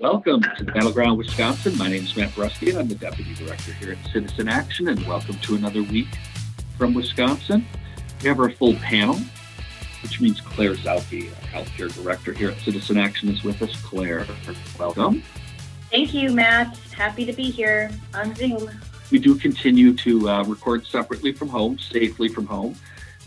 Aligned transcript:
Welcome 0.00 0.40
to 0.56 0.64
the 0.64 0.72
Battleground 0.72 1.18
Wisconsin. 1.18 1.76
My 1.76 1.90
name 1.90 2.04
is 2.04 2.16
Matt 2.16 2.30
Brusky, 2.30 2.70
and 2.70 2.78
I'm 2.78 2.88
the 2.88 2.94
Deputy 2.94 3.34
Director 3.34 3.74
here 3.74 3.92
at 3.92 4.10
Citizen 4.10 4.48
Action, 4.48 4.88
and 4.88 5.06
welcome 5.06 5.36
to 5.40 5.56
another 5.56 5.82
week 5.82 6.08
from 6.78 6.94
Wisconsin. 6.94 7.66
We 8.22 8.28
have 8.28 8.40
our 8.40 8.50
full 8.50 8.76
panel, 8.76 9.16
which 10.02 10.18
means 10.18 10.40
Claire 10.40 10.72
Zautke, 10.72 11.28
our 11.28 11.48
Healthcare 11.48 11.94
Director 11.94 12.32
here 12.32 12.50
at 12.50 12.58
Citizen 12.60 12.96
Action, 12.96 13.28
is 13.28 13.44
with 13.44 13.60
us. 13.60 13.76
Claire, 13.82 14.26
welcome. 14.78 15.22
Thank 15.90 16.14
you, 16.14 16.32
Matt. 16.32 16.78
Happy 16.96 17.26
to 17.26 17.34
be 17.34 17.50
here 17.50 17.90
on 18.14 18.34
Zoom. 18.34 18.70
We 19.10 19.18
do 19.18 19.34
continue 19.34 19.94
to 19.96 20.30
uh, 20.30 20.44
record 20.44 20.86
separately 20.86 21.32
from 21.32 21.48
home, 21.48 21.78
safely 21.78 22.30
from 22.30 22.46
home. 22.46 22.74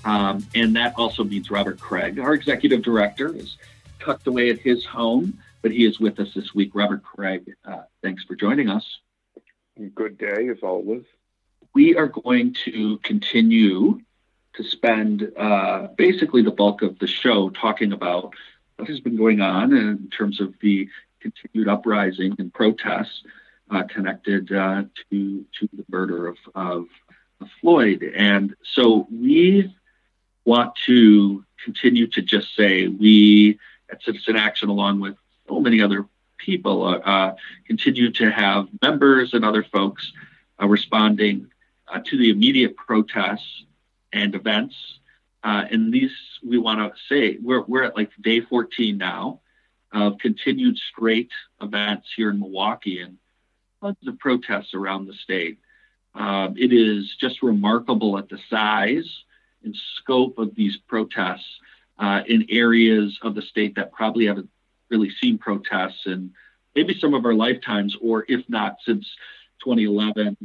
Um, 0.06 0.44
and 0.56 0.76
that 0.76 0.96
also 0.98 1.24
means 1.24 1.52
Robert 1.52 1.80
Kraig, 1.80 2.18
our 2.18 2.34
Executive 2.34 2.82
Director, 2.82 3.32
is 3.36 3.58
tucked 4.00 4.26
away 4.26 4.50
at 4.50 4.58
his 4.58 4.84
home 4.86 5.38
but 5.64 5.72
he 5.72 5.86
is 5.86 6.00
with 6.00 6.20
us 6.20 6.32
this 6.36 6.54
week. 6.54 6.76
Robert 6.76 7.02
Kraig, 7.04 7.56
uh, 7.66 7.84
thanks 8.04 8.24
for 8.26 8.36
joining 8.36 8.70
us. 8.70 8.86
Good 9.96 10.20
day, 10.20 10.50
as 10.50 10.60
always. 10.62 11.04
We 11.74 11.96
are 11.96 12.08
going 12.08 12.54
to 12.66 13.00
continue 13.00 14.02
to 14.54 14.64
spend 14.64 15.32
uh, 15.36 15.88
basically 15.98 16.44
the 16.44 16.52
bulk 16.52 16.84
of 16.84 17.00
the 17.00 17.08
show 17.08 17.50
talking 17.50 17.94
about 17.94 18.34
what 18.76 18.88
has 18.88 19.00
been 19.00 19.18
going 19.18 19.42
on 19.42 19.76
in 19.76 20.10
terms 20.10 20.40
of 20.40 20.54
the 20.62 20.88
continued 21.20 21.68
uprising 21.68 22.36
and 22.38 22.54
protests 22.54 23.24
uh, 23.72 23.84
connected 23.84 24.52
uh, 24.52 24.84
to 25.10 25.46
to 25.60 25.70
the 25.72 25.86
murder 25.90 26.28
of, 26.28 26.38
of, 26.54 26.86
of 27.40 27.48
Floyd. 27.62 28.04
And 28.16 28.56
so 28.64 29.08
we 29.10 29.74
want 30.46 30.76
to 30.86 31.44
continue 31.64 32.06
to 32.08 32.22
just 32.22 32.54
say 32.56 32.88
we 32.88 33.58
at 33.90 34.04
Citizen 34.04 34.36
Action, 34.36 34.70
along 34.70 35.00
with 35.00 35.16
so 35.54 35.60
many 35.60 35.82
other 35.82 36.06
people 36.38 36.84
uh, 36.84 36.98
uh, 36.98 37.36
continue 37.68 38.12
to 38.12 38.32
have 38.32 38.68
members 38.82 39.34
and 39.34 39.46
other 39.46 39.64
folks 39.64 40.12
uh, 40.62 40.68
responding 40.68 41.48
uh, 41.88 42.00
to 42.06 42.18
the 42.18 42.30
immediate 42.30 42.76
protests 42.76 43.66
and 44.12 44.36
events. 44.36 44.76
And 45.44 45.94
these, 45.94 46.12
we 46.44 46.58
want 46.58 46.80
to 46.80 46.94
say, 47.10 47.38
we're, 47.42 47.62
we're 47.62 47.84
at 47.84 47.96
like 47.96 48.12
day 48.22 48.42
14 48.42 48.98
now 48.98 49.42
of 49.92 50.18
continued 50.18 50.78
straight 50.78 51.32
events 51.62 52.08
here 52.16 52.32
in 52.32 52.40
Milwaukee 52.40 53.02
and 53.02 53.18
tons 53.82 53.98
of 54.08 54.18
protests 54.20 54.74
around 54.74 55.06
the 55.06 55.14
state. 55.14 55.60
Um, 56.16 56.56
it 56.58 56.72
is 56.74 57.16
just 57.20 57.44
remarkable 57.44 58.18
at 58.18 58.30
the 58.30 58.40
size 58.50 59.10
and 59.64 59.76
scope 59.98 60.38
of 60.38 60.56
these 60.56 60.78
protests 60.78 61.60
uh, 62.00 62.22
in 62.26 62.46
areas 62.50 63.20
of 63.22 63.36
the 63.36 63.42
state 63.42 63.76
that 63.76 63.92
probably 63.92 64.26
haven't 64.26 64.50
really 64.94 65.10
seen 65.22 65.40
protests 65.40 66.06
in 66.06 66.32
maybe 66.76 66.98
some 67.00 67.16
of 67.16 67.26
our 67.26 67.34
lifetimes, 67.34 67.98
or 68.00 68.26
if 68.28 68.48
not 68.48 68.78
since 68.86 69.06
2011, 69.64 70.38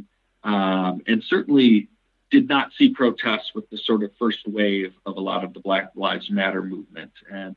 um, 0.43 1.01
and 1.05 1.23
certainly 1.23 1.87
did 2.31 2.47
not 2.47 2.71
see 2.77 2.89
protests 2.89 3.51
with 3.53 3.69
the 3.69 3.77
sort 3.77 4.03
of 4.03 4.11
first 4.17 4.47
wave 4.47 4.93
of 5.05 5.17
a 5.17 5.19
lot 5.19 5.43
of 5.43 5.53
the 5.53 5.59
Black 5.59 5.91
Lives 5.95 6.29
Matter 6.29 6.63
movement. 6.63 7.11
And 7.31 7.55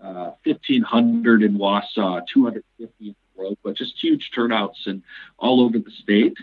uh, 0.00 0.32
1,500 0.44 1.42
in 1.44 1.58
Wausau, 1.58 2.26
250 2.26 2.64
in 3.00 3.06
the 3.08 3.40
world, 3.40 3.58
but 3.62 3.76
just 3.76 3.94
huge 4.02 4.30
turnouts 4.34 4.86
and 4.86 5.02
all 5.38 5.60
over 5.60 5.78
the 5.78 5.90
state. 6.02 6.36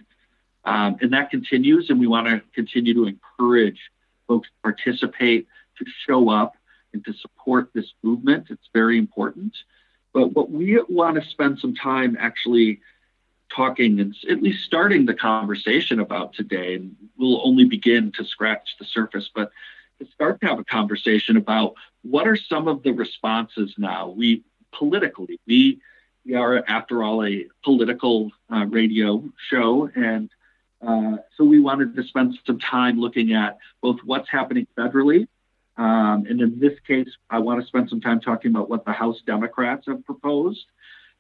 Um, 0.63 0.97
and 1.01 1.11
that 1.13 1.29
continues, 1.29 1.89
and 1.89 1.99
we 1.99 2.07
want 2.07 2.27
to 2.27 2.41
continue 2.53 2.93
to 2.93 3.05
encourage 3.05 3.79
folks 4.27 4.47
to 4.47 4.53
participate, 4.61 5.47
to 5.77 5.85
show 6.07 6.29
up, 6.29 6.53
and 6.93 7.03
to 7.05 7.13
support 7.13 7.69
this 7.73 7.93
movement. 8.03 8.47
It's 8.49 8.69
very 8.73 8.97
important. 8.97 9.55
But 10.13 10.33
what 10.33 10.49
we 10.49 10.81
want 10.89 11.21
to 11.21 11.29
spend 11.29 11.59
some 11.59 11.75
time 11.75 12.17
actually 12.19 12.81
talking 13.53 13.99
and 13.99 14.15
at 14.29 14.41
least 14.41 14.63
starting 14.63 15.05
the 15.05 15.13
conversation 15.13 15.99
about 15.99 16.33
today, 16.33 16.75
and 16.75 16.95
we'll 17.17 17.45
only 17.45 17.65
begin 17.65 18.11
to 18.13 18.23
scratch 18.23 18.75
the 18.79 18.85
surface, 18.85 19.29
but 19.33 19.51
to 19.99 20.07
start 20.13 20.39
to 20.41 20.47
have 20.47 20.59
a 20.59 20.63
conversation 20.63 21.37
about 21.37 21.73
what 22.03 22.27
are 22.27 22.37
some 22.37 22.67
of 22.67 22.83
the 22.83 22.91
responses 22.91 23.73
now. 23.77 24.09
We 24.09 24.43
politically, 24.71 25.39
we 25.47 25.81
we 26.25 26.35
are 26.35 26.63
after 26.67 27.03
all 27.03 27.25
a 27.25 27.47
political 27.63 28.31
uh, 28.53 28.65
radio 28.67 29.23
show, 29.49 29.89
and 29.95 30.29
uh, 30.85 31.17
so 31.35 31.43
we 31.43 31.59
wanted 31.59 31.95
to 31.95 32.03
spend 32.03 32.37
some 32.45 32.59
time 32.59 32.99
looking 32.99 33.33
at 33.33 33.57
both 33.81 33.97
what's 34.05 34.29
happening 34.29 34.67
federally 34.77 35.27
um, 35.79 36.25
and 36.29 36.41
in 36.41 36.59
this 36.59 36.77
case, 36.85 37.07
I 37.29 37.39
want 37.39 37.61
to 37.61 37.65
spend 37.65 37.89
some 37.89 38.01
time 38.01 38.19
talking 38.19 38.51
about 38.51 38.69
what 38.69 38.83
the 38.83 38.91
House 38.91 39.21
Democrats 39.25 39.85
have 39.87 40.05
proposed. 40.05 40.65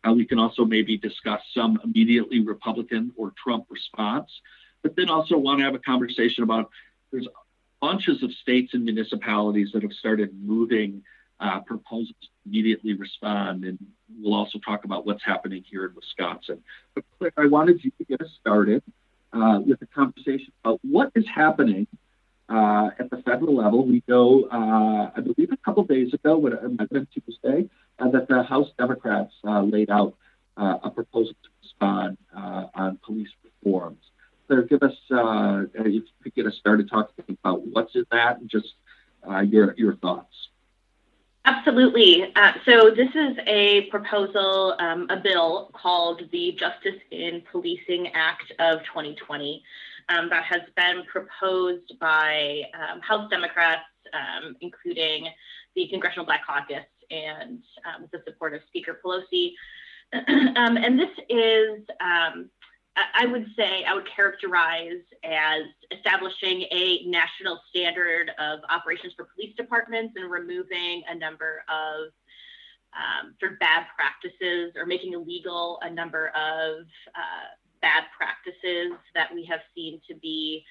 Uh, 0.05 0.11
we 0.11 0.25
can 0.25 0.37
also 0.37 0.65
maybe 0.65 0.97
discuss 0.97 1.41
some 1.53 1.79
immediately 1.81 2.41
Republican 2.41 3.13
or 3.15 3.31
Trump 3.41 3.67
response, 3.69 4.29
but 4.81 4.97
then 4.97 5.09
also 5.09 5.37
want 5.37 5.59
to 5.59 5.63
have 5.63 5.75
a 5.75 5.79
conversation 5.79 6.43
about 6.43 6.69
there's 7.09 7.27
bunches 7.79 8.21
of 8.21 8.33
states 8.33 8.73
and 8.73 8.83
municipalities 8.83 9.69
that 9.73 9.81
have 9.81 9.93
started 9.93 10.29
moving 10.43 11.03
uh, 11.39 11.61
proposals 11.61 12.15
to 12.21 12.27
immediately 12.45 12.95
respond. 12.95 13.63
And 13.63 13.79
we'll 14.19 14.35
also 14.35 14.59
talk 14.59 14.83
about 14.83 15.05
what's 15.05 15.23
happening 15.23 15.63
here 15.69 15.85
in 15.85 15.95
Wisconsin. 15.95 16.61
But 16.95 17.05
Claire, 17.17 17.31
I 17.37 17.45
wanted 17.45 17.81
you 17.81 17.91
to 17.97 18.03
get 18.03 18.21
us 18.21 18.31
started 18.41 18.83
uh, 19.31 19.61
with 19.65 19.81
a 19.81 19.85
conversation 19.85 20.51
about 20.65 20.81
what 20.83 21.13
is 21.15 21.25
happening 21.33 21.87
uh, 22.49 22.89
at 22.99 23.09
the 23.09 23.17
federal 23.17 23.55
level. 23.55 23.85
We 23.85 24.03
know, 24.07 24.47
uh, 24.51 25.11
I 25.15 25.21
believe, 25.21 25.51
a 25.51 25.57
couple 25.57 25.83
days 25.83 26.13
ago, 26.13 26.37
when 26.37 26.53
it 26.53 26.63
might 26.63 26.81
have 26.81 26.89
been 26.89 27.07
Tuesday, 27.13 27.69
uh, 27.99 28.09
that 28.09 28.27
the 28.27 28.43
House 28.43 28.69
Democrats 28.77 29.33
uh, 29.43 29.61
laid 29.61 29.89
out 29.89 30.15
uh, 30.57 30.77
a 30.83 30.89
proposal 30.89 31.33
to 31.43 31.49
respond 31.61 32.17
uh, 32.35 32.65
on 32.73 32.99
police 33.05 33.29
reforms. 33.43 33.99
So, 34.47 34.63
give 34.63 34.81
us, 34.81 34.95
if 35.09 35.85
you 35.85 36.03
could 36.23 36.33
get 36.33 36.47
us 36.47 36.55
started 36.55 36.89
talking 36.89 37.37
about 37.43 37.67
what's 37.67 37.95
in 37.95 38.05
that 38.11 38.39
and 38.39 38.49
just 38.49 38.73
your 39.51 39.75
your 39.77 39.95
thoughts. 39.95 40.49
Absolutely. 41.45 42.31
Uh, 42.35 42.53
so 42.65 42.91
this 42.91 43.09
is 43.15 43.37
a 43.47 43.83
proposal, 43.89 44.75
um, 44.79 45.07
a 45.09 45.17
bill 45.17 45.71
called 45.73 46.21
the 46.31 46.51
Justice 46.51 46.99
in 47.11 47.41
Policing 47.51 48.09
Act 48.13 48.51
of 48.59 48.79
2020 48.83 49.63
um, 50.09 50.29
that 50.29 50.43
has 50.43 50.61
been 50.75 51.03
proposed 51.05 51.93
by 51.99 52.63
um, 52.73 52.99
House 53.01 53.29
Democrats, 53.29 53.85
um, 54.13 54.55
including 54.61 55.27
the 55.75 55.87
Congressional 55.87 56.25
Black 56.25 56.45
Caucus 56.45 56.85
and 57.11 57.63
um, 57.85 58.01
with 58.01 58.11
the 58.11 58.21
support 58.25 58.53
of 58.53 58.61
Speaker 58.67 58.99
Pelosi. 59.03 59.53
Um, 60.11 60.75
and 60.75 60.99
this 60.99 61.11
is, 61.29 61.83
I 62.01 63.25
would 63.25 63.45
say, 63.55 63.83
I 63.85 63.93
would 63.93 64.07
characterize 64.13 65.03
as 65.23 65.61
establishing 65.91 66.65
a 66.71 67.03
national 67.05 67.59
standard 67.69 68.31
of 68.39 68.59
operations 68.69 69.13
for 69.15 69.29
police 69.35 69.55
departments 69.55 70.15
and 70.17 70.29
removing 70.29 71.03
a 71.07 71.15
number 71.15 71.63
of 71.69 72.11
um, 72.97 73.35
sort 73.39 73.53
of 73.53 73.59
bad 73.59 73.85
practices 73.95 74.73
or 74.75 74.85
making 74.85 75.13
illegal 75.13 75.79
a 75.83 75.89
number 75.89 76.29
of 76.29 76.85
uh, 77.15 77.49
bad 77.81 78.03
practices 78.15 78.93
that 79.15 79.33
we 79.33 79.45
have 79.45 79.61
seen 79.75 80.01
to 80.07 80.15
be 80.15 80.63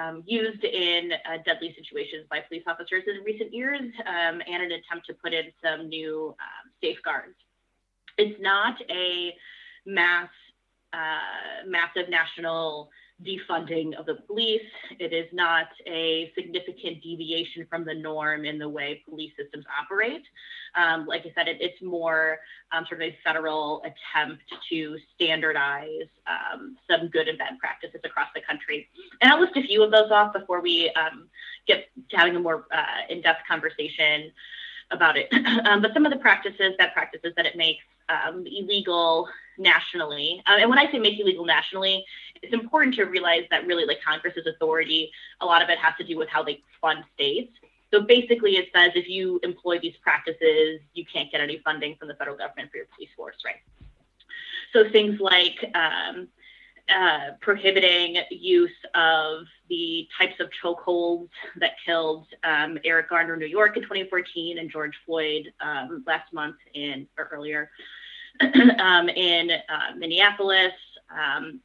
um, 0.00 0.22
used 0.26 0.64
in 0.64 1.12
uh, 1.12 1.38
deadly 1.44 1.74
situations 1.76 2.26
by 2.30 2.40
police 2.40 2.62
officers 2.66 3.04
in 3.06 3.22
recent 3.24 3.52
years 3.52 3.80
um, 4.06 4.40
and 4.46 4.62
an 4.62 4.72
attempt 4.72 5.06
to 5.06 5.14
put 5.14 5.32
in 5.32 5.44
some 5.62 5.88
new 5.88 6.28
um, 6.28 6.70
safeguards. 6.82 7.34
It's 8.18 8.40
not 8.40 8.76
a 8.90 9.34
mass, 9.86 10.30
uh, 10.92 11.66
massive 11.66 12.08
national 12.08 12.90
defunding 13.24 13.94
of 13.98 14.06
the 14.06 14.16
police. 14.26 14.62
It 14.98 15.12
is 15.12 15.26
not 15.32 15.68
a 15.86 16.32
significant 16.34 17.02
deviation 17.02 17.66
from 17.68 17.84
the 17.84 17.94
norm 17.94 18.44
in 18.44 18.58
the 18.58 18.68
way 18.68 19.02
police 19.08 19.32
systems 19.38 19.64
operate. 19.80 20.22
Um, 20.74 21.06
like 21.06 21.22
I 21.22 21.32
said, 21.34 21.48
it, 21.48 21.58
it's 21.60 21.80
more 21.82 22.38
um, 22.72 22.84
sort 22.88 23.02
of 23.02 23.08
a 23.08 23.18
federal 23.22 23.82
attempt 23.82 24.42
to 24.70 24.96
standardize 25.14 26.08
um, 26.26 26.76
some 26.90 27.08
good 27.08 27.28
and 27.28 27.38
bad 27.38 27.58
practices 27.58 28.00
across 28.04 28.28
the 28.34 28.40
country. 28.40 28.88
And 29.20 29.30
I'll 29.30 29.40
list 29.40 29.56
a 29.56 29.62
few 29.62 29.82
of 29.82 29.90
those 29.90 30.10
off 30.10 30.32
before 30.32 30.60
we 30.60 30.90
um, 30.90 31.28
get 31.66 31.88
to 32.10 32.16
having 32.16 32.36
a 32.36 32.40
more 32.40 32.66
uh, 32.72 33.06
in-depth 33.08 33.42
conversation 33.48 34.32
about 34.90 35.16
it. 35.16 35.28
Um, 35.64 35.80
but 35.80 35.94
some 35.94 36.04
of 36.04 36.12
the 36.12 36.18
practices, 36.18 36.74
bad 36.76 36.92
practices 36.92 37.32
that 37.36 37.46
it 37.46 37.56
makes 37.56 37.84
um, 38.08 38.44
illegal 38.46 39.28
nationally. 39.58 40.42
Uh, 40.46 40.56
and 40.60 40.70
when 40.70 40.78
I 40.78 40.90
say 40.90 40.98
make 40.98 41.18
it 41.18 41.22
illegal 41.22 41.44
nationally, 41.44 42.04
it's 42.42 42.52
important 42.52 42.94
to 42.96 43.04
realize 43.04 43.44
that 43.50 43.66
really 43.66 43.84
like 43.84 43.98
Congress's 44.06 44.46
authority, 44.46 45.10
a 45.40 45.46
lot 45.46 45.62
of 45.62 45.68
it 45.68 45.78
has 45.78 45.94
to 45.98 46.04
do 46.04 46.16
with 46.16 46.28
how 46.28 46.42
they 46.42 46.62
fund 46.80 47.04
states. 47.14 47.52
So 47.92 48.00
basically, 48.00 48.56
it 48.56 48.68
says 48.74 48.92
if 48.94 49.08
you 49.08 49.38
employ 49.42 49.78
these 49.78 49.94
practices, 50.02 50.80
you 50.94 51.04
can't 51.12 51.30
get 51.30 51.40
any 51.40 51.60
funding 51.64 51.96
from 51.96 52.08
the 52.08 52.14
federal 52.14 52.36
government 52.36 52.70
for 52.70 52.78
your 52.78 52.86
police 52.94 53.10
force, 53.16 53.36
right? 53.44 53.56
So 54.72 54.90
things 54.90 55.20
like 55.20 55.70
um, 55.74 56.28
uh, 56.88 57.32
prohibiting 57.40 58.16
use 58.30 58.70
of 58.94 59.44
the 59.68 60.08
types 60.18 60.40
of 60.40 60.48
chokeholds 60.62 61.28
that 61.58 61.72
killed 61.84 62.26
um, 62.44 62.78
Eric 62.84 63.10
Garner 63.10 63.34
in 63.34 63.40
New 63.40 63.46
York 63.46 63.76
in 63.76 63.82
2014 63.82 64.58
and 64.58 64.70
George 64.70 64.94
Floyd 65.06 65.52
um, 65.60 66.02
last 66.06 66.32
month 66.32 66.56
in 66.74 67.06
or 67.18 67.28
earlier 67.32 67.70
um, 68.78 69.08
in 69.08 69.50
uh, 69.50 69.96
Minneapolis. 69.96 70.72
Um, 71.10 71.60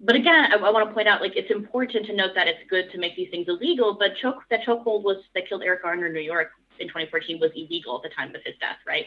but 0.00 0.16
again, 0.16 0.52
I, 0.52 0.56
I 0.56 0.70
want 0.70 0.88
to 0.88 0.94
point 0.94 1.08
out, 1.08 1.20
like, 1.20 1.36
it's 1.36 1.50
important 1.50 2.06
to 2.06 2.14
note 2.14 2.32
that 2.34 2.48
it's 2.48 2.60
good 2.68 2.90
to 2.92 2.98
make 2.98 3.16
these 3.16 3.30
things 3.30 3.46
illegal. 3.48 3.94
But 3.94 4.16
choke 4.16 4.42
that 4.50 4.64
chokehold 4.64 5.02
was 5.02 5.18
that 5.34 5.48
killed 5.48 5.62
Eric 5.62 5.82
Garner 5.82 6.06
in 6.06 6.12
New 6.12 6.20
York 6.20 6.50
in 6.78 6.88
2014 6.88 7.40
was 7.40 7.50
illegal 7.54 7.96
at 7.96 8.02
the 8.02 8.14
time 8.14 8.34
of 8.34 8.42
his 8.44 8.54
death, 8.60 8.78
right? 8.86 9.06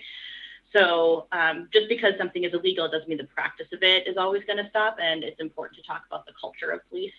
So 0.73 1.27
um, 1.31 1.69
just 1.71 1.87
because 1.89 2.13
something 2.17 2.43
is 2.43 2.53
illegal 2.53 2.89
doesn't 2.89 3.07
mean 3.07 3.17
the 3.17 3.25
practice 3.25 3.67
of 3.73 3.83
it 3.83 4.07
is 4.07 4.17
always 4.17 4.43
going 4.45 4.63
to 4.63 4.69
stop. 4.69 4.97
And 5.01 5.23
it's 5.23 5.39
important 5.39 5.77
to 5.77 5.87
talk 5.87 6.03
about 6.07 6.25
the 6.25 6.33
culture 6.39 6.71
of 6.71 6.87
police 6.89 7.13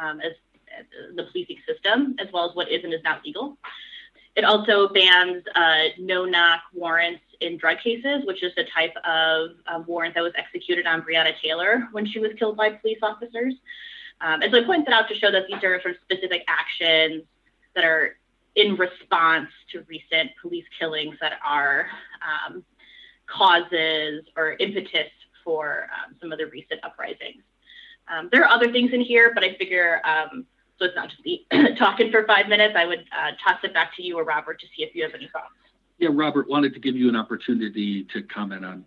um, 0.00 0.20
as, 0.20 0.32
as, 0.78 0.86
the 1.16 1.24
policing 1.24 1.58
system, 1.66 2.16
as 2.18 2.28
well 2.32 2.48
as 2.48 2.56
what 2.56 2.70
is 2.70 2.84
and 2.84 2.92
is 2.92 3.02
not 3.02 3.24
legal. 3.24 3.58
It 4.36 4.44
also 4.44 4.88
bans 4.88 5.42
uh, 5.54 5.84
no-knock 5.98 6.60
warrants 6.72 7.22
in 7.40 7.56
drug 7.56 7.78
cases, 7.78 8.24
which 8.26 8.42
is 8.42 8.52
the 8.56 8.64
type 8.74 8.94
of 9.04 9.50
uh, 9.66 9.82
warrant 9.86 10.14
that 10.14 10.22
was 10.22 10.32
executed 10.36 10.86
on 10.86 11.02
Breonna 11.02 11.32
Taylor 11.42 11.88
when 11.92 12.06
she 12.06 12.18
was 12.20 12.30
killed 12.38 12.56
by 12.56 12.70
police 12.70 12.98
officers. 13.02 13.54
Um, 14.20 14.42
and 14.42 14.52
so 14.52 14.60
I 14.60 14.64
point 14.64 14.86
that 14.86 14.94
out 14.94 15.08
to 15.08 15.14
show 15.14 15.30
that 15.30 15.46
these 15.48 15.62
are 15.64 15.80
sort 15.80 15.94
of 15.94 16.00
specific 16.02 16.44
actions 16.46 17.24
that 17.74 17.84
are 17.84 18.16
in 18.56 18.76
response 18.76 19.48
to 19.72 19.84
recent 19.88 20.30
police 20.40 20.64
killings 20.78 21.16
that 21.20 21.38
are 21.44 21.86
um, 22.22 22.64
causes 23.26 24.24
or 24.36 24.56
impetus 24.58 25.10
for 25.44 25.88
um, 25.94 26.14
some 26.20 26.32
of 26.32 26.38
the 26.38 26.46
recent 26.46 26.80
uprisings. 26.82 27.42
Um, 28.08 28.28
there 28.30 28.42
are 28.44 28.48
other 28.48 28.70
things 28.72 28.92
in 28.92 29.00
here, 29.00 29.32
but 29.34 29.44
I 29.44 29.54
figure 29.54 30.02
um, 30.04 30.44
so 30.80 30.86
it's 30.86 30.96
not 30.96 31.10
just 31.10 31.24
me 31.24 31.46
talking 31.76 32.10
for 32.10 32.24
five 32.26 32.48
minutes. 32.48 32.74
I 32.76 32.86
would 32.86 33.04
uh, 33.12 33.32
toss 33.44 33.58
it 33.62 33.74
back 33.74 33.94
to 33.96 34.02
you 34.02 34.18
or 34.18 34.24
Robert 34.24 34.60
to 34.60 34.66
see 34.76 34.82
if 34.82 34.94
you 34.94 35.02
have 35.02 35.14
any 35.14 35.28
thoughts. 35.32 35.52
Yeah, 35.98 36.08
Robert 36.12 36.48
wanted 36.48 36.72
to 36.74 36.80
give 36.80 36.96
you 36.96 37.08
an 37.08 37.16
opportunity 37.16 38.04
to 38.04 38.22
comment 38.22 38.64
on. 38.64 38.84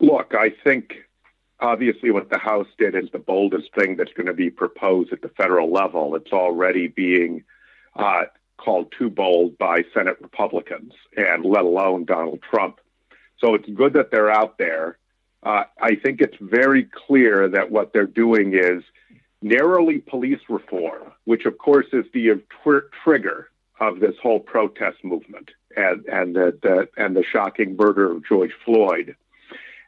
Look, 0.00 0.34
I 0.34 0.50
think 0.64 0.94
obviously 1.60 2.10
what 2.10 2.30
the 2.30 2.38
House 2.38 2.68
did 2.78 2.94
is 2.94 3.10
the 3.12 3.18
boldest 3.18 3.74
thing 3.78 3.96
that's 3.96 4.12
going 4.14 4.26
to 4.26 4.32
be 4.32 4.48
proposed 4.48 5.12
at 5.12 5.20
the 5.20 5.28
federal 5.28 5.70
level. 5.70 6.14
It's 6.14 6.32
already 6.32 6.88
being 6.88 7.44
uh, 7.96 8.24
called 8.56 8.92
too 8.96 9.10
bold 9.10 9.58
by 9.58 9.84
Senate 9.92 10.16
Republicans, 10.22 10.92
and 11.16 11.44
let 11.44 11.64
alone 11.64 12.04
Donald 12.04 12.40
Trump. 12.48 12.80
So 13.38 13.54
it's 13.54 13.68
good 13.68 13.92
that 13.92 14.10
they're 14.10 14.30
out 14.30 14.56
there. 14.56 14.98
Uh, 15.42 15.64
I 15.80 15.94
think 15.96 16.20
it's 16.20 16.36
very 16.40 16.84
clear 16.84 17.48
that 17.48 17.70
what 17.70 17.92
they're 17.92 18.06
doing 18.06 18.54
is 18.54 18.82
narrowly 19.42 19.98
police 19.98 20.40
reform, 20.48 21.12
which 21.24 21.44
of 21.44 21.58
course 21.58 21.86
is 21.92 22.04
the 22.12 22.42
tr- 22.62 22.88
trigger 23.04 23.50
of 23.80 24.00
this 24.00 24.14
whole 24.20 24.40
protest 24.40 25.04
movement 25.04 25.50
and, 25.76 26.04
and, 26.06 26.34
the, 26.34 26.58
the, 26.62 26.88
and 26.96 27.16
the 27.16 27.22
shocking 27.22 27.76
murder 27.76 28.10
of 28.10 28.26
George 28.26 28.52
Floyd. 28.64 29.16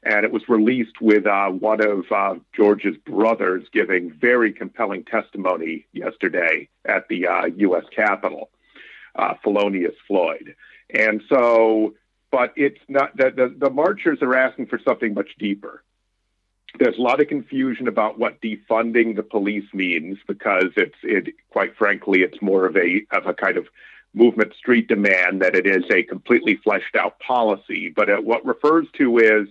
And 0.03 0.25
it 0.25 0.33
was 0.33 0.49
released 0.49 1.01
with 1.01 1.27
uh, 1.27 1.49
one 1.49 1.85
of 1.85 2.05
uh, 2.11 2.37
George's 2.55 2.97
brothers 2.99 3.65
giving 3.73 4.13
very 4.13 4.53
compelling 4.53 5.05
testimony 5.05 5.87
yesterday 5.93 6.69
at 6.87 7.09
the 7.09 7.27
uh, 7.27 7.47
U.S. 7.57 7.85
Capitol, 7.95 8.51
uh, 9.17 9.35
Philonise 9.45 9.97
Floyd. 10.07 10.55
And 10.95 11.23
so 11.29 11.95
but 12.31 12.53
it's 12.57 12.81
not 12.89 13.17
that 13.17 13.37
the, 13.37 13.55
the 13.57 13.71
marchers 13.71 14.19
are 14.23 14.35
asking 14.35 14.67
for 14.67 14.79
something 14.79 15.15
much 15.15 15.31
deeper. 15.39 15.83
There's 16.79 16.99
a 16.99 17.03
lot 17.03 17.21
of 17.21 17.29
confusion 17.29 17.89
about 17.89 18.19
what 18.19 18.41
defunding 18.41 19.17
the 19.17 19.23
police 19.23 19.67
means 19.75 20.19
because 20.27 20.69
it's 20.77 20.97
it 21.03 21.35
quite 21.51 21.77
frankly 21.77 22.23
it's 22.23 22.41
more 22.41 22.65
of 22.65 22.77
a 22.77 23.03
of 23.13 23.27
a 23.27 23.35
kind 23.35 23.57
of 23.57 23.67
movement 24.15 24.55
street 24.55 24.89
demand 24.89 25.43
that 25.43 25.55
it 25.55 25.67
is 25.67 25.85
a 25.91 26.03
completely 26.03 26.57
fleshed 26.57 26.97
out 26.97 27.19
policy. 27.21 27.93
But 27.95 28.09
it, 28.09 28.25
what 28.25 28.45
refers 28.45 28.87
to 28.99 29.19
is 29.19 29.49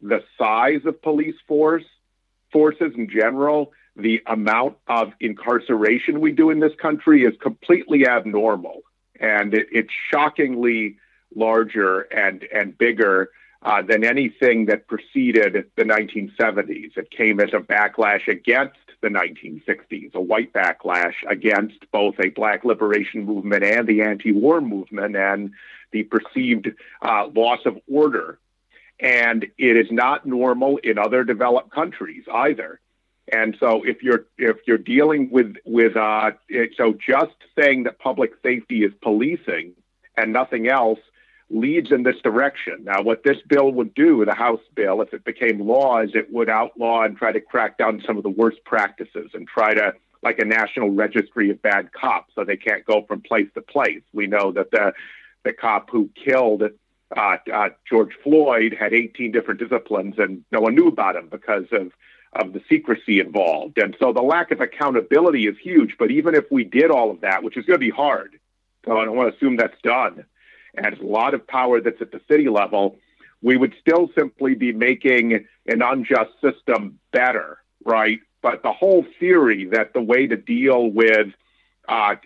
the 0.00 0.22
size 0.38 0.80
of 0.84 1.00
police 1.02 1.36
force 1.46 1.84
forces 2.52 2.92
in 2.96 3.08
general, 3.08 3.72
the 3.96 4.22
amount 4.26 4.76
of 4.86 5.12
incarceration 5.20 6.20
we 6.20 6.32
do 6.32 6.50
in 6.50 6.60
this 6.60 6.74
country 6.80 7.24
is 7.24 7.34
completely 7.40 8.06
abnormal, 8.06 8.82
and 9.20 9.54
it, 9.54 9.66
it's 9.72 9.92
shockingly 10.10 10.96
larger 11.34 12.02
and 12.02 12.44
and 12.54 12.78
bigger 12.78 13.30
uh, 13.64 13.82
than 13.82 14.04
anything 14.04 14.66
that 14.66 14.86
preceded 14.86 15.70
the 15.76 15.82
1970s. 15.82 16.96
It 16.96 17.10
came 17.10 17.40
as 17.40 17.50
a 17.54 17.60
backlash 17.60 18.28
against 18.28 18.76
the 19.00 19.08
1960s, 19.08 20.14
a 20.14 20.20
white 20.20 20.52
backlash 20.52 21.14
against 21.28 21.90
both 21.90 22.14
a 22.20 22.28
black 22.28 22.64
liberation 22.64 23.24
movement 23.24 23.64
and 23.64 23.86
the 23.86 24.02
anti-war 24.02 24.60
movement, 24.60 25.16
and 25.16 25.52
the 25.92 26.02
perceived 26.04 26.72
uh, 27.02 27.28
loss 27.34 27.60
of 27.64 27.78
order. 27.90 28.38
And 29.00 29.44
it 29.58 29.76
is 29.76 29.90
not 29.90 30.24
normal 30.24 30.78
in 30.78 30.98
other 30.98 31.24
developed 31.24 31.70
countries 31.70 32.24
either. 32.32 32.80
And 33.32 33.56
so, 33.58 33.82
if 33.84 34.02
you're 34.02 34.26
if 34.36 34.58
you're 34.66 34.78
dealing 34.78 35.30
with 35.30 35.56
with 35.64 35.96
uh, 35.96 36.32
it, 36.48 36.74
so 36.76 36.92
just 36.92 37.34
saying 37.58 37.84
that 37.84 37.98
public 37.98 38.32
safety 38.42 38.84
is 38.84 38.92
policing 39.02 39.72
and 40.16 40.32
nothing 40.32 40.68
else 40.68 41.00
leads 41.50 41.92
in 41.92 42.02
this 42.02 42.16
direction. 42.22 42.84
Now, 42.84 43.02
what 43.02 43.22
this 43.22 43.36
bill 43.46 43.70
would 43.72 43.94
do, 43.94 44.24
the 44.24 44.34
House 44.34 44.60
bill, 44.74 45.02
if 45.02 45.12
it 45.12 45.24
became 45.24 45.60
law, 45.60 46.00
is 46.00 46.10
it 46.14 46.32
would 46.32 46.48
outlaw 46.48 47.02
and 47.02 47.16
try 47.16 47.32
to 47.32 47.40
crack 47.40 47.78
down 47.78 48.02
some 48.06 48.16
of 48.16 48.22
the 48.22 48.30
worst 48.30 48.64
practices 48.64 49.30
and 49.34 49.46
try 49.46 49.74
to, 49.74 49.94
like 50.22 50.38
a 50.38 50.44
national 50.44 50.90
registry 50.90 51.50
of 51.50 51.60
bad 51.62 51.92
cops, 51.92 52.34
so 52.34 52.44
they 52.44 52.56
can't 52.56 52.84
go 52.84 53.02
from 53.06 53.20
place 53.20 53.48
to 53.54 53.60
place. 53.60 54.02
We 54.12 54.26
know 54.26 54.52
that 54.52 54.70
the 54.70 54.92
the 55.44 55.52
cop 55.52 55.90
who 55.90 56.08
killed 56.24 56.62
uh, 57.14 57.36
uh, 57.52 57.68
George 57.88 58.14
Floyd 58.22 58.74
had 58.78 58.94
18 58.94 59.30
different 59.30 59.60
disciplines, 59.60 60.14
and 60.18 60.42
no 60.50 60.60
one 60.60 60.74
knew 60.74 60.88
about 60.88 61.16
him 61.16 61.28
because 61.28 61.66
of 61.72 61.92
of 62.32 62.52
the 62.52 62.60
secrecy 62.68 63.20
involved. 63.20 63.78
And 63.78 63.94
so 64.00 64.12
the 64.12 64.22
lack 64.22 64.50
of 64.50 64.60
accountability 64.60 65.46
is 65.46 65.56
huge. 65.62 65.94
But 65.96 66.10
even 66.10 66.34
if 66.34 66.44
we 66.50 66.64
did 66.64 66.90
all 66.90 67.12
of 67.12 67.20
that, 67.20 67.44
which 67.44 67.56
is 67.56 67.64
going 67.64 67.78
to 67.78 67.86
be 67.86 67.90
hard, 67.90 68.40
so 68.84 68.98
I 68.98 69.04
don't 69.04 69.14
want 69.14 69.30
to 69.30 69.36
assume 69.36 69.56
that's 69.56 69.80
done 69.82 70.24
and 70.76 70.98
a 70.98 71.06
lot 71.06 71.34
of 71.34 71.46
power 71.46 71.80
that's 71.80 72.00
at 72.00 72.12
the 72.12 72.20
city 72.28 72.48
level, 72.48 72.96
we 73.42 73.56
would 73.56 73.74
still 73.80 74.10
simply 74.16 74.54
be 74.54 74.72
making 74.72 75.46
an 75.66 75.82
unjust 75.82 76.30
system 76.40 76.98
better, 77.12 77.58
right? 77.84 78.20
But 78.42 78.62
the 78.62 78.72
whole 78.72 79.06
theory 79.18 79.66
that 79.66 79.92
the 79.92 80.00
way 80.00 80.26
to 80.26 80.36
deal 80.36 80.90
with 80.90 81.28
uh, 81.88 82.16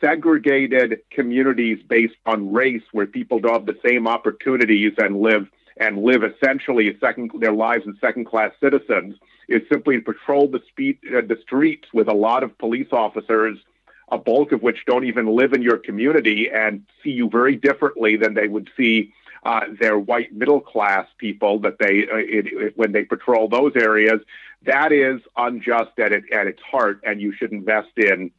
segregated 0.00 1.00
communities 1.10 1.78
based 1.88 2.16
on 2.26 2.52
race, 2.52 2.82
where 2.92 3.06
people 3.06 3.38
don't 3.38 3.52
have 3.52 3.66
the 3.66 3.78
same 3.84 4.06
opportunities 4.06 4.92
and 4.98 5.20
live 5.20 5.48
and 5.78 6.02
live 6.02 6.22
essentially 6.24 6.96
second, 7.00 7.30
their 7.38 7.52
lives 7.52 7.84
as 7.86 7.94
second-class 8.00 8.52
citizens, 8.60 9.14
is 9.48 9.62
simply 9.70 9.96
to 9.96 10.02
patrol 10.02 10.48
the, 10.48 10.60
speed, 10.68 10.98
uh, 11.14 11.20
the 11.20 11.38
streets 11.42 11.88
with 11.92 12.08
a 12.08 12.14
lot 12.14 12.42
of 12.42 12.56
police 12.58 12.88
officers 12.92 13.58
a 14.08 14.18
bulk 14.18 14.52
of 14.52 14.62
which 14.62 14.84
don't 14.86 15.04
even 15.04 15.26
live 15.26 15.52
in 15.52 15.62
your 15.62 15.78
community 15.78 16.48
and 16.52 16.84
see 17.02 17.10
you 17.10 17.28
very 17.28 17.56
differently 17.56 18.16
than 18.16 18.34
they 18.34 18.48
would 18.48 18.70
see 18.76 19.12
uh, 19.44 19.60
their 19.80 19.98
white 19.98 20.32
middle 20.32 20.60
class 20.60 21.06
people 21.18 21.58
that 21.60 21.78
they 21.78 22.06
uh, 22.08 22.16
it, 22.16 22.46
it, 22.46 22.76
when 22.76 22.92
they 22.92 23.04
patrol 23.04 23.48
those 23.48 23.72
areas. 23.76 24.20
That 24.64 24.92
is 24.92 25.20
unjust 25.36 25.98
at 25.98 26.12
it, 26.12 26.24
at 26.32 26.46
its 26.46 26.60
heart, 26.62 27.00
and 27.04 27.20
you 27.20 27.32
should 27.32 27.52
invest 27.52 27.90
in 27.96 28.30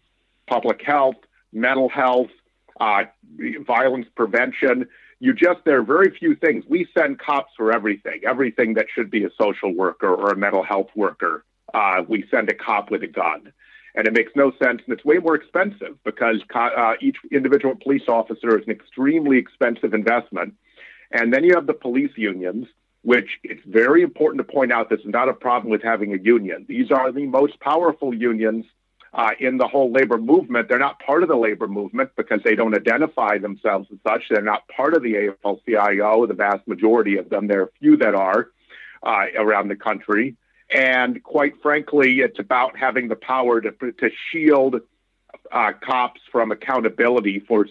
public 0.47 0.81
health, 0.81 1.15
mental 1.53 1.89
health, 1.89 2.29
uh, 2.79 3.03
violence 3.65 4.07
prevention. 4.15 4.88
You 5.19 5.33
just 5.33 5.59
there 5.65 5.79
are 5.79 5.83
very 5.83 6.12
few 6.17 6.36
things. 6.36 6.65
We 6.67 6.88
send 6.97 7.19
cops 7.19 7.53
for 7.55 7.71
everything, 7.71 8.21
everything 8.25 8.74
that 8.75 8.88
should 8.93 9.09
be 9.09 9.24
a 9.24 9.29
social 9.39 9.74
worker 9.74 10.13
or 10.13 10.31
a 10.31 10.36
mental 10.36 10.63
health 10.63 10.89
worker. 10.95 11.43
Uh, 11.74 12.03
we 12.07 12.25
send 12.31 12.50
a 12.50 12.53
cop 12.53 12.91
with 12.91 13.03
a 13.03 13.07
gun 13.07 13.51
and 13.98 14.08
it 14.08 14.13
makes 14.13 14.32
no 14.36 14.51
sense, 14.51 14.80
and 14.86 14.94
it's 14.96 15.04
way 15.04 15.18
more 15.18 15.34
expensive 15.34 15.98
because 16.04 16.39
uh, 16.54 16.94
each 17.01 17.18
individual 17.32 17.75
police 17.75 18.04
officer 18.08 18.56
is 18.58 18.63
an 18.68 18.72
extremely 18.72 19.39
expensive 19.39 19.96
investment. 19.96 20.54
And 21.12 21.34
then 21.34 21.44
you 21.44 21.56
have 21.56 21.66
the 21.66 21.74
police 21.74 22.12
unions, 22.16 22.68
which 23.01 23.39
it's 23.44 23.63
very 23.66 24.04
important 24.04 24.46
to 24.46 24.54
point 24.54 24.72
out 24.72 24.92
this 24.92 25.00
is 25.00 25.08
not 25.08 25.30
a 25.30 25.34
problem 25.34 25.72
with 25.72 25.82
having 25.82 26.13
a 26.13 26.18
union. 26.18 26.68
These 26.70 26.92
are 26.92 27.12
the 27.12 27.25
most 27.25 27.60
powerful 27.60 28.13
unions 28.13 28.66
uh, 29.16 29.32
in 29.39 29.58
the 29.58 29.68
whole 29.68 29.92
labor 29.92 30.20
movement. 30.20 30.70
They're 30.70 30.77
not 30.77 31.00
part 31.00 31.24
of 31.24 31.30
the 31.30 31.36
labor 31.36 31.68
movement 31.68 32.12
because 32.16 32.42
they 32.44 32.54
don't 32.54 32.75
identify 32.75 33.39
themselves 33.39 33.88
as 33.92 33.98
such. 34.08 34.25
They're 34.30 34.44
not 34.44 34.68
part 34.68 34.94
of 34.94 35.01
the 35.01 35.13
AFL-CIO, 35.44 36.27
the 36.27 36.36
vast 36.36 36.68
majority 36.68 37.18
of 37.18 37.30
them. 37.30 37.48
There 37.48 37.62
are 37.62 37.66
a 37.66 37.80
few 37.80 37.98
that 37.98 38.13
are 38.13 38.51
uh, 39.01 39.25
around 39.36 39.70
the 39.70 39.75
country. 39.75 40.36
And 40.69 41.24
quite 41.24 41.62
frankly, 41.62 42.19
it's 42.19 42.39
about 42.39 42.77
having 42.77 43.07
the 43.07 43.15
power 43.15 43.62
to, 43.62 43.71
to 43.71 44.09
shield 44.31 44.81
uh, 45.51 45.71
cops 45.81 46.21
from 46.31 46.51
accountability 46.51 47.39
for 47.39 47.67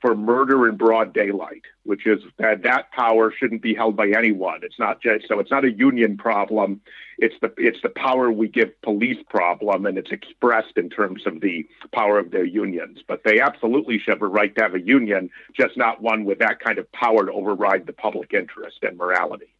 for 0.00 0.14
murder 0.16 0.68
in 0.68 0.76
broad 0.76 1.12
daylight, 1.12 1.62
which 1.84 2.06
is 2.06 2.20
that 2.38 2.62
that 2.62 2.90
power 2.92 3.32
shouldn't 3.36 3.62
be 3.62 3.74
held 3.74 3.96
by 3.96 4.08
anyone. 4.08 4.60
It's 4.62 4.78
not 4.78 5.00
just 5.00 5.28
so 5.28 5.38
it's 5.38 5.50
not 5.50 5.64
a 5.64 5.70
union 5.70 6.16
problem. 6.16 6.80
It's 7.18 7.34
the 7.40 7.52
it's 7.56 7.80
the 7.82 7.88
power 7.90 8.30
we 8.32 8.48
give 8.48 8.80
police 8.82 9.22
problem, 9.28 9.86
and 9.86 9.98
it's 9.98 10.10
expressed 10.10 10.76
in 10.76 10.90
terms 10.90 11.26
of 11.26 11.40
the 11.40 11.66
power 11.92 12.18
of 12.18 12.30
their 12.30 12.44
unions. 12.44 13.00
But 13.06 13.22
they 13.24 13.40
absolutely 13.40 13.98
should 13.98 14.14
have 14.14 14.22
a 14.22 14.26
right 14.28 14.54
to 14.56 14.62
have 14.62 14.74
a 14.74 14.80
union, 14.80 15.30
just 15.54 15.76
not 15.76 16.02
one 16.02 16.24
with 16.24 16.38
that 16.40 16.60
kind 16.60 16.78
of 16.78 16.90
power 16.92 17.26
to 17.26 17.32
override 17.32 17.86
the 17.86 17.92
public 17.92 18.34
interest 18.34 18.78
and 18.82 18.96
morality. 18.96 19.54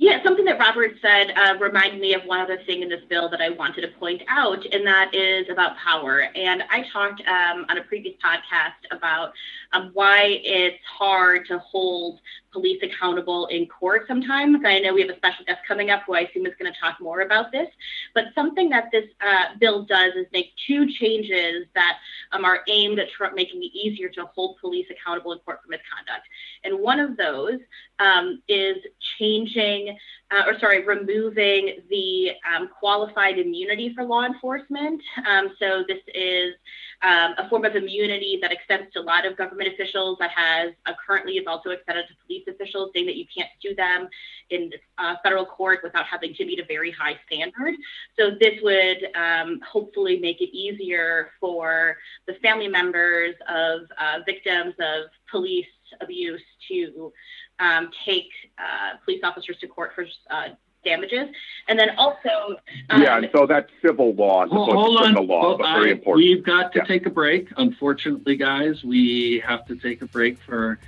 Yeah, 0.00 0.22
something 0.24 0.46
that 0.46 0.58
Robert 0.58 0.92
said 1.02 1.30
uh, 1.36 1.58
reminded 1.58 2.00
me 2.00 2.14
of 2.14 2.22
one 2.22 2.40
other 2.40 2.56
thing 2.64 2.80
in 2.80 2.88
this 2.88 3.02
bill 3.10 3.28
that 3.28 3.42
I 3.42 3.50
wanted 3.50 3.82
to 3.82 3.88
point 3.88 4.22
out, 4.28 4.64
and 4.72 4.86
that 4.86 5.14
is 5.14 5.46
about 5.50 5.76
power. 5.76 6.20
And 6.34 6.62
I 6.70 6.86
talked 6.90 7.20
um, 7.28 7.66
on 7.68 7.76
a 7.76 7.82
previous 7.82 8.14
podcast 8.16 8.96
about 8.96 9.34
um, 9.72 9.90
why 9.92 10.40
it's 10.42 10.82
hard 10.86 11.46
to 11.48 11.58
hold 11.58 12.20
police 12.50 12.82
accountable 12.82 13.46
in 13.48 13.66
court 13.66 14.06
sometimes. 14.08 14.62
I 14.64 14.80
know 14.80 14.94
we 14.94 15.02
have 15.02 15.10
a 15.10 15.16
special 15.16 15.44
guest 15.44 15.60
coming 15.68 15.90
up 15.90 16.02
who 16.06 16.14
I 16.14 16.20
assume 16.20 16.46
is 16.46 16.54
going 16.58 16.72
to 16.72 16.80
talk 16.80 16.98
more 17.00 17.20
about 17.20 17.52
this. 17.52 17.68
But 18.14 18.24
something 18.34 18.70
that 18.70 18.88
this 18.90 19.04
uh, 19.20 19.56
bill 19.60 19.84
does 19.84 20.14
is 20.14 20.26
make 20.32 20.52
two 20.66 20.90
changes 20.90 21.66
that 21.74 21.98
um, 22.32 22.44
are 22.44 22.60
aimed 22.68 22.98
at 22.98 23.10
tr- 23.10 23.34
making 23.34 23.62
it 23.62 23.70
easier 23.74 24.08
to 24.08 24.24
hold 24.34 24.58
police 24.60 24.86
accountable 24.90 25.32
in 25.32 25.38
court 25.40 25.60
for 25.62 25.68
misconduct. 25.68 26.26
And 26.64 26.80
one 26.80 26.98
of 26.98 27.16
those 27.16 27.60
um, 28.00 28.42
is 28.48 28.78
changing, 29.18 29.89
uh, 30.30 30.44
or 30.46 30.58
sorry, 30.60 30.84
removing 30.84 31.78
the 31.90 32.30
um, 32.54 32.68
qualified 32.78 33.38
immunity 33.38 33.92
for 33.94 34.04
law 34.04 34.24
enforcement. 34.24 35.00
Um, 35.28 35.50
so 35.58 35.84
this 35.88 35.98
is 36.14 36.54
um, 37.02 37.34
a 37.38 37.48
form 37.48 37.64
of 37.64 37.74
immunity 37.74 38.38
that 38.42 38.52
extends 38.52 38.92
to 38.92 39.00
a 39.00 39.02
lot 39.02 39.26
of 39.26 39.36
government 39.36 39.72
officials 39.72 40.18
that 40.20 40.30
has 40.30 40.72
uh, 40.86 40.92
currently 41.04 41.34
is 41.34 41.46
also 41.46 41.70
extended 41.70 42.06
to 42.08 42.14
police 42.26 42.44
officials, 42.46 42.90
saying 42.94 43.06
that 43.06 43.16
you 43.16 43.24
can't 43.34 43.48
sue 43.60 43.74
them 43.74 44.08
in 44.50 44.70
uh, 44.98 45.16
federal 45.22 45.46
court 45.46 45.80
without 45.82 46.06
having 46.06 46.34
to 46.34 46.44
meet 46.44 46.60
a 46.60 46.64
very 46.64 46.90
high 46.90 47.18
standard. 47.26 47.74
So 48.18 48.30
this 48.38 48.60
would 48.62 49.08
um, 49.16 49.60
hopefully 49.68 50.18
make 50.18 50.40
it 50.40 50.54
easier 50.56 51.30
for 51.40 51.96
the 52.26 52.34
family 52.34 52.68
members 52.68 53.34
of 53.48 53.80
uh, 53.98 54.18
victims 54.26 54.74
of 54.78 55.06
police 55.30 55.66
abuse 56.00 56.42
to 56.68 57.12
um, 57.60 57.90
take 58.04 58.30
uh, 58.58 58.96
police 59.04 59.20
officers 59.22 59.58
to 59.58 59.68
court 59.68 59.92
for 59.94 60.06
uh, 60.30 60.48
damages. 60.84 61.28
And 61.68 61.78
then 61.78 61.90
also. 61.96 62.56
Um, 62.88 63.02
yeah, 63.02 63.20
so 63.32 63.46
that's 63.46 63.70
civil 63.82 64.14
law 64.14 64.44
as 64.44 64.50
opposed 64.50 64.72
hold 64.72 64.96
to 64.96 65.02
criminal 65.02 65.26
law, 65.26 65.42
well, 65.42 65.58
but 65.58 65.74
very 65.74 65.92
important. 65.92 66.26
We've 66.26 66.44
got 66.44 66.72
to 66.72 66.80
yeah. 66.80 66.84
take 66.84 67.06
a 67.06 67.10
break. 67.10 67.48
Unfortunately, 67.56 68.36
guys, 68.36 68.82
we 68.82 69.42
have 69.46 69.66
to 69.66 69.76
take 69.76 70.02
a 70.02 70.06
break 70.06 70.38
for 70.40 70.78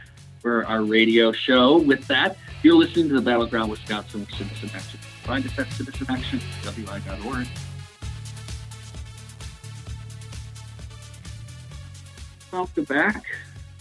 for 0.40 0.66
our 0.66 0.82
radio 0.82 1.30
show. 1.30 1.78
With 1.78 2.06
that, 2.08 2.36
you're 2.62 2.74
listening 2.74 3.08
to 3.10 3.14
the 3.14 3.20
Battleground 3.20 3.70
Wisconsin 3.70 4.26
Citizen 4.36 4.70
Action. 4.74 4.98
Find 5.22 5.46
us 5.46 5.56
at 5.56 5.68
citizenaction.wi.org. 5.68 7.46
Welcome 12.52 12.84
back 12.84 13.24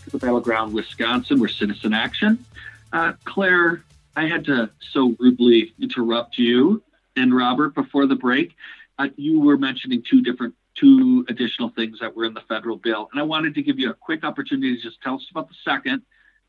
to 0.03 0.09
the 0.11 0.19
Battleground 0.19 0.73
Wisconsin. 0.73 1.39
We're 1.39 1.47
Citizen 1.47 1.93
Action. 1.93 2.45
Uh, 2.93 3.13
Claire, 3.23 3.83
I 4.15 4.27
had 4.27 4.45
to 4.45 4.69
so 4.79 5.15
rudely 5.19 5.73
interrupt 5.79 6.37
you 6.37 6.83
and 7.15 7.35
Robert 7.35 7.73
before 7.73 8.05
the 8.05 8.15
break. 8.15 8.55
Uh, 8.99 9.07
you 9.15 9.39
were 9.39 9.57
mentioning 9.57 10.03
two 10.07 10.21
different, 10.21 10.53
two 10.75 11.25
additional 11.29 11.69
things 11.69 11.99
that 11.99 12.15
were 12.15 12.25
in 12.25 12.33
the 12.33 12.41
federal 12.41 12.77
bill, 12.77 13.09
and 13.11 13.19
I 13.19 13.23
wanted 13.23 13.55
to 13.55 13.61
give 13.61 13.79
you 13.79 13.89
a 13.89 13.93
quick 13.93 14.23
opportunity 14.23 14.75
to 14.75 14.81
just 14.81 15.01
tell 15.01 15.15
us 15.15 15.27
about 15.31 15.47
the 15.47 15.55
second 15.63 16.01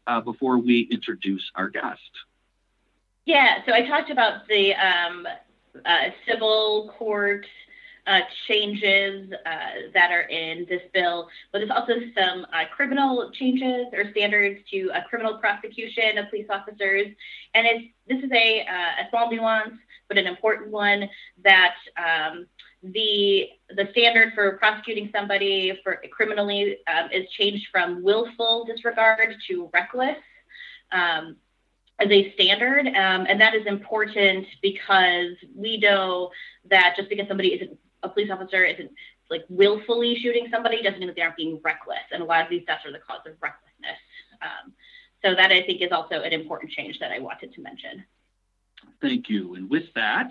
uh, 0.07 0.21
before 0.21 0.59
we 0.59 0.81
introduce 0.91 1.51
our 1.55 1.69
guest. 1.69 2.01
Yeah, 3.25 3.65
so 3.65 3.73
I 3.73 3.87
talked 3.87 4.11
about 4.11 4.49
the 4.49 4.75
um, 4.75 5.27
uh, 5.85 6.11
civil 6.27 6.93
court 6.99 7.47
uh, 8.07 8.21
changes 8.49 9.33
uh, 9.47 9.91
that 9.95 10.11
are 10.11 10.23
in 10.23 10.67
this 10.69 10.83
bill, 10.93 11.29
but 11.53 11.59
there's 11.59 11.71
also 11.71 11.95
some 12.19 12.45
uh, 12.53 12.65
criminal 12.75 13.31
changes 13.33 13.87
or 13.93 14.11
standards 14.11 14.61
to 14.71 14.91
criminal 15.09 15.39
prosecution 15.39 16.19
of 16.19 16.29
police 16.29 16.47
officers. 16.51 17.07
And 17.55 17.67
it's, 17.67 17.85
this 18.09 18.19
is 18.25 18.31
a, 18.33 18.63
uh, 18.63 19.05
a 19.05 19.11
small 19.11 19.31
nuance, 19.31 19.75
but 20.09 20.19
an 20.19 20.27
important 20.27 20.71
one 20.71 21.09
that 21.45 21.75
um, 21.97 22.47
the 22.83 23.49
the 23.77 23.89
standard 23.93 24.35
for 24.35 24.57
prosecuting 24.59 25.09
somebody 25.15 25.79
for 25.85 26.03
criminally 26.11 26.79
um, 26.93 27.11
is 27.13 27.31
changed 27.31 27.69
from 27.71 28.03
willful 28.03 28.65
disregard 28.65 29.37
to 29.49 29.71
reckless. 29.73 30.17
Um, 30.91 31.37
as 31.99 32.11
a 32.11 32.33
standard, 32.33 32.87
um, 32.89 33.27
and 33.29 33.41
that 33.41 33.55
is 33.55 33.65
important 33.67 34.47
because 34.61 35.37
we 35.55 35.79
know 35.79 36.31
that 36.69 36.95
just 36.97 37.09
because 37.09 37.29
somebody 37.29 37.55
isn't 37.55 37.79
a 38.03 38.09
police 38.09 38.31
officer 38.31 38.65
isn't 38.65 38.91
like 39.31 39.45
willfully 39.49 40.15
shooting 40.17 40.49
somebody 40.51 40.83
doesn't 40.83 40.99
mean 40.99 41.09
that 41.09 41.17
they 41.17 41.23
aren't 41.23 41.37
being 41.37 41.61
reckless. 41.65 42.05
And 42.13 42.23
a 42.23 42.25
lot 42.25 42.43
of 42.45 42.51
these 42.51 42.65
deaths 42.67 42.85
are 42.85 42.93
the 42.93 42.99
cause 42.99 43.21
of 43.27 43.33
recklessness. 43.41 43.99
Um, 44.43 44.73
so 45.25 45.35
that 45.35 45.53
I 45.53 45.63
think 45.63 45.81
is 45.81 45.93
also 45.93 46.21
an 46.21 46.33
important 46.33 46.73
change 46.73 46.99
that 46.99 47.13
I 47.13 47.19
wanted 47.19 47.55
to 47.55 47.61
mention. 47.63 48.05
Thank 49.01 49.29
you. 49.29 49.55
And 49.55 49.71
with 49.71 49.93
that, 49.95 50.31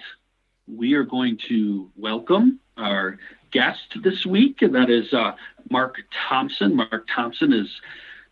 we 0.68 0.94
are 0.94 1.04
going 1.04 1.38
to 1.50 1.90
welcome 1.96 2.60
our 2.78 3.18
guest 3.52 4.02
this 4.04 4.26
week, 4.26 4.62
and 4.62 4.76
that 4.76 4.90
is 4.90 5.14
uh, 5.14 5.34
Mark 5.70 5.98
Thompson. 6.30 6.76
Mark 6.76 7.08
Thompson 7.14 7.54
is 7.54 7.70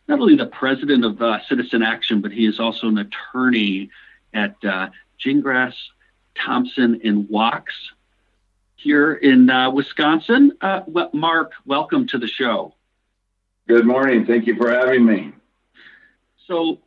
not 0.08 0.19
only 0.19 0.36
the 0.36 0.48
president 0.48 1.05
of 1.05 1.22
uh, 1.22 1.39
Citizen 1.48 1.81
Action, 1.81 2.22
but 2.22 2.31
he 2.31 2.46
is 2.46 2.60
also 2.60 2.88
an 2.88 2.98
attorney 2.98 3.89
at 4.34 4.55
uh, 4.63 4.89
Gingras, 5.24 5.74
Thompson, 6.36 7.01
and 7.03 7.27
Wachs 7.27 7.91
here 8.79 9.13
in 9.13 9.50
uh, 9.50 9.69
Wisconsin. 9.71 10.53
Uh, 10.62 10.81
Mark, 11.13 11.51
welcome 11.65 12.07
to 12.07 12.17
the 12.17 12.27
show. 12.27 12.74
Good 13.67 13.86
morning. 13.86 14.25
Thank 14.25 14.48
you 14.48 14.55
for 14.55 14.71
having 14.71 15.05
me. 15.05 15.33
So, 16.48 16.79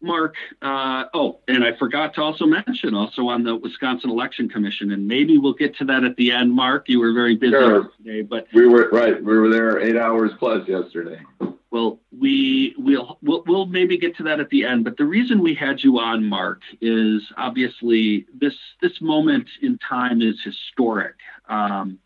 Mark, 0.00 0.36
uh, 0.62 1.04
oh, 1.12 1.40
and 1.48 1.64
I 1.64 1.76
forgot 1.76 2.14
to 2.14 2.22
also 2.22 2.46
mention 2.46 2.94
also 2.94 3.28
on 3.28 3.42
the 3.42 3.56
Wisconsin 3.56 4.10
Election 4.10 4.48
Commission, 4.48 4.92
and 4.92 5.06
maybe 5.06 5.36
we'll 5.38 5.52
get 5.52 5.76
to 5.78 5.84
that 5.86 6.04
at 6.04 6.16
the 6.16 6.32
end. 6.32 6.52
Mark, 6.52 6.88
you 6.88 7.00
were 7.00 7.12
very 7.12 7.36
busy 7.36 7.52
sure. 7.52 7.90
today, 7.98 8.22
but 8.22 8.46
we 8.54 8.66
were 8.66 8.88
right. 8.90 9.22
We 9.22 9.36
were 9.36 9.50
there 9.50 9.80
eight 9.80 9.96
hours 9.96 10.30
plus 10.38 10.66
yesterday. 10.66 11.20
Well, 11.70 12.00
we 12.10 12.74
will 12.76 13.18
we'll, 13.22 13.44
we'll 13.46 13.66
maybe 13.66 13.96
get 13.96 14.16
to 14.16 14.24
that 14.24 14.40
at 14.40 14.50
the 14.50 14.64
end. 14.64 14.84
But 14.84 14.96
the 14.96 15.04
reason 15.04 15.40
we 15.40 15.54
had 15.54 15.82
you 15.82 16.00
on, 16.00 16.24
Mark, 16.24 16.62
is 16.80 17.22
obviously 17.36 18.26
this 18.34 18.54
this 18.82 19.00
moment 19.00 19.48
in 19.62 19.78
time 19.78 20.20
is 20.20 20.36
historic. 20.42 21.14
Um, 21.48 21.98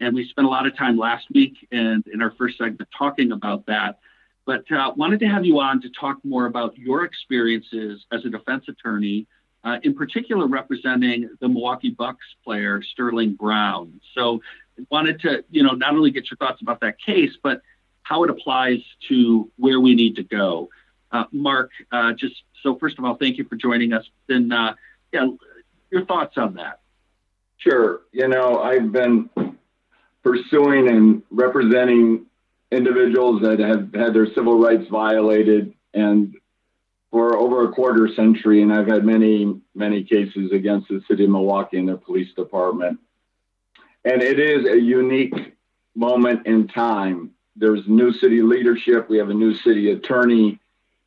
and 0.00 0.14
we 0.14 0.28
spent 0.28 0.46
a 0.46 0.50
lot 0.50 0.66
of 0.66 0.76
time 0.76 0.96
last 0.96 1.26
week 1.32 1.68
and 1.70 2.04
in 2.12 2.22
our 2.22 2.32
first 2.32 2.58
segment 2.58 2.88
talking 2.96 3.32
about 3.32 3.66
that. 3.66 3.98
But 4.44 4.70
uh, 4.72 4.92
wanted 4.96 5.20
to 5.20 5.26
have 5.26 5.44
you 5.44 5.60
on 5.60 5.80
to 5.82 5.90
talk 5.90 6.18
more 6.24 6.46
about 6.46 6.76
your 6.76 7.04
experiences 7.04 8.04
as 8.10 8.24
a 8.24 8.30
defense 8.30 8.64
attorney, 8.66 9.26
uh, 9.62 9.78
in 9.84 9.94
particular 9.94 10.48
representing 10.48 11.30
the 11.40 11.48
Milwaukee 11.48 11.90
Bucks 11.90 12.26
player 12.42 12.82
Sterling 12.82 13.34
Brown. 13.34 14.00
So 14.14 14.40
wanted 14.90 15.20
to, 15.20 15.44
you 15.50 15.62
know, 15.62 15.72
not 15.72 15.94
only 15.94 16.10
get 16.10 16.30
your 16.30 16.38
thoughts 16.38 16.60
about 16.62 16.80
that 16.80 16.98
case, 16.98 17.32
but 17.42 17.62
how 18.02 18.24
it 18.24 18.30
applies 18.30 18.80
to 19.08 19.50
where 19.56 19.80
we 19.80 19.94
need 19.94 20.16
to 20.16 20.22
go. 20.22 20.68
Uh, 21.10 21.24
Mark, 21.32 21.70
uh, 21.90 22.12
just 22.12 22.34
so 22.62 22.76
first 22.76 22.98
of 22.98 23.04
all, 23.04 23.16
thank 23.16 23.38
you 23.38 23.44
for 23.44 23.56
joining 23.56 23.92
us. 23.92 24.04
Then, 24.28 24.50
uh, 24.50 24.74
yeah, 25.12 25.28
your 25.90 26.04
thoughts 26.06 26.36
on 26.36 26.54
that. 26.54 26.80
Sure. 27.58 28.02
You 28.12 28.28
know, 28.28 28.60
I've 28.60 28.90
been 28.90 29.30
pursuing 30.22 30.88
and 30.88 31.22
representing 31.30 32.26
individuals 32.70 33.42
that 33.42 33.58
have 33.58 33.92
had 33.94 34.14
their 34.14 34.26
civil 34.34 34.58
rights 34.58 34.88
violated 34.90 35.74
and 35.94 36.34
for 37.10 37.36
over 37.36 37.68
a 37.68 37.72
quarter 37.72 38.08
century 38.14 38.62
and 38.62 38.72
I've 38.72 38.86
had 38.86 39.04
many 39.04 39.60
many 39.74 40.02
cases 40.02 40.50
against 40.50 40.88
the 40.88 41.02
city 41.06 41.24
of 41.24 41.30
Milwaukee 41.30 41.78
and 41.78 41.86
their 41.86 41.98
police 41.98 42.32
department. 42.34 42.98
And 44.04 44.22
it 44.22 44.40
is 44.40 44.66
a 44.66 44.80
unique 44.80 45.34
moment 45.94 46.46
in 46.46 46.68
time. 46.68 47.32
There's 47.56 47.86
new 47.86 48.12
city 48.14 48.42
leadership, 48.42 49.08
we 49.08 49.18
have 49.18 49.30
a 49.30 49.34
new 49.34 49.54
city 49.56 49.90
attorney, 49.90 50.58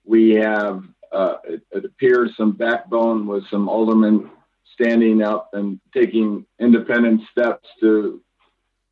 we 0.04 0.36
have 0.36 0.84
uh, 1.12 1.38
it, 1.46 1.62
it 1.72 1.86
appears 1.86 2.36
some 2.36 2.52
backbone 2.52 3.25
with 3.25 3.48
some 3.50 3.70
aldermen 3.70 4.30
standing 4.74 5.22
up 5.22 5.52
and 5.54 5.80
taking 5.94 6.46
independent 6.60 7.22
steps 7.32 7.68
to, 7.80 8.22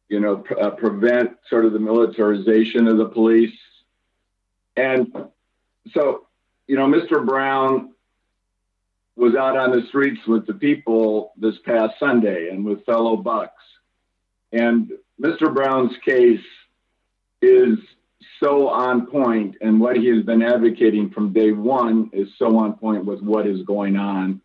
you 0.07 0.19
know, 0.19 0.37
pr- 0.37 0.59
uh, 0.59 0.69
prevent 0.71 1.31
sort 1.49 1.65
of 1.65 1.73
the 1.73 1.79
militarization 1.79 2.87
of 2.87 2.97
the 2.97 3.07
police. 3.09 3.57
And 4.77 5.13
so, 5.93 6.27
you 6.67 6.77
know, 6.77 6.87
Mr. 6.87 7.25
Brown 7.25 7.93
was 9.15 9.35
out 9.35 9.57
on 9.57 9.71
the 9.71 9.85
streets 9.89 10.21
with 10.25 10.47
the 10.47 10.53
people 10.53 11.33
this 11.37 11.55
past 11.65 11.93
Sunday 11.99 12.49
and 12.49 12.65
with 12.65 12.85
fellow 12.85 13.17
Bucks. 13.17 13.61
And 14.51 14.91
Mr. 15.21 15.53
Brown's 15.53 15.95
case 16.05 16.39
is 17.43 17.77
so 18.41 18.69
on 18.69 19.07
point, 19.07 19.55
and 19.61 19.79
what 19.79 19.95
he 19.95 20.07
has 20.07 20.23
been 20.23 20.41
advocating 20.41 21.09
from 21.11 21.33
day 21.33 21.51
one 21.51 22.09
is 22.13 22.27
so 22.37 22.57
on 22.57 22.73
point 22.73 23.05
with 23.05 23.21
what 23.21 23.47
is 23.47 23.61
going 23.63 23.95
on 23.95 24.41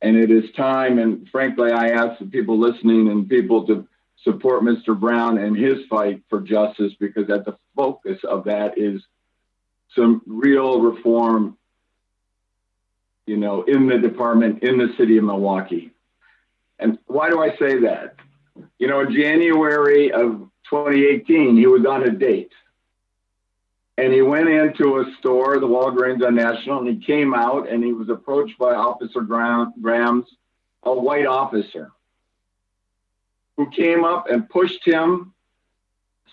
and 0.00 0.16
it 0.16 0.30
is 0.30 0.44
time, 0.56 0.98
and 0.98 1.28
frankly, 1.30 1.72
I 1.72 1.88
ask 1.88 2.18
the 2.20 2.26
people 2.26 2.58
listening 2.58 3.08
and 3.08 3.28
people 3.28 3.66
to 3.66 3.86
support 4.22 4.62
Mr. 4.62 4.98
Brown 4.98 5.38
and 5.38 5.56
his 5.56 5.78
fight 5.90 6.22
for 6.28 6.40
justice 6.40 6.92
because 7.00 7.30
at 7.30 7.44
the 7.44 7.56
focus 7.74 8.18
of 8.24 8.44
that 8.44 8.78
is 8.78 9.02
some 9.96 10.22
real 10.26 10.80
reform 10.80 11.56
you 13.26 13.36
know, 13.36 13.62
in 13.64 13.86
the 13.86 13.98
department 13.98 14.62
in 14.62 14.78
the 14.78 14.88
city 14.96 15.18
of 15.18 15.24
Milwaukee. 15.24 15.90
And 16.78 16.98
why 17.06 17.28
do 17.28 17.42
I 17.42 17.50
say 17.58 17.80
that? 17.80 18.14
You 18.78 18.88
know, 18.88 19.00
in 19.00 19.12
January 19.12 20.12
of 20.12 20.47
2018, 20.70 21.56
he 21.56 21.66
was 21.66 21.84
on 21.86 22.04
a 22.04 22.10
date. 22.10 22.52
And 23.96 24.12
he 24.12 24.22
went 24.22 24.48
into 24.48 24.98
a 24.98 25.12
store, 25.18 25.58
the 25.58 25.66
Walgreens 25.66 26.24
on 26.24 26.36
National, 26.36 26.78
and 26.78 26.88
he 26.88 27.04
came 27.04 27.34
out 27.34 27.68
and 27.68 27.82
he 27.82 27.92
was 27.92 28.08
approached 28.08 28.56
by 28.58 28.74
Officer 28.74 29.22
Grams, 29.22 30.26
a 30.84 30.92
white 30.92 31.26
officer, 31.26 31.90
who 33.56 33.68
came 33.70 34.04
up 34.04 34.30
and 34.30 34.48
pushed 34.48 34.84
him, 34.84 35.32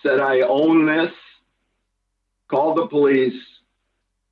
said, 0.02 0.20
I 0.20 0.42
own 0.42 0.86
this, 0.86 1.12
called 2.48 2.78
the 2.78 2.86
police, 2.86 3.42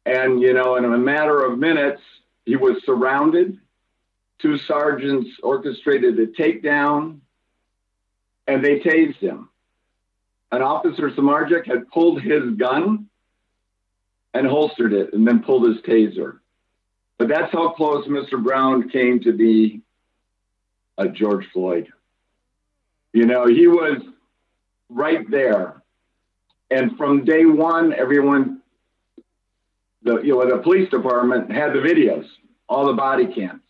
and, 0.06 0.40
you 0.40 0.52
know, 0.52 0.76
in 0.76 0.84
a 0.84 0.98
matter 0.98 1.44
of 1.44 1.58
minutes, 1.58 2.02
he 2.44 2.56
was 2.56 2.76
surrounded. 2.84 3.58
Two 4.38 4.58
sergeants 4.58 5.30
orchestrated 5.42 6.18
a 6.18 6.26
takedown 6.26 7.20
and 8.46 8.64
they 8.64 8.80
tased 8.80 9.16
him. 9.16 9.48
An 10.54 10.62
officer, 10.62 11.10
Samardzic, 11.10 11.66
had 11.66 11.88
pulled 11.88 12.22
his 12.22 12.54
gun 12.56 13.08
and 14.34 14.46
holstered 14.46 14.92
it 14.92 15.12
and 15.12 15.26
then 15.26 15.42
pulled 15.42 15.66
his 15.66 15.78
taser. 15.78 16.38
But 17.18 17.26
that's 17.26 17.50
how 17.50 17.70
close 17.70 18.06
Mr. 18.06 18.40
Brown 18.40 18.88
came 18.88 19.18
to 19.24 19.32
be 19.32 19.80
a 20.96 21.08
George 21.08 21.44
Floyd. 21.52 21.88
You 23.12 23.26
know, 23.26 23.46
he 23.46 23.66
was 23.66 24.00
right 24.88 25.28
there. 25.28 25.82
And 26.70 26.96
from 26.96 27.24
day 27.24 27.46
one, 27.46 27.92
everyone 27.92 28.62
the 30.04 30.20
you 30.20 30.34
know 30.34 30.48
the 30.48 30.62
police 30.62 30.88
department 30.88 31.50
had 31.50 31.72
the 31.72 31.80
videos, 31.80 32.26
all 32.68 32.86
the 32.86 32.92
body 32.92 33.26
cams, 33.26 33.62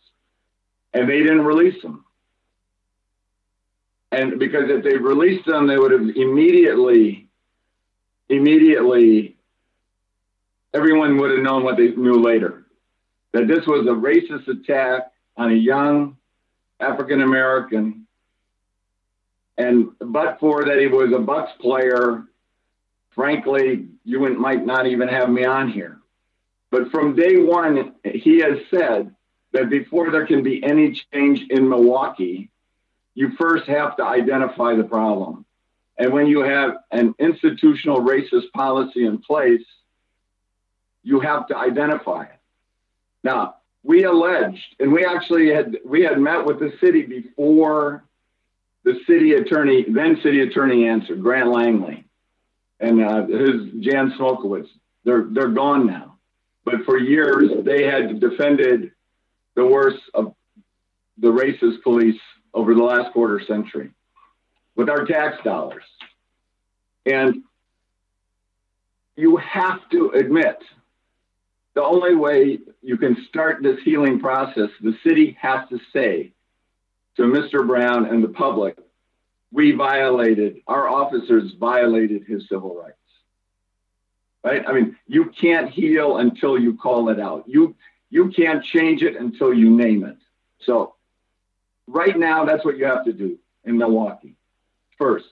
and 0.92 1.08
they 1.08 1.20
didn't 1.20 1.46
release 1.46 1.80
them. 1.80 2.03
And 4.14 4.38
because 4.38 4.70
if 4.70 4.84
they 4.84 4.96
released 4.96 5.44
them, 5.44 5.66
they 5.66 5.76
would 5.76 5.90
have 5.90 6.16
immediately, 6.16 7.26
immediately, 8.28 9.36
everyone 10.72 11.16
would 11.18 11.32
have 11.32 11.40
known 11.40 11.64
what 11.64 11.76
they 11.76 11.88
knew 11.88 12.22
later, 12.22 12.64
that 13.32 13.48
this 13.48 13.66
was 13.66 13.86
a 13.86 13.90
racist 13.90 14.46
attack 14.46 15.10
on 15.36 15.50
a 15.50 15.54
young 15.54 16.16
African 16.78 17.22
American. 17.22 18.06
And 19.58 19.90
but 19.98 20.38
for 20.38 20.64
that 20.64 20.78
he 20.78 20.86
was 20.86 21.12
a 21.12 21.18
Bucks 21.18 21.50
player, 21.60 22.24
frankly, 23.16 23.88
you 24.04 24.20
might 24.36 24.64
not 24.64 24.86
even 24.86 25.08
have 25.08 25.28
me 25.28 25.44
on 25.44 25.72
here. 25.72 25.98
But 26.70 26.92
from 26.92 27.16
day 27.16 27.38
one, 27.38 27.94
he 28.04 28.38
has 28.38 28.58
said 28.70 29.12
that 29.52 29.70
before 29.70 30.12
there 30.12 30.26
can 30.26 30.44
be 30.44 30.62
any 30.62 31.00
change 31.12 31.46
in 31.50 31.68
Milwaukee, 31.68 32.50
you 33.14 33.30
first 33.38 33.66
have 33.66 33.96
to 33.96 34.04
identify 34.04 34.74
the 34.74 34.84
problem. 34.84 35.44
And 35.96 36.12
when 36.12 36.26
you 36.26 36.40
have 36.40 36.76
an 36.90 37.14
institutional 37.18 38.00
racist 38.00 38.50
policy 38.52 39.06
in 39.06 39.18
place, 39.18 39.64
you 41.02 41.20
have 41.20 41.46
to 41.48 41.56
identify 41.56 42.24
it. 42.24 42.38
Now, 43.22 43.56
we 43.84 44.04
alleged, 44.04 44.76
and 44.80 44.92
we 44.92 45.04
actually 45.04 45.52
had 45.52 45.78
we 45.84 46.02
had 46.02 46.18
met 46.18 46.44
with 46.44 46.58
the 46.58 46.72
city 46.80 47.02
before 47.02 48.04
the 48.82 48.98
city 49.06 49.34
attorney, 49.34 49.84
then 49.88 50.20
city 50.22 50.40
attorney 50.40 50.88
answered, 50.88 51.22
Grant 51.22 51.50
Langley, 51.50 52.04
and 52.80 53.02
uh, 53.02 53.26
his 53.26 53.72
Jan 53.80 54.14
Smokowicz. 54.18 54.68
They're 55.04 55.26
they're 55.30 55.48
gone 55.48 55.86
now. 55.86 56.16
But 56.64 56.84
for 56.86 56.98
years, 56.98 57.50
they 57.62 57.84
had 57.84 58.20
defended 58.20 58.92
the 59.54 59.66
worst 59.66 60.00
of 60.14 60.34
the 61.18 61.28
racist 61.28 61.82
police 61.82 62.20
over 62.54 62.74
the 62.74 62.82
last 62.82 63.12
quarter 63.12 63.42
century 63.46 63.90
with 64.76 64.88
our 64.88 65.04
tax 65.04 65.42
dollars. 65.44 65.84
And 67.04 67.42
you 69.16 69.36
have 69.36 69.88
to 69.90 70.10
admit 70.10 70.58
the 71.74 71.82
only 71.82 72.14
way 72.14 72.60
you 72.82 72.96
can 72.96 73.16
start 73.28 73.62
this 73.62 73.80
healing 73.84 74.20
process, 74.20 74.70
the 74.80 74.96
city 75.04 75.36
has 75.40 75.68
to 75.68 75.80
say 75.92 76.32
to 77.16 77.22
Mr. 77.22 77.66
Brown 77.66 78.06
and 78.06 78.22
the 78.22 78.28
public, 78.28 78.78
we 79.52 79.72
violated, 79.72 80.60
our 80.66 80.88
officers 80.88 81.52
violated 81.58 82.24
his 82.24 82.48
civil 82.48 82.74
rights 82.74 82.96
right? 84.44 84.62
I 84.68 84.72
mean, 84.72 84.96
you 85.08 85.30
can't 85.40 85.70
heal 85.70 86.18
until 86.18 86.58
you 86.58 86.76
call 86.76 87.08
it 87.08 87.18
out. 87.18 87.44
You 87.48 87.74
you 88.10 88.30
can't 88.30 88.62
change 88.62 89.02
it 89.02 89.16
until 89.16 89.52
you 89.52 89.70
name 89.70 90.04
it. 90.04 90.18
So 90.60 90.93
right 91.86 92.18
now, 92.18 92.44
that's 92.44 92.64
what 92.64 92.76
you 92.76 92.84
have 92.84 93.04
to 93.04 93.12
do 93.12 93.38
in 93.64 93.78
Milwaukee. 93.78 94.34
First. 94.98 95.26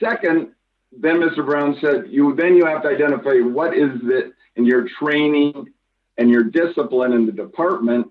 Second, 0.00 0.52
then 0.92 1.16
Mr. 1.16 1.44
Brown 1.44 1.76
said 1.80 2.06
you 2.08 2.34
then 2.34 2.56
you 2.56 2.64
have 2.66 2.82
to 2.82 2.88
identify 2.88 3.38
what 3.40 3.76
is 3.76 3.90
it 4.04 4.32
in 4.56 4.64
your 4.64 4.88
training 5.00 5.68
and 6.18 6.30
your 6.30 6.44
discipline 6.44 7.12
in 7.12 7.26
the 7.26 7.32
department 7.32 8.10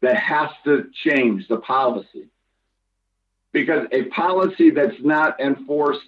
that 0.00 0.16
has 0.16 0.50
to 0.64 0.90
change 1.04 1.46
the 1.48 1.58
policy. 1.58 2.28
Because 3.52 3.86
a 3.92 4.04
policy 4.06 4.70
that's 4.70 5.00
not 5.00 5.40
enforced 5.40 6.00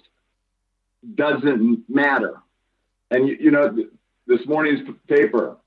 doesn't 1.15 1.83
matter. 1.89 2.41
And 3.09 3.27
you, 3.27 3.37
you 3.39 3.51
know, 3.51 3.75
this 4.27 4.45
morning's 4.45 4.87
paper, 5.07 5.57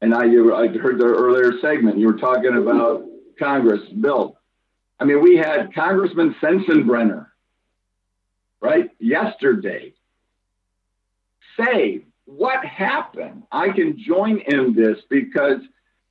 and 0.00 0.14
I, 0.14 0.24
you, 0.24 0.54
I 0.54 0.68
heard 0.68 0.98
the 0.98 1.06
earlier 1.06 1.58
segment. 1.60 1.98
You 1.98 2.06
were 2.06 2.18
talking 2.18 2.56
about 2.56 3.04
Congress 3.38 3.82
bill. 4.00 4.38
I 5.00 5.04
mean, 5.04 5.22
we 5.22 5.36
had 5.36 5.74
Congressman 5.74 6.36
Sensenbrenner, 6.42 7.28
right, 8.60 8.90
yesterday, 8.98 9.94
say 11.58 12.04
what 12.26 12.64
happened. 12.64 13.44
I 13.50 13.70
can 13.70 13.98
join 13.98 14.40
in 14.40 14.74
this 14.74 14.98
because 15.08 15.60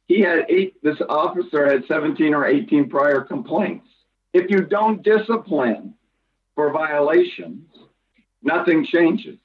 he 0.08 0.21
had 0.21 0.47
eight. 0.49 0.82
This 0.82 0.97
officer 1.08 1.69
had 1.69 1.86
17 1.88 2.34
or 2.34 2.45
18 2.45 2.89
prior 2.89 3.21
complaints. 3.21 3.86
If 4.34 4.49
you 4.49 4.62
don't 4.62 5.04
discipline 5.04 5.93
for 6.56 6.71
violations, 6.71 7.67
nothing 8.41 8.86
changes. 8.86 9.38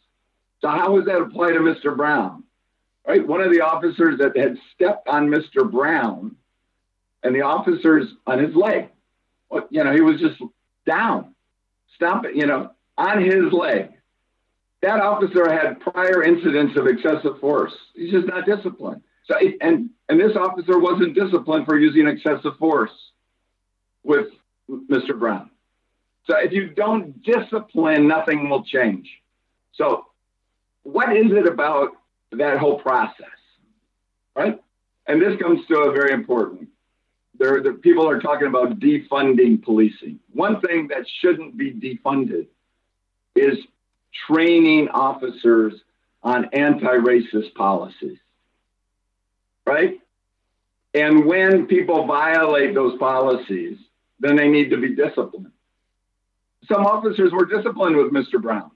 So 0.62 0.68
how 0.68 0.96
does 0.96 1.04
that 1.04 1.20
apply 1.20 1.52
to 1.52 1.60
Mr. 1.60 1.94
Brown? 1.94 2.44
Right? 3.06 3.26
One 3.26 3.42
of 3.42 3.52
the 3.52 3.60
officers 3.60 4.18
that 4.20 4.34
had 4.36 4.56
stepped 4.74 5.06
on 5.06 5.28
Mr. 5.28 5.70
Brown 5.70 6.36
and 7.22 7.34
the 7.34 7.42
officers 7.42 8.08
on 8.26 8.38
his 8.38 8.54
leg. 8.54 8.88
You 9.70 9.84
know, 9.84 9.92
he 9.92 10.00
was 10.00 10.20
just 10.20 10.40
down, 10.86 11.34
stomping, 11.94 12.36
you 12.36 12.46
know, 12.46 12.70
on 12.96 13.22
his 13.22 13.52
leg. 13.52 13.90
That 14.82 15.00
officer 15.00 15.50
had 15.50 15.80
prior 15.80 16.22
incidents 16.22 16.76
of 16.76 16.86
excessive 16.86 17.40
force. 17.40 17.72
He's 17.94 18.12
just 18.12 18.26
not 18.26 18.44
disciplined. 18.44 19.02
So, 19.26 19.36
and 19.60 19.90
and 20.08 20.20
this 20.20 20.36
officer 20.36 20.78
wasn't 20.78 21.14
disciplined 21.14 21.64
for 21.64 21.78
using 21.78 22.06
excessive 22.06 22.56
force 22.58 22.90
with 24.02 24.26
Mr. 24.68 25.18
Brown. 25.18 25.50
So 26.26 26.36
if 26.38 26.52
you 26.52 26.70
don't 26.70 27.22
discipline, 27.22 28.06
nothing 28.06 28.48
will 28.48 28.64
change. 28.64 29.08
So 29.72 30.06
what 30.82 31.16
is 31.16 31.32
it 31.32 31.46
about 31.46 31.92
that 32.32 32.58
whole 32.58 32.78
process, 32.78 33.26
right? 34.34 34.60
And 35.06 35.20
this 35.20 35.38
comes 35.40 35.66
to 35.68 35.80
a 35.80 35.92
very 35.92 36.12
important. 36.12 36.68
There, 37.38 37.60
the 37.62 37.72
people 37.72 38.08
are 38.08 38.20
talking 38.20 38.46
about 38.46 38.78
defunding 38.78 39.62
policing. 39.62 40.20
One 40.32 40.60
thing 40.60 40.88
that 40.88 41.04
shouldn't 41.20 41.56
be 41.56 41.72
defunded 41.72 42.46
is 43.34 43.58
training 44.26 44.88
officers 44.88 45.74
on 46.22 46.48
anti-racist 46.52 47.54
policies, 47.54 48.18
right? 49.66 50.00
And 50.94 51.26
when 51.26 51.66
people 51.66 52.06
violate 52.06 52.74
those 52.74 52.96
policies, 52.98 53.78
then 54.20 54.36
they 54.36 54.48
need 54.48 54.70
to 54.70 54.76
be 54.76 54.94
disciplined. 54.94 55.50
Some 56.68 56.86
officers 56.86 57.32
were 57.32 57.44
disciplined 57.44 57.96
with 57.96 58.12
Mr. 58.12 58.40
Brown 58.40 58.70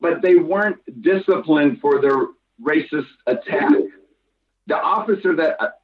but 0.00 0.22
they 0.22 0.36
weren't 0.36 0.78
disciplined 1.02 1.80
for 1.80 2.00
their 2.00 2.28
racist 2.62 3.06
attack. 3.26 3.72
The 4.66 4.76
officer 4.76 5.34
that 5.36 5.80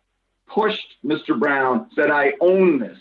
pushed 0.55 0.97
Mr. 1.05 1.39
Brown 1.39 1.89
said, 1.95 2.11
I 2.11 2.35
own 2.41 2.79
this. 2.79 2.99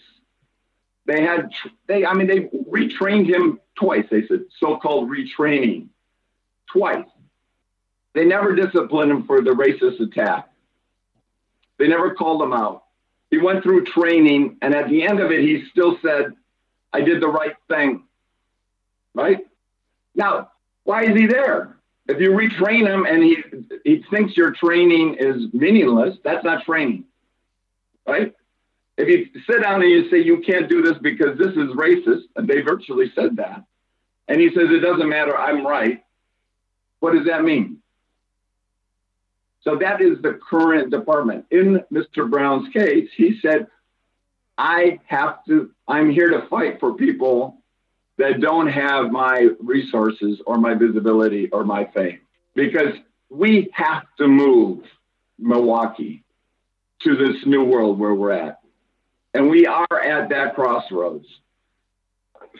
They 1.06 1.22
had, 1.22 1.50
they, 1.88 2.06
I 2.06 2.14
mean, 2.14 2.28
they 2.28 2.42
retrained 2.70 3.28
him 3.28 3.60
twice. 3.76 4.06
They 4.10 4.28
said 4.28 4.46
so 4.60 4.78
called 4.78 5.10
retraining 5.10 5.88
twice. 6.72 7.06
They 8.14 8.26
never 8.26 8.56
disciplined 8.56 9.12
him 9.12 9.26
for 9.26 9.42
the 9.42 9.52
racist 9.52 10.00
attack. 10.00 10.50
They 11.78 11.88
never 11.88 12.14
called 12.14 12.42
him 12.42 12.54
out. 12.54 12.84
He 13.30 13.38
went 13.38 13.64
through 13.64 13.86
training, 13.86 14.58
and 14.62 14.76
at 14.76 14.90
the 14.90 15.04
end 15.04 15.20
of 15.20 15.32
it, 15.32 15.40
he 15.40 15.66
still 15.72 15.98
said, 16.02 16.34
I 16.94 17.02
did 17.02 17.22
the 17.22 17.28
right 17.28 17.56
thing. 17.70 18.04
Right? 19.14 19.40
Now, 20.14 20.52
why 20.84 21.06
is 21.06 21.18
he 21.18 21.26
there? 21.26 21.78
If 22.08 22.20
you 22.20 22.32
retrain 22.32 22.86
him 22.88 23.06
and 23.06 23.24
he 23.24 23.38
he 23.86 24.04
thinks 24.10 24.36
your 24.36 24.52
training 24.52 25.16
is 25.20 25.54
meaningless, 25.54 26.18
that's 26.24 26.44
not 26.44 26.66
training. 26.66 27.06
Right? 28.08 28.34
If 28.98 29.08
you 29.08 29.42
sit 29.50 29.64
down 29.64 29.82
and 29.82 29.90
you 29.90 30.10
say 30.10 30.20
you 30.20 30.42
can't 30.42 30.70
do 30.70 30.82
this 30.82 30.98
because 31.02 31.38
this 31.38 31.52
is 31.52 31.70
racist, 31.76 32.24
and 32.36 32.48
they 32.48 32.62
virtually 32.62 33.12
said 33.16 33.38
that, 33.38 33.64
and 34.28 34.40
he 34.40 34.50
says 34.50 34.70
it 34.70 34.80
doesn't 34.80 35.10
matter, 35.10 35.38
I'm 35.38 35.66
right. 35.66 36.04
What 37.00 37.14
does 37.14 37.26
that 37.26 37.44
mean? 37.44 37.78
So 39.64 39.76
that 39.78 40.02
is 40.02 40.22
the 40.22 40.40
current 40.50 40.92
department. 40.92 41.46
In 41.52 41.84
Mr. 41.92 42.30
Brown's 42.30 42.72
case, 42.74 43.10
he 43.16 43.40
said, 43.42 43.68
I 44.58 45.00
have 45.06 45.44
to, 45.46 45.72
I'm 45.88 46.12
here 46.12 46.30
to 46.30 46.48
fight 46.48 46.80
for 46.80 46.94
people 46.94 47.58
that 48.18 48.40
don't 48.40 48.68
have 48.68 49.12
my 49.12 49.50
resources 49.60 50.42
or 50.46 50.58
my 50.58 50.74
visibility 50.74 51.50
or 51.52 51.64
my 51.64 51.86
fame 51.86 52.20
because 52.54 52.94
we 53.30 53.70
have 53.74 54.04
to 54.18 54.28
move 54.28 54.84
Milwaukee 55.40 56.21
to 57.04 57.16
this 57.16 57.46
new 57.46 57.64
world 57.64 58.00
where 58.00 58.14
we're 58.14 58.32
at. 58.32 58.60
And 59.34 59.50
we 59.50 59.66
are 59.66 60.00
at 60.00 60.30
that 60.30 60.56
crossroads. 60.56 61.28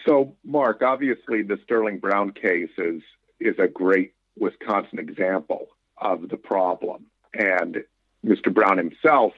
So, 0.06 0.36
Mark, 0.44 0.82
obviously, 0.82 1.42
the 1.42 1.60
Sterling 1.64 2.00
Brown 2.00 2.32
case 2.32 2.72
is, 2.78 3.02
is 3.40 3.60
a 3.60 3.68
great 3.68 4.14
Wisconsin 4.38 5.00
example 5.00 5.68
of 5.98 6.30
the 6.30 6.38
problem. 6.38 7.06
And 7.34 7.84
Mr. 8.26 8.54
Brown 8.54 8.78
himself 8.78 9.34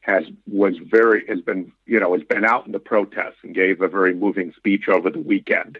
has 0.00 0.24
was 0.46 0.74
very 0.78 1.26
has 1.26 1.40
been 1.40 1.72
you 1.86 1.98
know 1.98 2.12
has 2.12 2.22
been 2.24 2.44
out 2.44 2.66
in 2.66 2.72
the 2.72 2.78
protests 2.78 3.38
and 3.42 3.54
gave 3.54 3.80
a 3.80 3.88
very 3.88 4.14
moving 4.14 4.52
speech 4.56 4.88
over 4.88 5.08
the 5.10 5.20
weekend. 5.20 5.78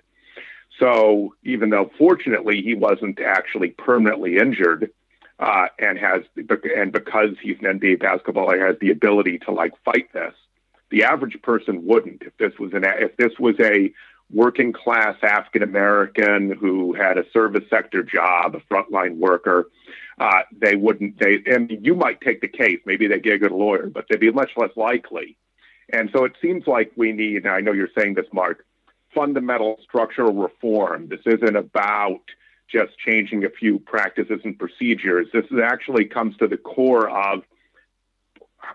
So 0.80 1.34
even 1.44 1.70
though 1.70 1.90
fortunately 1.98 2.62
he 2.62 2.74
wasn't 2.74 3.20
actually 3.20 3.70
permanently 3.70 4.38
injured, 4.38 4.90
uh, 5.38 5.66
and 5.78 5.98
has 5.98 6.22
and 6.76 6.92
because 6.92 7.30
he's 7.42 7.56
an 7.60 7.78
NBA 7.78 8.00
basketball 8.00 8.46
player 8.46 8.66
has 8.66 8.76
the 8.80 8.90
ability 8.90 9.38
to 9.40 9.50
like 9.50 9.72
fight 9.84 10.12
this, 10.12 10.34
the 10.90 11.04
average 11.04 11.40
person 11.42 11.86
wouldn't. 11.86 12.22
If 12.22 12.36
this 12.38 12.58
was 12.58 12.72
an 12.72 12.84
if 12.84 13.16
this 13.16 13.32
was 13.38 13.56
a 13.60 13.92
working 14.32 14.72
class 14.72 15.16
African 15.22 15.62
American 15.62 16.50
who 16.52 16.94
had 16.94 17.18
a 17.18 17.28
service 17.32 17.64
sector 17.68 18.02
job, 18.02 18.54
a 18.54 18.60
frontline 18.72 19.16
worker, 19.16 19.68
uh, 20.18 20.42
they 20.56 20.76
wouldn't. 20.76 21.18
They 21.18 21.42
and 21.46 21.70
you 21.82 21.94
might 21.94 22.20
take 22.20 22.40
the 22.40 22.48
case. 22.48 22.80
Maybe 22.86 23.06
they 23.06 23.18
get 23.18 23.34
a 23.34 23.38
good 23.38 23.52
lawyer, 23.52 23.86
but 23.86 24.06
they'd 24.08 24.20
be 24.20 24.30
much 24.30 24.52
less 24.56 24.70
likely. 24.76 25.36
And 25.92 26.10
so 26.12 26.24
it 26.24 26.32
seems 26.40 26.66
like 26.66 26.92
we 26.96 27.12
need. 27.12 27.46
I 27.46 27.60
know 27.60 27.72
you're 27.72 27.88
saying 27.96 28.14
this, 28.14 28.26
Mark. 28.32 28.64
Fundamental 29.14 29.78
structural 29.82 30.32
reform. 30.32 31.08
This 31.08 31.20
isn't 31.26 31.56
about 31.56 32.22
just 32.68 32.98
changing 32.98 33.44
a 33.44 33.50
few 33.50 33.78
practices 33.78 34.40
and 34.44 34.58
procedures. 34.58 35.28
This 35.32 35.46
actually 35.62 36.06
comes 36.06 36.36
to 36.38 36.48
the 36.48 36.56
core 36.56 37.08
of 37.08 37.42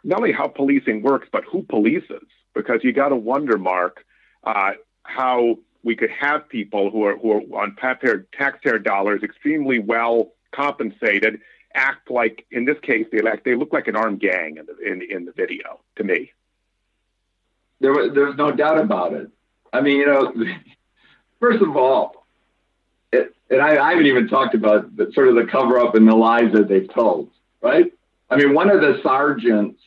not 0.04 0.20
only 0.20 0.32
how 0.32 0.48
policing 0.48 1.02
works, 1.02 1.28
but 1.32 1.44
who 1.44 1.64
polices. 1.64 2.26
Because 2.54 2.82
you 2.84 2.94
got 2.94 3.10
to 3.10 3.16
wonder, 3.16 3.58
Mark, 3.58 4.06
uh, 4.44 4.72
how 5.04 5.58
we 5.84 5.96
could 5.96 6.10
have 6.12 6.48
people 6.50 6.92
who 6.92 7.04
are 7.06 7.18
who 7.18 7.32
are 7.32 7.62
on 7.62 7.76
taxpayer 7.76 8.80
dollars 8.80 9.24
extremely 9.24 9.80
well 9.80 10.32
compensated 10.52 11.40
act 11.76 12.10
like 12.10 12.46
in 12.52 12.66
this 12.66 12.78
case 12.82 13.06
they 13.12 13.22
like 13.22 13.44
they 13.44 13.56
look 13.56 13.72
like 13.72 13.88
an 13.88 13.96
armed 13.96 14.20
gang 14.20 14.58
in 14.58 14.66
the 14.66 14.78
in, 14.80 15.02
in 15.02 15.26
the 15.26 15.32
video 15.32 15.80
to 15.96 16.04
me 16.04 16.32
there 17.80 17.94
was 17.94 18.12
there's 18.14 18.36
no 18.36 18.52
doubt 18.52 18.80
about 18.80 19.14
it 19.14 19.30
i 19.72 19.80
mean 19.80 19.98
you 19.98 20.06
know 20.06 20.34
first 21.40 21.62
of 21.62 21.76
all 21.78 22.19
it, 23.12 23.36
and 23.50 23.62
I, 23.62 23.78
I 23.84 23.90
haven't 23.92 24.06
even 24.06 24.28
talked 24.28 24.56
about 24.56 24.96
the, 24.96 25.12
sort 25.14 25.28
of 25.28 25.36
the 25.36 25.46
cover 25.46 25.80
up 25.80 25.96
and 25.96 26.08
the 26.08 26.16
lies 26.16 26.52
that 26.54 26.68
they've 26.68 26.92
told 26.94 27.30
right 27.62 27.92
i 28.30 28.38
mean 28.38 28.54
one 28.54 28.70
of 28.70 28.82
the 28.82 29.00
sergeants 29.04 29.82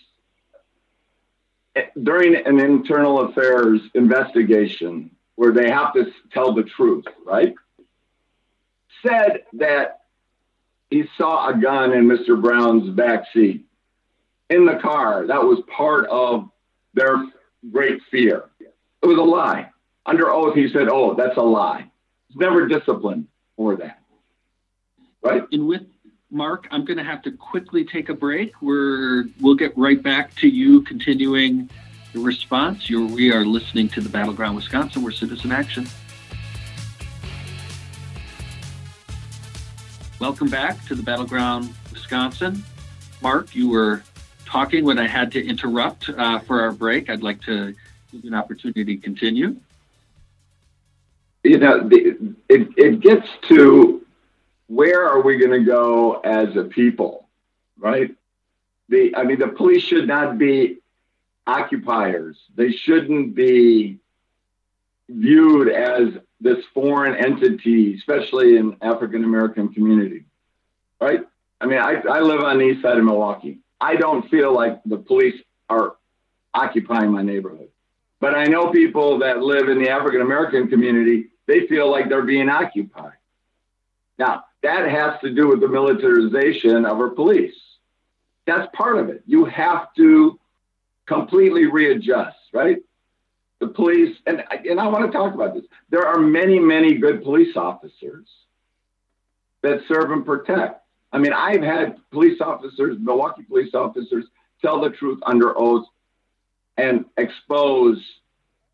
eh, 1.77 1.87
during 2.03 2.35
an 2.35 2.61
internal 2.61 3.29
affairs 3.29 3.81
investigation 3.95 5.11
where 5.37 5.53
they 5.53 5.71
have 5.71 5.93
to 5.95 6.13
tell 6.33 6.55
the 6.55 6.65
truth 6.65 7.05
right 7.25 7.55
said 9.05 9.45
that 9.55 10.03
he 10.93 11.05
saw 11.17 11.49
a 11.49 11.57
gun 11.57 11.93
in 11.93 12.07
Mr. 12.07 12.41
Brown's 12.41 12.91
back 12.91 13.25
seat 13.33 13.65
in 14.51 14.67
the 14.67 14.77
car. 14.77 15.27
That 15.27 15.43
was 15.43 15.61
part 15.75 16.07
of 16.07 16.51
their 16.95 17.25
great 17.71 18.03
fear. 18.11 18.45
It 18.61 19.07
was 19.07 19.19
a 19.19 19.23
lie. 19.23 19.71
Under 20.05 20.31
oath, 20.31 20.55
he 20.55 20.69
said, 20.69 20.89
Oh, 20.91 21.15
that's 21.15 21.37
a 21.37 21.43
lie. 21.43 21.91
Never 22.35 22.67
disciplined 22.67 23.27
for 23.57 23.77
that. 23.77 24.01
Right? 25.23 25.45
And 25.53 25.67
with 25.67 25.83
Mark, 26.31 26.67
I'm 26.71 26.85
going 26.85 26.97
to 26.97 27.05
have 27.05 27.23
to 27.23 27.31
quickly 27.31 27.85
take 27.85 28.09
a 28.09 28.15
break. 28.15 28.61
We're, 28.63 29.25
we'll 29.41 29.55
get 29.55 29.77
right 29.77 30.03
back 30.03 30.35
to 30.37 30.49
you 30.49 30.83
continuing 30.83 31.69
the 32.13 32.21
response. 32.21 32.89
You're, 32.89 33.07
we 33.07 33.33
are 33.33 33.45
listening 33.45 33.89
to 33.91 34.01
the 34.01 34.09
Battleground 34.09 34.57
Wisconsin, 34.57 35.03
We're 35.03 35.13
citizen 35.13 35.53
action. 35.53 35.87
Welcome 40.19 40.49
back 40.49 40.85
to 40.87 40.95
the 40.95 41.03
Battleground 41.03 41.73
Wisconsin. 41.93 42.63
Mark, 43.21 43.55
you 43.55 43.69
were 43.69 44.03
talking 44.47 44.85
when 44.85 44.99
I 44.99 45.07
had 45.07 45.33
to 45.33 45.45
interrupt 45.45 46.09
uh, 46.11 46.39
for 46.41 46.61
our 46.61 46.73
break. 46.73 47.11
I'd 47.11 47.23
like 47.23 47.41
to 47.43 47.75
give 48.11 48.25
you 48.25 48.31
an 48.31 48.35
opportunity 48.35 48.97
to 48.97 48.97
continue. 48.97 49.57
You 51.45 51.59
know, 51.59 51.89
the, 51.89 52.35
it, 52.49 52.69
it 52.77 53.01
gets 53.01 53.27
to 53.49 54.05
where 54.69 55.07
are 55.07 55.21
we 55.21 55.39
going 55.39 55.51
to 55.51 55.65
go 55.65 56.21
as 56.21 56.57
a 56.57 56.65
people, 56.65 57.29
right? 57.79 58.15
The, 58.89 59.15
I 59.17 59.25
mean, 59.25 59.39
the 59.39 59.49
police 59.49 59.83
should 59.83 60.07
not 60.07 60.39
be 60.39 60.79
occupiers. 61.47 62.39
They 62.55 62.71
shouldn't 62.71 63.35
be 63.35 63.99
viewed 65.09 65.69
as 65.69 66.15
this 66.41 66.65
foreign 66.73 67.17
entity, 67.17 67.95
especially 67.95 68.57
in 68.57 68.77
African 68.81 69.25
American 69.25 69.73
community, 69.73 70.25
right? 71.01 71.21
I 71.61 71.67
mean, 71.67 71.79
I, 71.79 72.03
I 72.11 72.21
live 72.21 72.41
on 72.41 72.59
the 72.59 72.65
east 72.65 72.83
side 72.83 72.99
of 72.99 73.05
Milwaukee. 73.05 73.59
I 73.81 73.97
don't 73.97 74.29
feel 74.29 74.53
like 74.53 74.81
the 74.85 74.97
police 74.97 75.41
are 75.69 75.97
occupying 76.55 77.13
my 77.13 77.23
neighborhood. 77.23 77.69
But 78.21 78.35
I 78.37 78.45
know 78.45 78.71
people 78.71 79.19
that 79.19 79.43
live 79.43 79.69
in 79.69 79.83
the 79.83 79.91
African 79.91 80.21
American 80.21 80.69
community, 80.69 81.27
they 81.47 81.67
feel 81.67 81.91
like 81.91 82.09
they're 82.09 82.23
being 82.23 82.49
occupied. 82.49 83.13
Now, 84.19 84.45
that 84.63 84.89
has 84.89 85.21
to 85.23 85.35
do 85.35 85.49
with 85.49 85.61
the 85.61 85.69
militarization 85.69 86.85
of 86.85 86.99
our 86.99 87.11
police. 87.11 87.55
That's 88.47 88.69
part 88.75 88.99
of 88.99 89.09
it. 89.09 89.23
You 89.27 89.45
have 89.47 89.93
to 89.97 90.39
completely 91.07 91.67
readjust, 91.67 92.37
right? 92.53 92.79
the 93.63 93.69
police, 93.69 94.17
and, 94.27 94.43
and 94.51 94.81
I 94.81 94.89
want 94.89 95.07
to 95.07 95.17
talk 95.17 95.35
about 95.35 95.55
this. 95.55 95.63
There 95.89 96.05
are 96.05 96.19
many, 96.19 96.59
many 96.59 96.95
good 96.95 97.23
police 97.23 97.57
officers 97.57 98.27
that 99.63 99.83
serve 99.87 100.11
and 100.11 100.27
protect. 100.27 100.85
I 101.13 101.19
mean, 101.19 101.33
I've 101.33 101.63
had 101.63 101.97
police 102.11 102.41
officers, 102.41 102.97
Milwaukee 103.01 103.45
police 103.45 103.73
officers, 103.73 104.25
tell 104.63 104.81
the 104.81 104.91
truth 104.91 105.21
under 105.25 105.57
oath 105.57 105.87
and 106.77 107.05
expose 107.17 108.05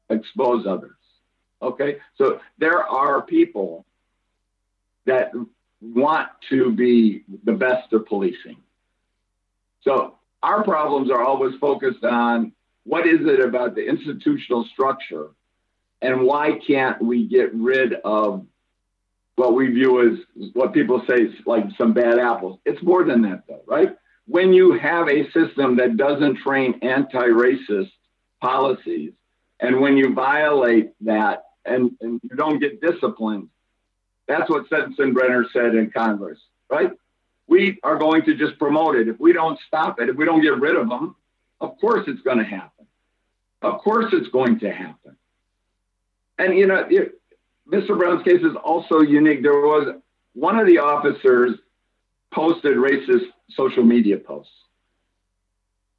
expose 0.09 0.66
others. 0.66 0.96
Okay, 1.60 1.98
so 2.16 2.40
there 2.58 2.82
are 2.84 3.22
people 3.22 3.84
that 5.06 5.32
want 5.80 6.28
to 6.50 6.70
be 6.72 7.24
the 7.44 7.52
best 7.52 7.92
of 7.92 8.06
policing. 8.06 8.56
So 9.82 10.14
our 10.42 10.62
problems 10.62 11.10
are 11.10 11.22
always 11.22 11.54
focused 11.60 12.04
on 12.04 12.52
what 12.84 13.06
is 13.06 13.20
it 13.22 13.40
about 13.40 13.74
the 13.74 13.86
institutional 13.86 14.64
structure 14.72 15.30
and 16.00 16.22
why 16.22 16.58
can't 16.66 17.02
we 17.02 17.26
get 17.26 17.52
rid 17.54 17.94
of 18.04 18.46
what 19.36 19.54
we 19.54 19.68
view 19.68 20.10
as 20.10 20.50
what 20.54 20.72
people 20.72 21.02
say 21.08 21.22
is 21.22 21.34
like 21.46 21.64
some 21.76 21.92
bad 21.92 22.18
apples. 22.18 22.58
It's 22.64 22.82
more 22.82 23.04
than 23.04 23.22
that 23.22 23.44
though 23.48 23.62
right? 23.66 23.96
When 24.26 24.52
you 24.52 24.78
have 24.78 25.08
a 25.08 25.30
system 25.30 25.76
that 25.76 25.96
doesn't 25.96 26.38
train 26.38 26.78
anti-racist 26.82 27.90
policies 28.40 29.12
and 29.60 29.80
when 29.80 29.96
you 29.96 30.14
violate 30.14 30.92
that 31.02 31.44
and, 31.68 31.92
and 32.00 32.20
you 32.22 32.37
don't 32.37 32.59
get 32.59 32.81
disciplined 32.81 33.48
that's 34.26 34.48
what 34.50 34.68
sensenbrenner 34.70 35.44
said 35.52 35.74
in 35.74 35.90
congress 35.90 36.38
right 36.68 36.92
we 37.46 37.78
are 37.83 37.96
going 37.96 38.22
to 38.22 38.35
just 38.35 38.59
promote 38.59 38.94
it 38.94 39.09
if 39.09 39.18
we 39.18 39.33
don't 39.33 39.59
stop 39.66 40.00
it 40.00 40.09
if 40.09 40.16
we 40.16 40.24
don't 40.24 40.42
get 40.42 40.59
rid 40.59 40.76
of 40.76 40.88
them 40.88 41.14
of 41.61 41.78
course 41.81 42.04
it's 42.07 42.22
going 42.22 42.38
to 42.38 42.44
happen 42.44 42.78
of 43.62 43.78
course, 43.81 44.07
it's 44.12 44.28
going 44.28 44.61
to 44.61 44.72
happen. 44.72 45.16
And, 46.38 46.57
you 46.57 46.66
know, 46.66 46.87
it, 46.88 47.20
Mr. 47.70 47.98
Brown's 47.98 48.22
case 48.22 48.42
is 48.42 48.54
also 48.62 49.00
unique. 49.00 49.42
There 49.42 49.52
was 49.52 49.96
one 50.35 50.59
of 50.59 50.66
the 50.66 50.78
officers 50.78 51.59
posted 52.33 52.76
racist 52.76 53.26
social 53.50 53.83
media 53.83 54.18
posts. 54.18 54.52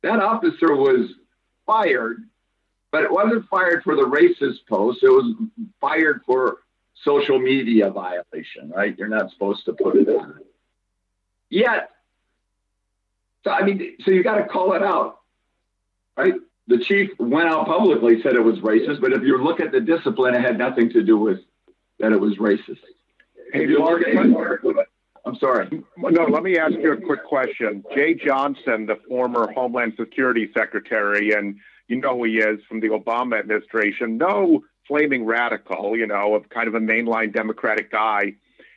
That 0.01 0.19
officer 0.19 0.73
was 0.75 1.09
fired, 1.65 2.23
but 2.91 3.03
it 3.03 3.11
wasn't 3.11 3.47
fired 3.49 3.83
for 3.83 3.95
the 3.95 4.03
racist 4.03 4.65
post. 4.67 5.03
It 5.03 5.09
was 5.09 5.35
fired 5.79 6.21
for 6.25 6.59
social 7.03 7.39
media 7.39 7.89
violation, 7.89 8.71
right? 8.75 8.97
You're 8.97 9.07
not 9.07 9.31
supposed 9.31 9.65
to 9.65 9.73
put 9.73 9.95
it 9.95 10.09
on. 10.09 10.39
Yet, 11.49 11.89
so 13.43 13.51
I 13.51 13.63
mean, 13.63 13.95
so 14.03 14.11
you 14.11 14.23
got 14.23 14.35
to 14.35 14.45
call 14.45 14.73
it 14.73 14.83
out 14.83 15.19
right? 16.19 16.33
The 16.67 16.77
chief 16.77 17.09
went 17.17 17.49
out 17.49 17.65
publicly, 17.65 18.21
said 18.21 18.35
it 18.35 18.43
was 18.43 18.59
racist, 18.59 19.01
but 19.01 19.13
if 19.13 19.23
you 19.23 19.41
look 19.41 19.59
at 19.59 19.71
the 19.71 19.79
discipline, 19.79 20.35
it 20.35 20.41
had 20.41 20.57
nothing 20.57 20.89
to 20.91 21.01
do 21.01 21.17
with 21.17 21.39
that 21.99 22.11
it 22.11 22.19
was 22.19 22.35
racist. 22.37 22.79
Hey, 23.51 23.65
Mark, 23.65 24.03
I'm 25.25 25.35
sorry. 25.37 25.83
no, 25.97 26.23
let 26.25 26.43
me 26.43 26.57
ask 26.57 26.73
you 26.73 26.93
a 26.93 26.97
quick 26.97 27.23
question. 27.25 27.83
Jeh 27.95 28.21
Johnson, 28.23 28.85
the 28.85 28.97
former 29.07 29.51
Homeland 29.51 29.93
Security 29.97 30.49
Secretary, 30.55 31.31
and 31.31 31.57
you 31.89 31.97
know 31.99 32.17
who 32.17 32.23
he 32.25 32.37
is 32.37 32.59
from 32.67 32.79
the 32.79 32.87
Obama 32.87 33.39
administration, 33.39 34.17
no 34.17 34.63
flaming 34.87 35.25
radical, 35.25 35.97
you 35.97 36.07
know, 36.07 36.35
of 36.35 36.47
kind 36.49 36.67
of 36.67 36.75
a 36.75 36.79
mainline 36.79 37.33
Democratic 37.33 37.91
guy. 37.91 38.33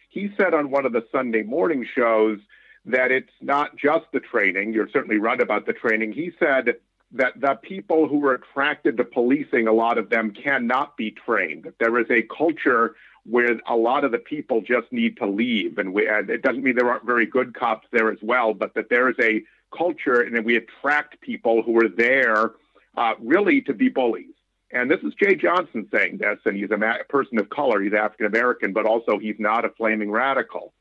He 0.09 0.31
said 0.37 0.55
on 0.55 0.71
one 0.71 0.85
of 0.85 0.93
the 0.93 1.05
Sunday 1.13 1.43
morning 1.43 1.87
shows 1.95 2.39
that 2.87 3.13
it's 3.13 3.33
not 3.41 3.77
just 3.77 4.07
the 4.13 4.21
training. 4.21 4.73
You're 4.73 4.89
certainly 4.93 5.19
right 5.19 5.41
about 5.41 5.67
the 5.67 5.73
training. 5.73 6.13
He 6.13 6.33
said 6.39 6.75
that 7.13 7.41
the 7.41 7.59
people 7.63 8.09
who 8.09 8.19
were 8.19 8.35
attracted 8.35 8.97
to 8.97 9.05
policing, 9.05 9.69
a 9.69 9.73
lot 9.73 9.99
of 9.99 10.11
them 10.11 10.33
cannot 10.33 10.97
be 10.97 11.11
trained. 11.11 11.73
There 11.79 11.99
is 11.99 12.07
a 12.11 12.23
culture 12.23 12.97
where 13.25 13.61
a 13.69 13.77
lot 13.77 14.05
of 14.05 14.11
the 14.11 14.19
people 14.19 14.63
just 14.63 14.91
need 14.91 15.17
to 15.19 15.27
leave. 15.27 15.79
And, 15.79 15.93
we, 15.93 16.09
and 16.09 16.29
it 16.29 16.43
doesn't 16.43 16.63
mean 16.63 16.77
there 16.77 16.91
aren't 16.91 17.07
very 17.07 17.27
good 17.27 17.55
cops 17.55 17.87
there 17.93 18.11
as 18.11 18.19
well, 18.23 18.53
but 18.53 18.75
that 18.75 18.89
there 18.91 19.09
is 19.09 19.17
a 19.21 19.43
culture 19.77 20.21
and 20.21 20.45
we 20.45 20.57
attract 20.57 21.21
people 21.21 21.63
who 21.63 21.79
are 21.79 21.89
there 21.89 22.53
uh, 22.97 23.15
really 23.21 23.61
to 23.63 23.75
be 23.75 23.89
bullies. 23.89 24.35
And 24.71 24.91
this 24.91 25.01
is 25.01 25.13
Jeh 25.15 25.39
Johnson 25.39 25.87
saying 25.93 26.19
this, 26.19 26.39
and 26.47 26.57
he's 26.57 26.71
a 26.71 26.79
ma- 26.79 26.97
person 27.09 27.39
of 27.39 27.51
color. 27.51 27.83
He's 27.83 27.93
African 27.93 28.27
American, 28.27 28.73
but 28.73 28.87
also 28.87 29.19
he's 29.19 29.37
not 29.39 29.65
a 29.65 29.69
flaming 29.71 30.11
radical. 30.11 30.73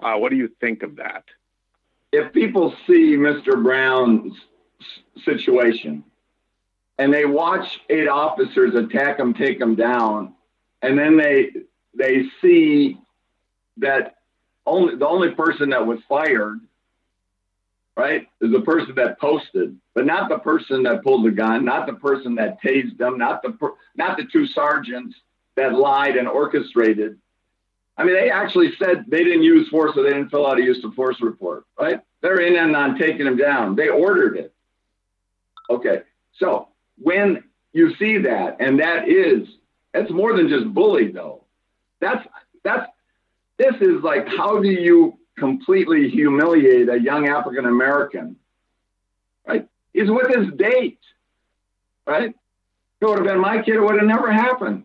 Uh, 0.00 0.16
what 0.16 0.30
do 0.30 0.36
you 0.36 0.50
think 0.60 0.82
of 0.82 0.96
that? 0.96 1.24
if 2.12 2.32
people 2.32 2.74
see 2.86 3.16
Mr. 3.16 3.62
Brown's 3.62 4.34
situation 5.24 6.04
and 6.98 7.12
they 7.12 7.24
watch 7.24 7.80
eight 7.90 8.08
officers 8.08 8.74
attack 8.74 9.18
him, 9.18 9.34
take 9.34 9.60
him 9.60 9.74
down, 9.74 10.34
and 10.82 10.98
then 10.98 11.16
they 11.16 11.50
they 11.94 12.24
see 12.40 12.98
that 13.78 14.16
only 14.66 14.96
the 14.96 15.06
only 15.06 15.30
person 15.32 15.70
that 15.70 15.86
was 15.86 16.00
fired, 16.08 16.60
right, 17.98 18.28
is 18.40 18.52
the 18.52 18.60
person 18.60 18.94
that 18.94 19.18
posted, 19.18 19.76
but 19.92 20.06
not 20.06 20.28
the 20.28 20.38
person 20.38 20.84
that 20.84 21.02
pulled 21.02 21.26
the 21.26 21.32
gun, 21.32 21.64
not 21.64 21.86
the 21.86 21.94
person 21.94 22.36
that 22.36 22.62
tased 22.62 22.96
them, 22.96 23.18
not 23.18 23.42
the 23.42 23.50
per, 23.50 23.72
not 23.96 24.16
the 24.16 24.24
two 24.32 24.46
sergeants 24.46 25.16
that 25.56 25.74
lied 25.74 26.16
and 26.16 26.28
orchestrated. 26.28 27.18
I 27.96 28.04
mean, 28.04 28.14
they 28.14 28.30
actually 28.30 28.70
said 28.78 29.04
they 29.08 29.24
didn't 29.24 29.42
use 29.42 29.68
force, 29.68 29.96
so 29.96 30.04
they 30.04 30.10
didn't 30.10 30.30
fill 30.30 30.46
out 30.46 30.60
a 30.60 30.62
use 30.62 30.82
of 30.84 30.94
force 30.94 31.20
report, 31.20 31.64
right? 31.78 32.00
They're 32.20 32.40
in 32.40 32.54
and 32.54 32.76
on 32.76 32.96
taking 32.96 33.24
them 33.24 33.36
down. 33.36 33.74
They 33.74 33.88
ordered 33.88 34.36
it. 34.36 34.54
Okay, 35.68 36.02
so 36.38 36.68
when 36.98 37.42
you 37.72 37.96
see 37.96 38.18
that, 38.18 38.58
and 38.60 38.78
that 38.78 39.08
is, 39.08 39.48
that's 39.92 40.10
more 40.12 40.36
than 40.36 40.48
just 40.48 40.72
bully, 40.72 41.10
though. 41.10 41.42
That's 42.00 42.24
that's 42.62 42.88
this 43.56 43.74
is 43.80 44.04
like 44.04 44.28
how 44.28 44.62
do 44.62 44.70
you 44.70 45.17
completely 45.38 46.08
humiliate 46.08 46.88
a 46.88 46.98
young 47.00 47.28
African 47.28 47.66
American? 47.66 48.36
Right? 49.46 49.66
He's 49.92 50.10
with 50.10 50.34
his 50.34 50.52
date, 50.56 51.00
right? 52.06 52.30
If 52.30 52.34
it 53.00 53.06
would 53.06 53.18
have 53.18 53.26
been 53.26 53.40
my 53.40 53.62
kid, 53.62 53.76
it 53.76 53.80
would 53.80 53.96
have 53.96 54.06
never 54.06 54.32
happened. 54.32 54.84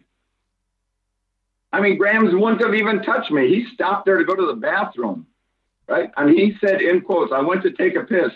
I 1.71 1.81
mean, 1.81 1.97
Grams 1.97 2.33
wouldn't 2.33 2.61
have 2.61 2.75
even 2.75 3.01
touched 3.01 3.31
me. 3.31 3.47
He 3.47 3.65
stopped 3.73 4.05
there 4.05 4.17
to 4.17 4.23
go 4.23 4.35
to 4.35 4.45
the 4.45 4.53
bathroom, 4.53 5.25
right? 5.87 6.11
And 6.15 6.29
he 6.29 6.55
said 6.61 6.81
in 6.81 7.01
quotes, 7.01 7.31
I 7.33 7.41
went 7.41 7.63
to 7.63 7.71
take 7.71 7.95
a 7.95 8.03
piss. 8.03 8.31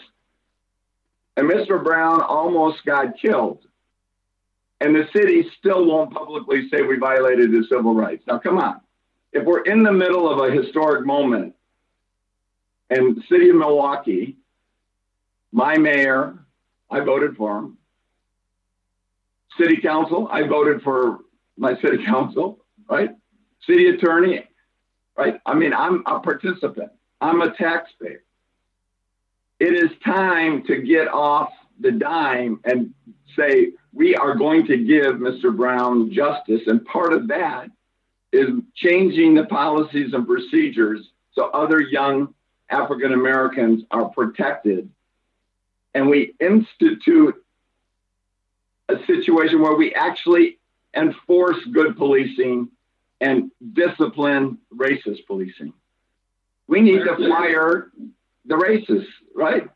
And 1.38 1.48
Mr. 1.48 1.84
Brown 1.84 2.22
almost 2.22 2.84
got 2.84 3.20
killed. 3.20 3.60
And 4.82 4.96
the 4.96 5.08
city 5.16 5.48
still 5.60 5.86
won't 5.86 6.12
publicly 6.12 6.68
say 6.70 6.82
we 6.82 6.98
violated 6.98 7.54
his 7.54 7.70
civil 7.70 7.94
rights. 7.94 8.24
Now, 8.28 8.40
come 8.40 8.58
on. 8.58 8.82
If 9.34 9.46
we're 9.46 9.62
in 9.62 9.84
the 9.84 9.92
middle 9.92 10.28
of 10.30 10.40
a 10.40 10.52
historic 10.52 11.06
moment 11.06 11.54
and 12.90 13.16
the 13.16 13.22
city 13.30 13.50
of 13.50 13.56
Milwaukee, 13.56 14.38
my 15.52 15.78
mayor, 15.78 16.38
I 16.90 17.02
voted 17.02 17.36
for 17.36 17.60
him. 17.60 17.78
City 19.60 19.78
council, 19.78 20.28
I 20.32 20.44
voted 20.44 20.82
for 20.82 21.20
my 21.58 21.76
city 21.82 22.06
council, 22.06 22.60
right? 22.90 23.10
City 23.66 23.88
attorney, 23.90 24.44
right? 25.18 25.40
I 25.46 25.54
mean, 25.54 25.74
I'm 25.74 26.04
a 26.06 26.20
participant, 26.20 26.92
I'm 27.20 27.42
a 27.42 27.54
taxpayer. 27.56 28.24
It 29.60 29.74
is 29.74 29.90
time 30.06 30.64
to 30.66 30.82
get 30.82 31.08
off 31.08 31.50
the 31.80 31.92
dime 31.92 32.60
and 32.64 32.94
say, 33.36 33.72
we 33.92 34.16
are 34.16 34.36
going 34.36 34.68
to 34.68 34.78
give 34.78 35.16
Mr. 35.16 35.56
Brown 35.56 36.12
justice. 36.12 36.62
And 36.68 36.86
part 36.86 37.14
of 37.14 37.28
that 37.30 37.70
is 38.32 38.50
changing 38.76 39.34
the 39.34 39.46
policies 39.46 40.14
and 40.14 40.28
procedures 40.28 41.10
so 41.34 41.46
other 41.50 41.82
young 41.82 42.34
African 42.70 43.14
Americans 43.14 43.84
are 43.92 44.06
protected. 44.06 44.90
And 45.94 46.10
we 46.10 46.34
institute 46.40 47.36
a 48.90 48.98
situation 49.06 49.62
where 49.62 49.76
we 49.76 49.94
actually 49.94 50.60
enforce 50.94 51.58
good 51.72 51.98
policing 51.98 52.70
and 53.22 53.52
discipline 53.74 54.58
racist 54.76 55.26
policing. 55.26 55.74
We 56.68 56.82
need 56.82 57.04
to 57.04 57.30
fire 57.30 57.92
the 58.46 58.56
racists, 58.56 59.08
right? 59.36 59.68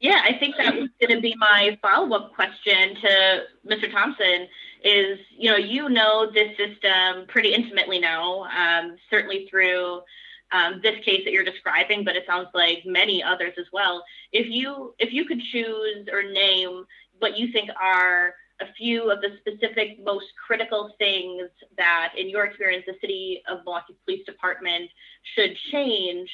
Yeah, 0.00 0.20
I 0.24 0.34
think 0.34 0.56
that 0.58 0.76
was 0.76 0.90
going 1.00 1.16
to 1.16 1.20
be 1.20 1.34
my 1.36 1.76
follow 1.82 2.16
up 2.16 2.34
question 2.34 2.94
to 3.02 3.42
Mr. 3.66 3.90
Thompson. 3.90 4.46
Is 4.84 5.18
you 5.36 5.50
know 5.50 5.56
you 5.56 5.88
know 5.88 6.30
this 6.30 6.56
system 6.56 7.26
pretty 7.26 7.52
intimately 7.52 7.98
now, 7.98 8.44
um, 8.44 8.96
certainly 9.10 9.48
through 9.50 10.02
um, 10.52 10.80
this 10.82 11.02
case 11.04 11.22
that 11.24 11.32
you're 11.32 11.44
describing, 11.44 12.04
but 12.04 12.16
it 12.16 12.24
sounds 12.26 12.48
like 12.54 12.82
many 12.84 13.22
others 13.22 13.54
as 13.58 13.66
well. 13.72 14.04
If 14.32 14.46
you 14.48 14.94
if 14.98 15.12
you 15.12 15.24
could 15.24 15.40
choose 15.52 16.08
or 16.12 16.22
name 16.22 16.84
what 17.18 17.36
you 17.36 17.52
think 17.52 17.70
are 17.80 18.34
a 18.60 18.66
few 18.76 19.10
of 19.10 19.20
the 19.20 19.36
specific 19.40 20.02
most 20.04 20.26
critical 20.46 20.90
things 20.98 21.48
that, 21.76 22.12
in 22.16 22.28
your 22.28 22.44
experience, 22.44 22.84
the 22.86 22.94
City 23.00 23.42
of 23.48 23.58
Milwaukee 23.64 23.96
Police 24.04 24.24
Department 24.26 24.90
should 25.34 25.56
change, 25.70 26.28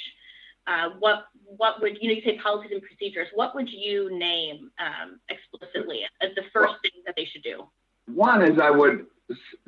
uh, 0.66 0.90
what 0.98 1.26
what 1.44 1.82
would 1.82 1.98
you 2.00 2.08
know? 2.08 2.14
You 2.14 2.22
say 2.22 2.38
policies 2.38 2.72
and 2.72 2.82
procedures. 2.82 3.28
What 3.34 3.54
would 3.54 3.68
you 3.68 4.16
name 4.16 4.70
um, 4.78 5.20
explicitly 5.28 6.02
as 6.22 6.30
the 6.36 6.44
first 6.52 6.74
thing 6.82 7.02
that 7.04 7.14
they 7.16 7.26
should 7.26 7.42
do? 7.42 7.68
One 8.06 8.42
is 8.42 8.58
I 8.58 8.70
would 8.70 9.06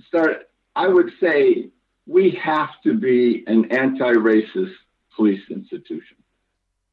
start. 0.06 0.48
I 0.74 0.88
would 0.88 1.10
say 1.20 1.70
we 2.06 2.30
have 2.42 2.70
to 2.84 2.94
be 2.94 3.44
an 3.46 3.72
anti-racist 3.72 4.74
police 5.14 5.42
institution. 5.50 6.16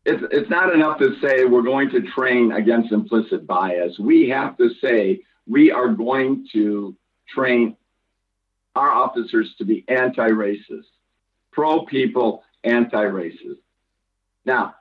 It's, 0.05 0.23
it's 0.31 0.49
not 0.49 0.73
enough 0.73 0.99
to 0.99 1.15
say 1.21 1.45
we're 1.45 1.61
going 1.61 1.89
to 1.91 2.01
train 2.01 2.51
against 2.51 2.91
implicit 2.91 3.47
bias. 3.47 3.97
We 3.99 4.27
have 4.29 4.57
to 4.57 4.69
say 4.81 5.21
we 5.47 5.71
are 5.71 5.89
going 5.89 6.47
to 6.53 6.95
train 7.29 7.77
our 8.75 8.91
officers 8.91 9.53
to 9.59 9.65
be 9.65 9.85
anti-racist, 9.87 10.87
pro-people, 11.51 12.43
anti-racist. 12.63 13.59
Now, 14.45 14.75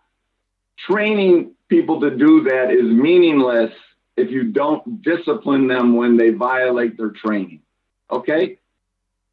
training 0.88 1.55
people 1.68 2.01
to 2.01 2.11
do 2.11 2.45
that 2.45 2.71
is 2.71 2.85
meaningless 2.85 3.73
if 4.16 4.31
you 4.31 4.45
don't 4.45 5.03
discipline 5.03 5.68
them 5.68 5.95
when 5.95 6.16
they 6.16 6.31
violate 6.31 6.97
their 6.97 7.11
training. 7.11 7.61
Okay? 8.11 8.59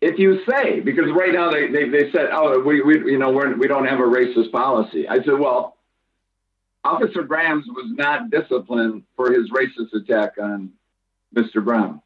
If 0.01 0.17
you 0.17 0.41
say, 0.49 0.79
because 0.79 1.11
right 1.11 1.33
now 1.33 1.51
they, 1.51 1.67
they, 1.67 1.89
they 1.89 2.11
said, 2.11 2.29
oh, 2.31 2.59
we, 2.59 2.81
we 2.81 3.11
you 3.11 3.17
know 3.17 3.31
we're, 3.31 3.55
we 3.57 3.67
don't 3.67 3.85
have 3.85 3.99
a 3.99 4.03
racist 4.03 4.51
policy. 4.51 5.07
I 5.07 5.17
said, 5.23 5.37
well, 5.37 5.77
Officer 6.83 7.23
Grams 7.23 7.65
was 7.67 7.91
not 7.91 8.29
disciplined 8.29 9.03
for 9.15 9.31
his 9.31 9.49
racist 9.51 9.93
attack 9.93 10.33
on 10.41 10.71
Mr. 11.35 11.63
Brown. 11.63 12.01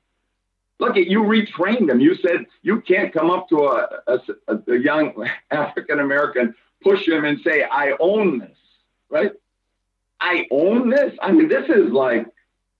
Look, 0.80 0.98
at 0.98 1.08
you 1.08 1.22
retrained 1.22 1.90
him. 1.90 2.00
You 2.00 2.16
said 2.16 2.48
you 2.64 2.82
can't 2.82 3.14
come 3.14 3.30
up 3.30 3.48
to 3.50 3.64
a, 3.66 3.88
a, 4.08 4.20
a 4.68 4.76
young 4.78 5.14
African 5.52 6.00
American, 6.00 6.56
push 6.82 7.08
him, 7.08 7.26
and 7.26 7.40
say, 7.42 7.64
I 7.64 7.94
own 8.00 8.40
this, 8.40 8.58
right? 9.10 9.32
I 10.20 10.48
own 10.52 10.90
this. 10.90 11.14
I 11.22 11.32
mean, 11.32 11.48
this 11.48 11.70
is 11.70 11.92
like, 11.92 12.26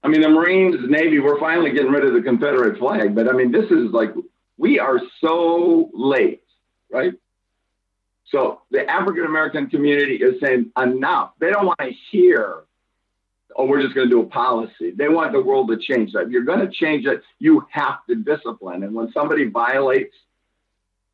I 0.04 0.08
mean, 0.08 0.22
the 0.22 0.30
Marines, 0.30 0.78
Navy, 0.90 1.20
we're 1.20 1.40
finally 1.40 1.72
getting 1.72 1.92
rid 1.92 2.04
of 2.04 2.14
the 2.14 2.22
Confederate 2.22 2.80
flag, 2.80 3.16
but 3.16 3.30
I 3.30 3.34
mean, 3.34 3.52
this 3.52 3.70
is 3.70 3.92
like, 3.92 4.14
we 4.58 4.80
are 4.80 5.00
so 5.20 5.90
late, 5.94 6.44
right? 6.92 7.14
So 8.26 8.62
the 8.72 8.90
African 8.90 9.26
American 9.26 9.70
community 9.70 10.16
is 10.16 10.40
saying 10.42 10.72
enough. 10.78 11.34
They 11.40 11.52
don't 11.52 11.66
want 11.66 11.80
to 11.80 11.92
hear, 12.12 12.64
oh, 13.56 13.66
we're 13.66 13.82
just 13.82 13.94
going 13.94 14.10
to 14.10 14.12
do 14.12 14.22
a 14.22 14.26
policy. 14.26 14.92
They 14.92 15.10
want 15.10 15.34
the 15.34 15.42
world 15.42 15.70
to 15.70 15.78
change. 15.78 16.14
That 16.14 16.24
if 16.24 16.30
you're 16.30 16.44
going 16.44 16.60
to 16.60 16.70
change 16.70 17.06
it, 17.06 17.22
you 17.40 17.66
have 17.70 18.06
to 18.10 18.16
discipline. 18.16 18.84
And 18.84 18.96
when 18.96 19.12
somebody 19.12 19.46
violates 19.46 20.16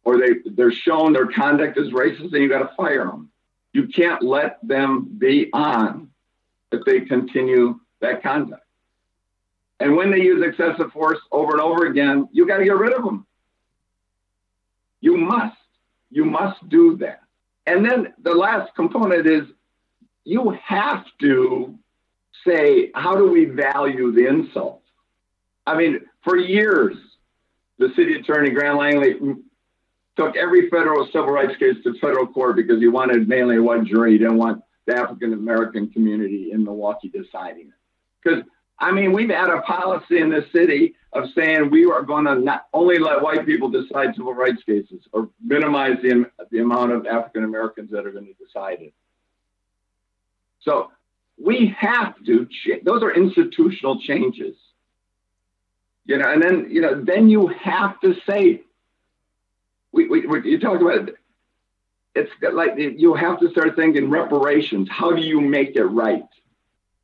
or 0.03 0.17
they 0.17 0.35
they're 0.45 0.71
shown 0.71 1.13
their 1.13 1.27
conduct 1.27 1.77
is 1.77 1.89
racist, 1.89 2.31
then 2.31 2.41
you 2.41 2.49
got 2.49 2.59
to 2.59 2.75
fire 2.75 3.05
them. 3.05 3.29
You 3.73 3.87
can't 3.87 4.23
let 4.23 4.65
them 4.65 5.09
be 5.17 5.49
on 5.53 6.09
if 6.71 6.85
they 6.85 7.01
continue 7.01 7.79
that 7.99 8.23
conduct. 8.23 8.63
And 9.79 9.95
when 9.95 10.11
they 10.11 10.21
use 10.21 10.43
excessive 10.45 10.91
force 10.91 11.19
over 11.31 11.51
and 11.51 11.61
over 11.61 11.85
again, 11.85 12.27
you 12.31 12.47
got 12.47 12.57
to 12.57 12.65
get 12.65 12.75
rid 12.75 12.93
of 12.93 13.03
them. 13.03 13.25
You 15.01 15.17
must. 15.17 15.57
You 16.09 16.25
must 16.25 16.67
do 16.69 16.97
that. 16.97 17.21
And 17.65 17.85
then 17.85 18.13
the 18.21 18.33
last 18.33 18.73
component 18.75 19.27
is 19.27 19.43
you 20.23 20.57
have 20.63 21.05
to 21.21 21.77
say, 22.45 22.91
how 22.95 23.15
do 23.15 23.29
we 23.29 23.45
value 23.45 24.11
the 24.11 24.27
insult? 24.27 24.81
I 25.65 25.77
mean, 25.77 26.01
for 26.23 26.35
years, 26.37 26.95
the 27.77 27.89
city 27.95 28.15
attorney, 28.15 28.49
Grant 28.49 28.77
Langley, 28.77 29.19
took 30.17 30.35
every 30.35 30.69
federal 30.69 31.05
civil 31.07 31.31
rights 31.31 31.57
case 31.57 31.75
to 31.83 31.93
federal 31.99 32.27
court 32.27 32.55
because 32.55 32.79
he 32.79 32.87
wanted 32.87 33.27
mainly 33.27 33.59
one 33.59 33.85
jury. 33.85 34.13
He 34.13 34.17
didn't 34.17 34.37
want 34.37 34.61
the 34.85 34.95
African 34.95 35.33
American 35.33 35.89
community 35.89 36.51
in 36.51 36.63
Milwaukee 36.63 37.09
deciding 37.09 37.67
it. 37.67 37.73
Because, 38.23 38.43
I 38.79 38.91
mean, 38.91 39.11
we've 39.11 39.29
had 39.29 39.49
a 39.49 39.61
policy 39.61 40.19
in 40.19 40.29
the 40.29 40.45
city 40.53 40.95
of 41.11 41.25
saying 41.35 41.69
we 41.69 41.85
are 41.85 42.03
going 42.03 42.25
to 42.25 42.35
not 42.35 42.67
only 42.73 42.97
let 42.97 43.21
white 43.21 43.45
people 43.45 43.69
decide 43.69 44.15
civil 44.15 44.33
rights 44.33 44.63
cases 44.63 45.01
or 45.11 45.29
minimize 45.43 45.97
the, 46.01 46.29
the 46.51 46.59
amount 46.59 46.91
of 46.93 47.05
African 47.05 47.43
Americans 47.43 47.91
that 47.91 48.05
are 48.05 48.11
going 48.11 48.27
to 48.27 48.45
decide 48.45 48.81
it. 48.81 48.93
So 50.61 50.91
we 51.37 51.75
have 51.77 52.15
to, 52.25 52.47
change. 52.63 52.83
those 52.83 53.03
are 53.03 53.11
institutional 53.11 53.99
changes. 53.99 54.55
You 56.05 56.17
know, 56.17 56.31
and 56.31 56.41
then, 56.41 56.67
you 56.69 56.81
know, 56.81 57.03
then 57.03 57.29
you 57.29 57.47
have 57.47 57.99
to 58.01 58.15
say, 58.27 58.61
we, 59.91 60.07
we, 60.07 60.25
we 60.25 60.49
you 60.49 60.59
talk 60.59 60.79
about 60.79 61.09
it. 61.09 61.15
It's 62.15 62.31
like 62.53 62.73
you 62.77 63.13
have 63.13 63.39
to 63.39 63.51
start 63.51 63.75
thinking 63.75 64.09
reparations. 64.09 64.89
How 64.89 65.11
do 65.11 65.21
you 65.21 65.39
make 65.39 65.75
it 65.75 65.83
right? 65.83 66.23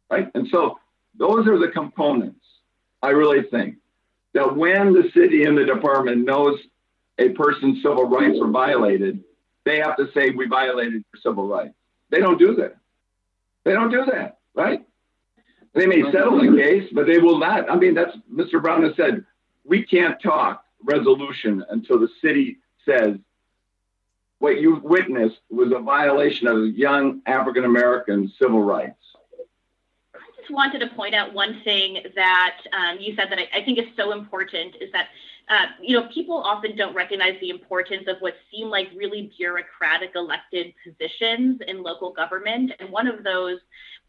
Right. 0.09 0.29
And 0.33 0.47
so 0.49 0.79
those 1.17 1.47
are 1.47 1.57
the 1.57 1.69
components 1.69 2.45
I 3.01 3.09
really 3.09 3.43
think 3.43 3.77
that 4.33 4.55
when 4.55 4.93
the 4.93 5.09
city 5.13 5.43
and 5.45 5.57
the 5.57 5.65
department 5.65 6.25
knows 6.25 6.59
a 7.17 7.29
person's 7.29 7.81
civil 7.81 8.05
rights 8.09 8.37
are 8.41 8.49
violated, 8.49 9.23
they 9.63 9.77
have 9.77 9.95
to 9.97 10.09
say 10.13 10.31
we 10.31 10.47
violated 10.47 11.03
your 11.13 11.21
civil 11.21 11.47
rights. 11.47 11.75
They 12.09 12.19
don't 12.19 12.37
do 12.37 12.55
that. 12.55 12.75
They 13.63 13.73
don't 13.73 13.89
do 13.89 14.05
that, 14.05 14.39
right? 14.53 14.85
They 15.73 15.87
may 15.87 16.03
settle 16.11 16.39
the 16.39 16.55
case, 16.57 16.89
but 16.93 17.05
they 17.05 17.17
will 17.17 17.37
not. 17.37 17.69
I 17.69 17.75
mean, 17.75 17.93
that's 17.93 18.15
Mr. 18.31 18.61
Brown 18.61 18.83
has 18.83 18.95
said 18.95 19.25
we 19.63 19.83
can't 19.83 20.21
talk 20.21 20.63
resolution 20.83 21.63
until 21.69 21.99
the 21.99 22.09
city 22.21 22.57
says 22.85 23.17
what 24.39 24.59
you 24.59 24.75
witnessed 24.83 25.39
was 25.49 25.71
a 25.71 25.79
violation 25.79 26.47
of 26.47 26.75
young 26.77 27.21
African 27.25 27.65
American 27.65 28.31
civil 28.39 28.61
rights 28.61 29.14
just 30.45 30.53
wanted 30.53 30.79
to 30.79 30.87
point 30.95 31.15
out 31.15 31.33
one 31.33 31.61
thing 31.63 32.03
that 32.15 32.57
um, 32.73 32.97
you 32.99 33.15
said 33.15 33.31
that 33.31 33.39
I, 33.39 33.59
I, 33.59 33.65
think 33.65 33.79
is 33.79 33.85
so 33.97 34.11
important 34.11 34.75
is 34.79 34.91
that 34.91 35.07
uh, 35.49 35.65
you 35.81 35.99
know 35.99 36.07
people 36.13 36.37
often 36.37 36.75
don't 36.75 36.95
recognize 36.95 37.39
the 37.41 37.49
importance 37.49 38.07
of 38.07 38.17
what 38.19 38.35
seem 38.51 38.69
like 38.69 38.89
really 38.95 39.31
bureaucratic 39.37 40.11
elected 40.15 40.73
positions 40.83 41.61
in 41.67 41.83
local 41.83 42.11
government, 42.11 42.71
and 42.79 42.89
one 42.89 43.07
of 43.07 43.23
those 43.23 43.59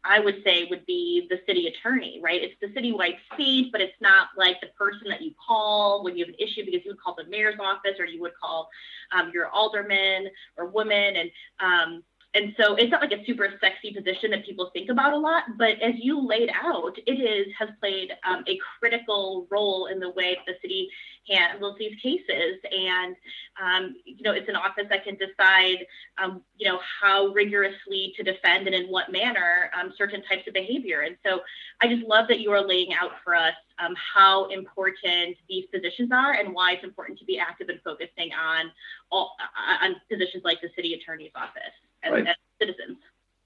I 0.05 0.21
would 0.21 0.43
say 0.45 0.67
would 0.71 0.87
be 0.87 1.27
the 1.31 1.41
city 1.47 1.67
attorney, 1.67 2.21
right? 2.23 2.41
It's 2.41 2.55
the 2.61 2.69
citywide 2.69 3.17
seat, 3.37 3.73
but 3.73 3.81
it's 3.81 4.01
not 4.01 4.29
like 4.37 4.61
the 4.61 4.69
person 4.79 5.09
that 5.09 5.21
you 5.21 5.33
call 5.45 6.05
when 6.05 6.17
you 6.17 6.25
have 6.25 6.33
an 6.35 6.39
issue 6.39 6.65
because 6.65 6.85
you 6.85 6.93
would 6.93 7.01
call 7.01 7.17
the 7.17 7.29
mayor's 7.29 7.59
office 7.61 7.99
or 7.99 8.05
you 8.05 8.21
would 8.21 8.33
call 8.41 8.69
um, 9.13 9.33
your 9.35 9.49
alderman 9.49 10.29
or 10.57 10.67
woman 10.67 11.17
and 11.17 11.31
um, 11.59 12.05
and 12.37 12.55
so 12.61 12.75
it's 12.75 12.91
not 12.91 13.01
like 13.01 13.13
a 13.13 13.25
super 13.25 13.49
sexy 13.63 13.95
position 13.95 14.31
that 14.33 14.45
people 14.45 14.69
think 14.75 14.91
about 14.91 15.15
a 15.15 15.17
lot, 15.17 15.45
but 15.57 15.81
as 15.81 15.95
you 15.97 16.21
laid 16.21 16.51
out, 16.55 16.95
it 17.07 17.13
is 17.13 17.47
has 17.59 17.71
played 17.81 18.13
um, 18.29 18.45
a 18.47 18.59
critical 18.79 19.47
role 19.51 19.87
in 19.87 19.99
the 19.99 20.11
way 20.11 20.37
the 20.47 20.53
city 20.61 20.91
handles 21.27 21.77
these 21.79 21.99
cases. 22.03 22.59
And 22.71 23.17
um, 23.63 23.97
you 24.05 24.23
know, 24.23 24.33
it's 24.33 24.51
an 24.51 24.57
office 24.57 24.85
that 24.91 25.03
can 25.03 25.17
decide, 25.17 25.87
um, 26.23 26.43
you 26.59 26.69
know, 26.69 26.79
how 27.01 27.29
rigorously 27.29 28.13
to 28.19 28.23
defend 28.23 28.67
and 28.67 28.75
in 28.75 28.87
what 28.89 29.11
manner 29.11 29.71
um, 29.79 29.95
certain 29.97 30.23
types 30.25 30.47
of 30.47 30.53
behavior. 30.53 31.01
And 31.01 31.17
so, 31.25 31.41
I 31.81 31.89
just 31.89 32.07
love 32.07 32.29
that 32.29 32.41
you 32.41 32.51
are 32.53 32.67
laying 32.67 32.93
out 32.93 33.13
for 33.25 33.35
us 33.35 33.55
um, 33.79 33.95
how 34.15 34.47
important 34.49 35.37
these 35.49 35.65
positions 35.73 36.11
are 36.13 36.35
and 36.35 36.53
why 36.53 36.73
it's 36.73 36.85
important 36.85 37.19
to 37.19 37.25
be 37.25 37.39
active 37.39 37.71
and 37.71 37.81
focusing 37.83 38.31
on 38.33 38.71
all 39.11 39.37
on 39.83 39.97
positions 40.11 40.45
like 40.45 40.61
the 40.61 40.69
city 40.77 40.95
attorney's 40.95 41.33
office 41.35 41.73
as, 42.03 42.13
right. 42.13 42.27
as 42.27 42.37
citizens. 42.61 42.99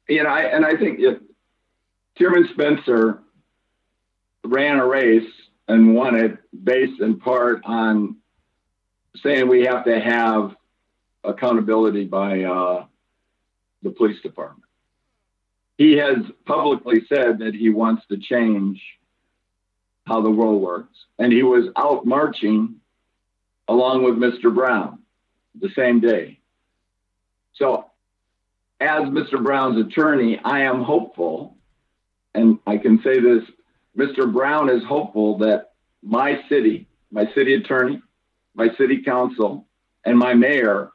You 0.08 0.24
know, 0.24 0.30
I, 0.30 0.42
and 0.42 0.64
I 0.64 0.76
think 0.76 0.98
if 1.00 1.18
Tearman 2.18 2.48
Spencer 2.52 3.20
ran 4.44 4.78
a 4.78 4.86
race 4.86 5.30
and 5.68 5.94
won 5.94 6.16
it 6.16 6.38
based 6.64 7.00
in 7.00 7.20
part 7.20 7.62
on 7.64 8.16
saying 9.22 9.48
we 9.48 9.64
have 9.64 9.84
to 9.84 10.00
have 10.00 10.56
accountability 11.24 12.04
by 12.04 12.42
uh, 12.42 12.84
the 13.82 13.90
police 13.90 14.20
department. 14.22 14.64
He 15.76 15.92
has 15.96 16.18
publicly 16.44 17.02
said 17.08 17.38
that 17.38 17.54
he 17.54 17.70
wants 17.70 18.02
to 18.08 18.18
change 18.18 18.82
how 20.06 20.20
the 20.20 20.30
world 20.30 20.60
works. 20.60 20.96
And 21.18 21.32
he 21.32 21.42
was 21.42 21.68
out 21.76 22.04
marching 22.04 22.76
along 23.68 24.02
with 24.02 24.14
Mr. 24.14 24.54
Brown 24.54 25.00
the 25.58 25.70
same 25.76 26.00
day. 26.00 26.40
So 27.54 27.89
as 28.80 29.02
Mr. 29.04 29.42
Brown's 29.42 29.78
attorney, 29.78 30.40
I 30.42 30.60
am 30.60 30.82
hopeful, 30.82 31.56
and 32.34 32.58
I 32.66 32.78
can 32.78 33.02
say 33.02 33.20
this 33.20 33.44
Mr. 33.96 34.32
Brown 34.32 34.70
is 34.70 34.82
hopeful 34.84 35.38
that 35.38 35.72
my 36.02 36.42
city, 36.48 36.86
my 37.10 37.30
city 37.34 37.54
attorney, 37.54 38.00
my 38.54 38.74
city 38.76 39.02
council, 39.02 39.66
and 40.04 40.18
my 40.18 40.34
mayor 40.34 40.90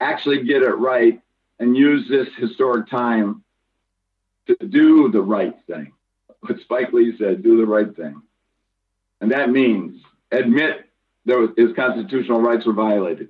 actually 0.00 0.44
get 0.44 0.62
it 0.62 0.74
right 0.74 1.20
and 1.58 1.76
use 1.76 2.06
this 2.08 2.28
historic 2.36 2.88
time 2.90 3.42
to 4.46 4.54
do 4.66 5.10
the 5.10 5.22
right 5.22 5.54
thing. 5.66 5.92
What 6.40 6.60
Spike 6.60 6.92
Lee 6.92 7.16
said, 7.18 7.42
do 7.42 7.56
the 7.56 7.66
right 7.66 7.94
thing. 7.96 8.20
And 9.20 9.32
that 9.32 9.50
means 9.50 10.02
admit 10.30 10.88
there 11.24 11.38
was, 11.38 11.50
his 11.56 11.72
constitutional 11.74 12.42
rights 12.42 12.66
were 12.66 12.72
violated, 12.72 13.28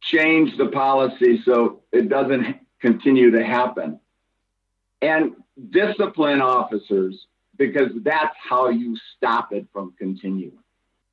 change 0.00 0.56
the 0.56 0.68
policy 0.68 1.42
so 1.44 1.82
it 1.92 2.08
doesn't 2.08 2.56
continue 2.82 3.30
to 3.30 3.42
happen. 3.42 3.98
And 5.00 5.32
discipline 5.70 6.42
officers 6.42 7.26
because 7.56 7.90
that's 8.02 8.36
how 8.36 8.68
you 8.68 8.96
stop 9.16 9.52
it 9.52 9.66
from 9.72 9.94
continuing. 9.98 10.58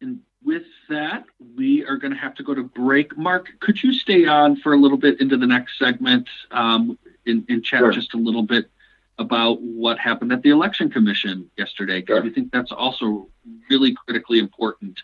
And 0.02 0.20
with 0.44 0.64
that, 0.90 1.26
we 1.56 1.86
are 1.86 1.98
going 1.98 2.14
to 2.14 2.18
have 2.18 2.34
to 2.36 2.44
go 2.44 2.54
to 2.54 2.64
break. 2.64 3.18
Mark, 3.18 3.50
could 3.60 3.82
you 3.82 3.94
stay 3.94 4.26
on 4.26 4.56
for 4.56 4.74
a 4.74 4.78
little 4.78 4.98
bit 4.98 5.20
into 5.22 5.38
the 5.38 5.48
next 5.48 5.78
segment 5.78 6.28
um, 6.52 6.98
and, 7.26 7.46
and, 7.50 7.64
chat 7.64 7.80
sure. 7.80 7.92
just 7.92 8.14
a 8.14 8.18
little 8.18 8.44
bit 8.44 8.70
about 9.18 9.62
what 9.62 10.00
happened 10.00 10.32
at 10.32 10.42
the 10.42 10.50
election 10.50 10.90
commission 10.90 11.50
yesterday? 11.58 12.00
Because 12.00 12.18
sure. 12.18 12.24
we 12.24 12.30
think 12.30 12.52
that's 12.52 12.72
also 12.72 13.28
really 13.70 13.94
critically 13.94 14.40
important 14.40 14.98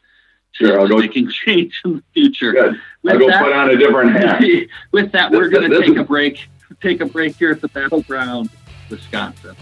to 0.58 0.67
sure, 0.67 0.88
go, 0.88 0.97
making 0.97 1.30
change 1.30 1.82
in 1.84 1.97
the 1.97 2.04
future. 2.13 2.54
Good. 2.54 2.80
I'll 3.08 3.19
go 3.19 3.28
that, 3.28 3.43
put 3.43 3.54
on 3.54 3.69
a 3.69 3.78
different 3.78 4.12
hat. 4.12 4.41
with 4.93 5.12
that, 5.12 5.32
this, 5.32 5.38
we're 5.38 5.49
going 5.49 5.69
to 5.69 5.82
take 5.82 5.97
a 5.97 6.04
break 6.04 6.47
take 6.82 7.01
a 7.01 7.06
break 7.06 7.36
here 7.36 7.51
at 7.51 7.62
the 7.62 7.67
Battleground, 7.69 8.49
Wisconsin. 8.89 9.56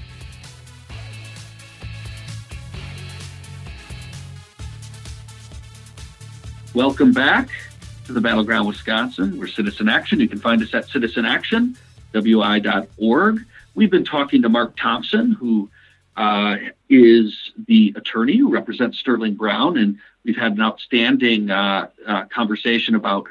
Welcome 6.74 7.12
back 7.14 7.50
to 8.06 8.14
the 8.14 8.22
Battleground, 8.22 8.68
Wisconsin. 8.68 9.40
We're 9.40 9.48
Citizen 9.48 9.90
Action. 9.90 10.20
You 10.20 10.28
can 10.28 10.40
find 10.40 10.62
us 10.62 10.74
at 10.74 10.90
citizenactionwi.org. 10.90 13.46
We've 13.76 13.92
been 13.92 14.06
talking 14.06 14.42
to 14.42 14.50
Mark 14.50 14.76
Thomsen, 14.78 15.36
who 15.36 15.70
uh, 16.16 16.58
is 16.90 17.52
the 17.68 17.94
attorney 17.96 18.38
who 18.38 18.50
represents 18.50 19.00
Sterling 19.00 19.36
Brown, 19.36 19.78
and 19.78 19.98
we've 20.24 20.38
had 20.38 20.54
an 20.54 20.62
outstanding 20.62 21.50
uh, 21.50 21.88
uh, 22.06 22.26
conversation 22.26 22.96
about 22.96 23.28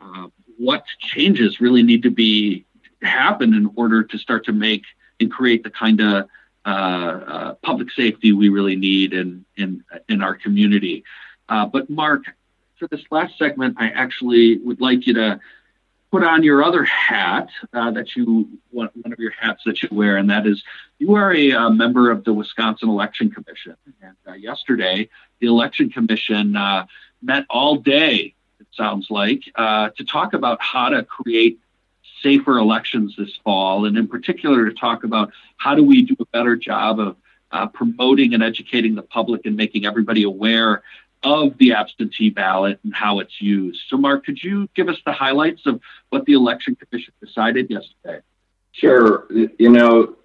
uh, 0.00 0.28
what 0.58 0.84
changes 0.98 1.60
really 1.60 1.82
need 1.82 2.02
to 2.02 2.10
be 2.10 2.65
happen 3.02 3.54
in 3.54 3.70
order 3.76 4.02
to 4.02 4.18
start 4.18 4.44
to 4.46 4.52
make 4.52 4.84
and 5.20 5.30
create 5.30 5.62
the 5.62 5.70
kind 5.70 6.00
of 6.00 6.28
uh, 6.66 6.68
uh, 6.68 7.54
public 7.62 7.90
safety 7.92 8.32
we 8.32 8.48
really 8.48 8.74
need 8.74 9.12
in 9.12 9.44
in 9.56 9.84
in 10.08 10.20
our 10.20 10.34
community. 10.34 11.04
Uh, 11.48 11.64
but 11.64 11.88
Mark, 11.88 12.24
for 12.76 12.88
this 12.88 13.02
last 13.10 13.38
segment, 13.38 13.76
I 13.78 13.90
actually 13.90 14.58
would 14.58 14.80
like 14.80 15.06
you 15.06 15.14
to 15.14 15.38
put 16.10 16.24
on 16.24 16.42
your 16.42 16.64
other 16.64 16.82
hat 16.82 17.48
uh, 17.72 17.92
that 17.92 18.16
you 18.16 18.48
one, 18.70 18.90
one 19.00 19.12
of 19.12 19.18
your 19.20 19.30
hats 19.30 19.62
that 19.64 19.80
you 19.82 19.88
wear, 19.92 20.16
and 20.16 20.28
that 20.30 20.44
is 20.44 20.64
you 20.98 21.14
are 21.14 21.32
a, 21.32 21.50
a 21.52 21.70
member 21.70 22.10
of 22.10 22.24
the 22.24 22.32
Wisconsin 22.32 22.88
Election 22.88 23.30
Commission. 23.30 23.76
And 24.02 24.16
uh, 24.26 24.32
yesterday, 24.32 25.08
the 25.38 25.46
Election 25.46 25.90
Commission 25.90 26.56
uh, 26.56 26.86
met 27.22 27.44
all 27.48 27.76
day. 27.76 28.34
It 28.58 28.66
sounds 28.72 29.06
like 29.08 29.44
to 29.54 30.04
talk 30.04 30.34
about 30.34 30.60
how 30.60 30.88
to 30.88 31.04
create 31.04 31.60
safer 32.26 32.58
elections 32.58 33.14
this 33.16 33.38
fall, 33.44 33.84
and 33.84 33.96
in 33.96 34.08
particular 34.08 34.68
to 34.68 34.74
talk 34.74 35.04
about 35.04 35.30
how 35.58 35.76
do 35.76 35.84
we 35.84 36.02
do 36.02 36.16
a 36.18 36.24
better 36.26 36.56
job 36.56 36.98
of 36.98 37.16
uh, 37.52 37.68
promoting 37.68 38.34
and 38.34 38.42
educating 38.42 38.96
the 38.96 39.02
public 39.02 39.46
and 39.46 39.56
making 39.56 39.86
everybody 39.86 40.24
aware 40.24 40.82
of 41.22 41.56
the 41.58 41.72
absentee 41.72 42.30
ballot 42.30 42.80
and 42.82 42.92
how 42.92 43.20
it's 43.20 43.40
used. 43.40 43.80
So, 43.88 43.96
Mark, 43.96 44.24
could 44.24 44.42
you 44.42 44.68
give 44.74 44.88
us 44.88 44.96
the 45.06 45.12
highlights 45.12 45.66
of 45.66 45.80
what 46.10 46.24
the 46.26 46.32
Election 46.32 46.74
Commission 46.74 47.14
decided 47.24 47.70
yesterday? 47.70 48.22
Sure. 48.72 49.28
You 49.30 49.70
know, 49.70 50.16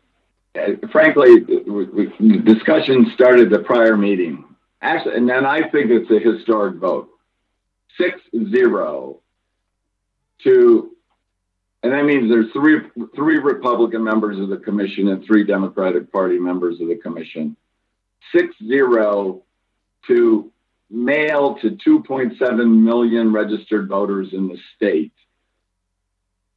frankly, 0.92 1.40
the 1.40 2.42
discussion 2.44 3.12
started 3.14 3.52
the 3.52 3.60
prior 3.60 3.96
meeting. 3.96 4.44
Actually, 4.82 5.18
and 5.18 5.30
then 5.30 5.46
I 5.46 5.70
think 5.70 5.92
it's 5.92 6.10
a 6.10 6.18
historic 6.18 6.78
vote. 6.78 7.10
6 7.98 8.20
0 8.50 9.20
to, 10.44 10.91
and 11.84 11.94
that 11.94 12.06
means 12.06 12.30
there's 12.30 12.52
three, 12.54 12.82
three 13.16 13.40
Republican 13.40 14.04
members 14.04 14.40
of 14.40 14.50
the 14.50 14.58
commission 14.58 15.08
and 15.08 15.26
three 15.26 15.44
Democratic 15.44 16.12
Party 16.12 16.38
members 16.38 16.80
of 16.80 16.88
the 16.88 16.96
commission. 16.96 17.56
6 18.36 18.56
0 18.68 19.42
to 20.08 20.52
mail 20.90 21.58
to 21.62 21.72
2.7 21.72 22.82
million 22.82 23.34
registered 23.34 23.88
voters 23.88 24.30
in 24.34 24.48
the 24.48 24.58
state 24.76 25.12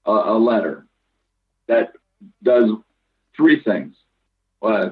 a, 0.06 0.10
a 0.10 0.38
letter 0.38 0.86
that 1.66 1.92
does 2.42 2.70
three 3.36 3.62
things. 3.62 3.94
Uh, 4.62 4.90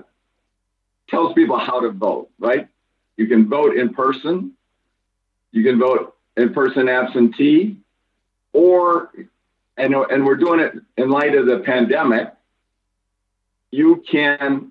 tells 1.08 1.34
people 1.34 1.58
how 1.58 1.80
to 1.80 1.90
vote, 1.90 2.30
right? 2.38 2.68
You 3.16 3.26
can 3.26 3.48
vote 3.48 3.76
in 3.76 3.92
person, 3.92 4.52
you 5.50 5.62
can 5.62 5.78
vote 5.78 6.14
in 6.36 6.52
person 6.54 6.88
absentee, 6.88 7.76
or, 8.52 9.10
and, 9.82 9.94
and 9.94 10.24
we're 10.24 10.36
doing 10.36 10.60
it 10.60 10.74
in 10.96 11.10
light 11.10 11.34
of 11.34 11.46
the 11.46 11.58
pandemic, 11.58 12.32
you 13.72 14.04
can 14.08 14.70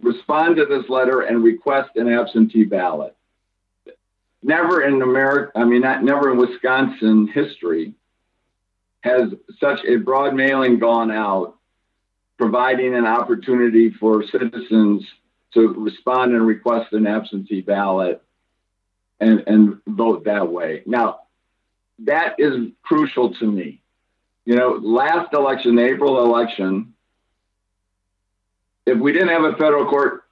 respond 0.00 0.56
to 0.56 0.66
this 0.66 0.88
letter 0.90 1.22
and 1.22 1.42
request 1.42 1.96
an 1.96 2.12
absentee 2.12 2.64
ballot. 2.64 3.16
Never 4.42 4.82
in 4.82 5.00
America, 5.00 5.52
I 5.54 5.64
mean, 5.64 5.80
not 5.80 6.02
never 6.02 6.30
in 6.30 6.38
Wisconsin 6.38 7.28
history 7.28 7.94
has 9.00 9.30
such 9.58 9.80
a 9.86 9.96
broad 9.96 10.34
mailing 10.34 10.78
gone 10.78 11.10
out, 11.10 11.56
providing 12.36 12.94
an 12.94 13.06
opportunity 13.06 13.90
for 13.90 14.24
citizens 14.26 15.04
to 15.54 15.68
respond 15.74 16.32
and 16.32 16.46
request 16.46 16.92
an 16.92 17.06
absentee 17.06 17.60
ballot 17.60 18.22
and, 19.20 19.44
and 19.46 19.80
vote 19.86 20.24
that 20.24 20.50
way. 20.50 20.82
Now, 20.86 21.20
that 22.00 22.34
is 22.38 22.68
crucial 22.82 23.34
to 23.34 23.46
me. 23.46 23.81
You 24.44 24.56
know, 24.56 24.78
last 24.82 25.32
election, 25.34 25.78
April 25.78 26.24
election, 26.24 26.94
if 28.86 28.98
we 28.98 29.12
didn't 29.12 29.28
have 29.28 29.44
a 29.44 29.56
federal 29.56 29.86
court 29.86 30.24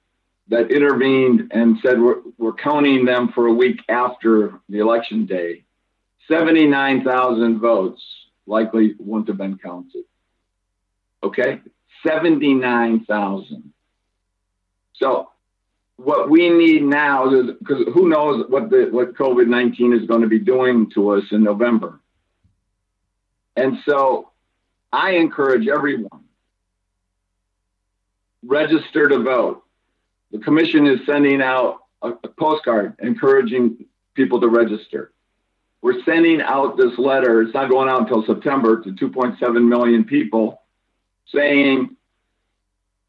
that 0.48 0.72
intervened 0.72 1.52
and 1.52 1.78
said 1.80 2.00
we're, 2.00 2.20
we're 2.36 2.52
counting 2.52 3.04
them 3.04 3.30
for 3.32 3.46
a 3.46 3.52
week 3.52 3.80
after 3.88 4.60
the 4.68 4.78
election 4.78 5.26
day, 5.26 5.62
79,000 6.28 7.60
votes 7.60 8.02
likely 8.46 8.94
wouldn't 8.98 9.28
have 9.28 9.38
been 9.38 9.58
counted. 9.58 10.04
Okay? 11.22 11.60
79,000. 12.04 13.72
So 14.94 15.30
what 15.96 16.30
we 16.30 16.48
need 16.48 16.82
now 16.82 17.32
is 17.32 17.50
because 17.58 17.84
who 17.92 18.08
knows 18.08 18.44
what 18.48 18.70
the 18.70 18.88
what 18.90 19.14
COVID 19.14 19.48
nineteen 19.48 19.92
is 19.92 20.06
going 20.06 20.22
to 20.22 20.28
be 20.28 20.38
doing 20.38 20.90
to 20.94 21.10
us 21.10 21.24
in 21.30 21.42
November. 21.42 21.99
And 23.56 23.78
so 23.84 24.30
I 24.92 25.12
encourage 25.12 25.68
everyone 25.68 26.24
register 28.42 29.08
to 29.08 29.18
vote. 29.22 29.62
The 30.32 30.38
commission 30.38 30.86
is 30.86 31.00
sending 31.06 31.42
out 31.42 31.80
a, 32.02 32.10
a 32.10 32.28
postcard 32.28 32.96
encouraging 33.00 33.84
people 34.14 34.40
to 34.40 34.48
register. 34.48 35.12
We're 35.82 36.02
sending 36.04 36.42
out 36.42 36.76
this 36.76 36.98
letter. 36.98 37.42
It's 37.42 37.54
not 37.54 37.70
going 37.70 37.88
out 37.88 38.02
until 38.02 38.24
September 38.24 38.82
to 38.82 38.90
2.7 38.92 39.68
million 39.68 40.04
people 40.04 40.62
saying 41.32 41.96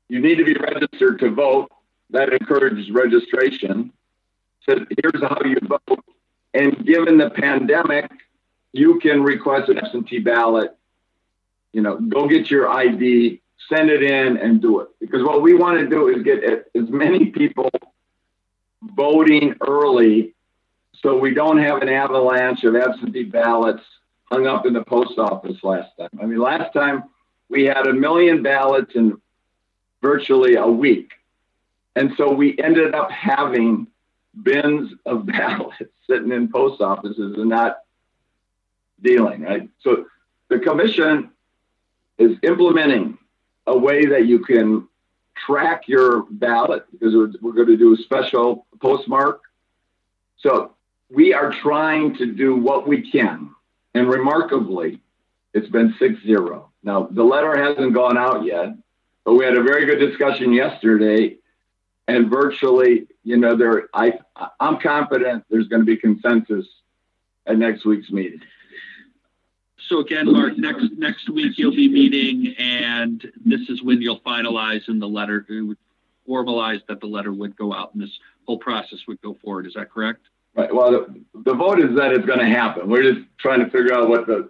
you 0.07 0.19
need 0.19 0.35
to 0.35 0.45
be 0.45 0.53
registered 0.53 1.19
to 1.19 1.31
vote 1.31 1.69
that 2.11 2.31
encourages 2.33 2.91
registration. 2.91 3.91
So 4.67 4.85
here's 5.01 5.21
how 5.21 5.37
you 5.43 5.57
vote. 5.63 6.03
And 6.53 6.85
given 6.85 7.17
the 7.17 7.29
pandemic, 7.29 8.11
you 8.73 8.99
can 8.99 9.23
request 9.23 9.69
an 9.69 9.77
absentee 9.77 10.19
ballot. 10.19 10.75
You 11.73 11.81
know, 11.81 11.97
go 11.97 12.27
get 12.27 12.49
your 12.49 12.69
ID, 12.69 13.41
send 13.69 13.89
it 13.89 14.03
in, 14.03 14.37
and 14.37 14.61
do 14.61 14.81
it. 14.81 14.89
Because 14.99 15.23
what 15.23 15.41
we 15.41 15.53
want 15.53 15.79
to 15.79 15.87
do 15.87 16.07
is 16.09 16.23
get 16.23 16.43
as 16.43 16.89
many 16.89 17.27
people 17.27 17.69
voting 18.81 19.55
early 19.61 20.33
so 21.01 21.17
we 21.17 21.33
don't 21.33 21.57
have 21.57 21.81
an 21.81 21.89
avalanche 21.89 22.63
of 22.63 22.75
absentee 22.75 23.23
ballots 23.23 23.83
hung 24.31 24.47
up 24.47 24.65
in 24.65 24.73
the 24.73 24.83
post 24.83 25.17
office 25.17 25.57
last 25.63 25.89
time. 25.97 26.09
I 26.21 26.25
mean, 26.25 26.39
last 26.39 26.73
time 26.73 27.03
we 27.49 27.65
had 27.65 27.87
a 27.87 27.93
million 27.93 28.43
ballots 28.43 28.93
in 28.95 29.19
virtually 30.01 30.55
a 30.55 30.67
week. 30.67 31.11
And 31.95 32.13
so 32.17 32.31
we 32.31 32.57
ended 32.59 32.95
up 32.95 33.11
having 33.11 33.87
bins 34.43 34.91
of 35.05 35.25
ballots 35.25 35.75
sitting 36.07 36.31
in 36.31 36.51
post 36.51 36.81
offices 36.81 37.35
and 37.37 37.49
not 37.49 37.79
dealing, 39.01 39.41
right? 39.41 39.69
So 39.81 40.05
the 40.49 40.59
commission 40.59 41.31
is 42.17 42.37
implementing 42.43 43.17
a 43.67 43.77
way 43.77 44.05
that 44.05 44.25
you 44.25 44.39
can 44.39 44.87
track 45.45 45.87
your 45.87 46.25
ballot 46.29 46.85
because 46.91 47.13
we're, 47.41 47.53
going 47.53 47.67
to 47.67 47.77
do 47.77 47.93
a 47.93 47.97
special 47.97 48.65
postmark. 48.81 49.41
So 50.37 50.73
we 51.09 51.33
are 51.33 51.51
trying 51.51 52.15
to 52.17 52.25
do 52.25 52.55
what 52.55 52.87
we 52.87 53.09
can. 53.11 53.51
And 53.93 54.09
remarkably, 54.09 54.99
it's 55.53 55.69
been 55.69 55.95
6 55.99 56.21
0. 56.23 56.69
Now, 56.83 57.07
the 57.11 57.23
letter 57.23 57.55
hasn't 57.57 57.93
gone 57.93 58.17
out 58.17 58.45
yet, 58.45 58.69
but 59.23 59.33
we 59.33 59.45
had 59.45 59.55
a 59.55 59.63
very 59.63 59.85
good 59.85 59.99
discussion 59.99 60.53
yesterday 60.53 61.37
and 62.07 62.29
virtually, 62.29 63.07
you 63.23 63.37
know, 63.37 63.55
there 63.55 63.89
I 63.93 64.13
I'm 64.59 64.79
confident 64.79 65.45
there's 65.49 65.67
going 65.67 65.81
to 65.81 65.85
be 65.85 65.97
consensus 65.97 66.65
at 67.45 67.57
next 67.57 67.85
week's 67.85 68.11
meeting. 68.11 68.41
So 69.91 69.99
again, 69.99 70.31
Mark, 70.31 70.57
next 70.57 70.85
next 70.97 71.29
week 71.29 71.57
you'll 71.57 71.75
be 71.75 71.89
meeting, 71.89 72.55
and 72.57 73.21
this 73.45 73.59
is 73.67 73.83
when 73.83 74.01
you'll 74.01 74.21
finalize 74.21 74.87
in 74.87 74.99
the 74.99 75.07
letter, 75.07 75.45
formalize 76.25 76.79
that 76.87 77.01
the 77.01 77.07
letter 77.07 77.33
would 77.33 77.57
go 77.57 77.73
out, 77.73 77.93
and 77.93 78.01
this 78.01 78.17
whole 78.47 78.57
process 78.57 78.99
would 79.09 79.21
go 79.21 79.37
forward. 79.43 79.67
Is 79.67 79.73
that 79.73 79.91
correct? 79.91 80.21
Right. 80.55 80.73
Well, 80.73 80.91
the, 80.91 81.21
the 81.43 81.53
vote 81.53 81.81
is 81.81 81.93
that 81.97 82.13
it's 82.13 82.25
going 82.25 82.39
to 82.39 82.45
happen. 82.45 82.89
We're 82.89 83.03
just 83.03 83.25
trying 83.37 83.59
to 83.59 83.65
figure 83.65 83.93
out 83.93 84.07
what 84.07 84.27
the 84.27 84.49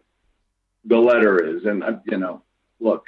the 0.85 0.97
letter 0.97 1.43
is, 1.43 1.65
and 1.65 1.83
uh, 1.83 1.93
you 2.05 2.19
know, 2.19 2.43
look, 2.79 3.07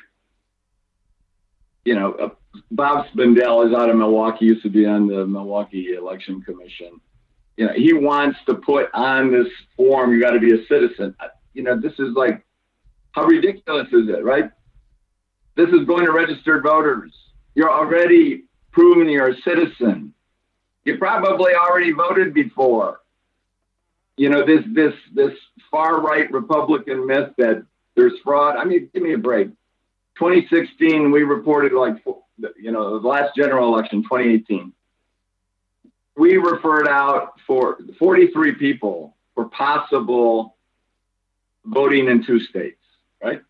you 1.86 1.94
know, 1.94 2.14
uh, 2.14 2.30
Bob 2.72 3.06
Spindell 3.14 3.68
is 3.68 3.76
out 3.76 3.92
of 3.92 3.96
Milwaukee, 3.96 4.46
used 4.46 4.64
to 4.64 4.72
be 4.72 4.88
on 4.88 5.06
the 5.06 5.28
Milwaukee 5.28 5.94
Election 5.94 6.42
Commission. 6.42 7.00
You 7.58 7.68
know, 7.68 7.74
he 7.74 7.94
wants 7.94 8.40
to 8.48 8.56
put 8.56 8.90
on 8.96 9.32
this 9.32 9.48
form, 9.78 10.12
you 10.12 10.20
got 10.20 10.32
to 10.32 10.40
be 10.40 10.54
a 10.54 10.66
citizen. 10.66 11.16
You 11.54 11.64
know, 11.64 11.80
this 11.80 11.94
is 12.00 12.14
like, 12.16 12.44
how 13.12 13.26
ridiculous 13.26 13.88
is 13.92 14.10
it, 14.10 14.24
right? 14.24 14.50
This 15.56 15.70
is 15.70 15.86
going 15.86 16.06
to 16.06 16.12
registered 16.12 16.64
voters. 16.64 17.14
You're 17.56 17.72
already 17.72 18.46
proven 18.72 19.08
you're 19.08 19.30
a 19.30 19.42
citizen. 19.42 20.14
You 20.84 20.98
probably 20.98 21.54
already 21.54 21.92
voted 21.92 22.34
before. 22.34 23.00
You 24.18 24.30
know, 24.30 24.46
this 24.46 24.64
this 24.74 24.94
this 25.14 25.34
far 25.72 26.02
right 26.02 26.32
Republican 26.32 27.08
myth 27.08 27.30
that 27.38 27.66
there's 27.96 28.14
fraud. 28.24 28.58
I 28.58 28.66
mean, 28.66 28.90
give 28.94 29.04
me 29.04 29.14
a 29.14 29.18
break. 29.18 29.50
2016, 30.18 31.12
we 31.12 31.24
reported 31.24 31.72
like 31.74 32.04
you 32.60 32.72
know, 32.72 33.00
the 33.00 33.08
last 33.08 33.36
general 33.36 33.74
election, 33.74 34.04
2018, 34.04 34.74
we 36.16 36.38
referred 36.38 36.88
out 36.88 37.40
for 37.48 37.78
43 37.98 38.54
people 38.54 39.16
for 39.34 39.46
possible 39.46 40.56
voting 41.66 42.08
in 42.08 42.26
two 42.26 42.40
states, 42.40 42.80
right? 43.24 43.42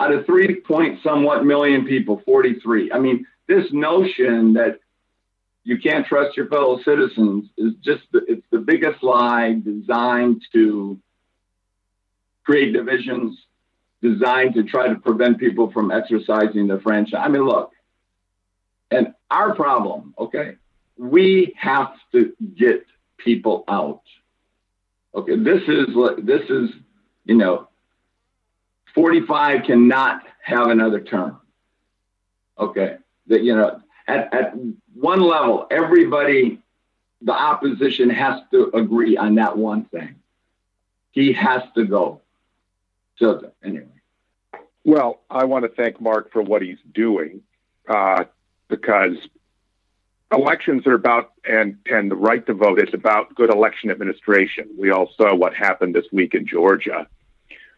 Out 0.00 0.12
of 0.12 0.26
three 0.26 0.60
point 0.60 1.00
somewhat 1.02 1.44
million 1.44 1.86
people, 1.86 2.22
43. 2.24 2.92
I 2.92 2.98
mean, 2.98 3.26
this 3.46 3.66
notion 3.72 4.54
that 4.54 4.80
you 5.64 5.78
can't 5.78 6.06
trust 6.06 6.36
your 6.36 6.48
fellow 6.48 6.80
citizens 6.82 7.48
is 7.56 7.74
just 7.82 8.02
the, 8.12 8.24
it's 8.26 8.46
the 8.50 8.58
biggest 8.58 9.02
lie 9.02 9.60
designed 9.62 10.42
to 10.52 10.98
create 12.44 12.72
divisions 12.72 13.38
designed 14.02 14.54
to 14.54 14.64
try 14.64 14.88
to 14.88 14.96
prevent 14.96 15.38
people 15.38 15.70
from 15.70 15.92
exercising 15.92 16.66
their 16.66 16.80
franchise 16.80 17.20
i 17.22 17.28
mean 17.28 17.44
look 17.44 17.72
and 18.92 19.14
our 19.30 19.54
problem, 19.54 20.14
okay, 20.18 20.56
we 20.98 21.54
have 21.56 21.94
to 22.12 22.32
get 22.56 22.84
people 23.16 23.64
out. 23.66 24.02
Okay, 25.14 25.36
this 25.36 25.62
is 25.66 25.86
this 26.22 26.42
is 26.50 26.70
you 27.24 27.36
know, 27.36 27.68
45 28.94 29.64
cannot 29.64 30.22
have 30.42 30.68
another 30.68 31.00
term. 31.00 31.38
Okay, 32.58 32.96
that 33.28 33.42
you 33.42 33.56
know, 33.56 33.80
at, 34.06 34.32
at 34.32 34.54
one 34.94 35.20
level, 35.20 35.66
everybody, 35.70 36.60
the 37.22 37.32
opposition 37.32 38.10
has 38.10 38.42
to 38.50 38.70
agree 38.74 39.16
on 39.16 39.36
that 39.36 39.56
one 39.56 39.84
thing. 39.86 40.16
He 41.12 41.32
has 41.32 41.62
to 41.74 41.84
go. 41.84 42.20
So 43.16 43.52
anyway. 43.64 43.86
Well, 44.84 45.20
I 45.30 45.44
want 45.44 45.64
to 45.64 45.68
thank 45.68 46.00
Mark 46.00 46.32
for 46.32 46.42
what 46.42 46.62
he's 46.62 46.78
doing 46.92 47.42
uh, 47.88 48.24
because 48.68 49.16
elections 50.32 50.86
are 50.86 50.94
about 50.94 51.32
and 51.44 51.76
and 51.86 52.10
the 52.10 52.16
right 52.16 52.44
to 52.46 52.54
vote 52.54 52.80
is 52.80 52.92
about 52.92 53.34
good 53.34 53.50
election 53.50 53.90
administration. 53.90 54.68
We 54.78 54.90
all 54.90 55.10
saw 55.16 55.34
what 55.34 55.54
happened 55.54 55.94
this 55.94 56.06
week 56.12 56.34
in 56.34 56.46
Georgia, 56.46 57.06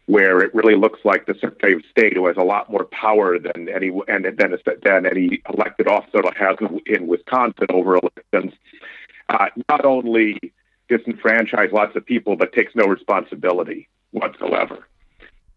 where 0.05 0.41
it 0.41 0.53
really 0.53 0.75
looks 0.75 0.99
like 1.03 1.25
the 1.25 1.33
Secretary 1.35 1.73
of 1.73 1.81
State, 1.91 2.13
who 2.13 2.27
has 2.27 2.37
a 2.37 2.43
lot 2.43 2.71
more 2.71 2.85
power 2.85 3.37
than 3.39 3.69
any 3.69 3.91
and 4.07 4.25
than, 4.25 4.57
than 4.83 5.05
any 5.05 5.41
elected 5.53 5.87
officer 5.87 6.21
has 6.35 6.57
in 6.85 7.07
Wisconsin 7.07 7.67
over 7.69 7.97
elections, 7.97 8.53
uh, 9.29 9.47
not 9.69 9.85
only 9.85 10.39
disenfranchise 10.89 11.71
lots 11.71 11.95
of 11.95 12.05
people, 12.05 12.35
but 12.35 12.53
takes 12.53 12.75
no 12.75 12.85
responsibility 12.85 13.87
whatsoever. 14.11 14.87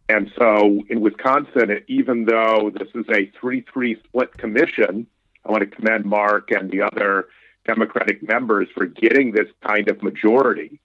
And 0.09 0.33
so 0.39 0.83
in 0.89 1.01
Wisconsin, 1.03 1.83
even 1.87 2.25
though 2.25 2.71
this 2.75 2.89
is 2.95 3.05
a 3.11 3.31
3 3.39 3.65
3 3.73 4.01
split 4.05 4.33
commission, 4.39 5.07
I 5.49 5.53
want 5.53 5.63
to 5.63 5.77
commend 5.77 6.05
Mark 6.05 6.51
and 6.51 6.71
the 6.71 6.83
other 6.83 7.29
Democratic 7.67 8.27
members 8.27 8.69
for 8.75 8.87
getting 8.87 9.33
this 9.33 9.49
kind 9.67 9.89
of 9.89 10.03
majority. 10.03 10.81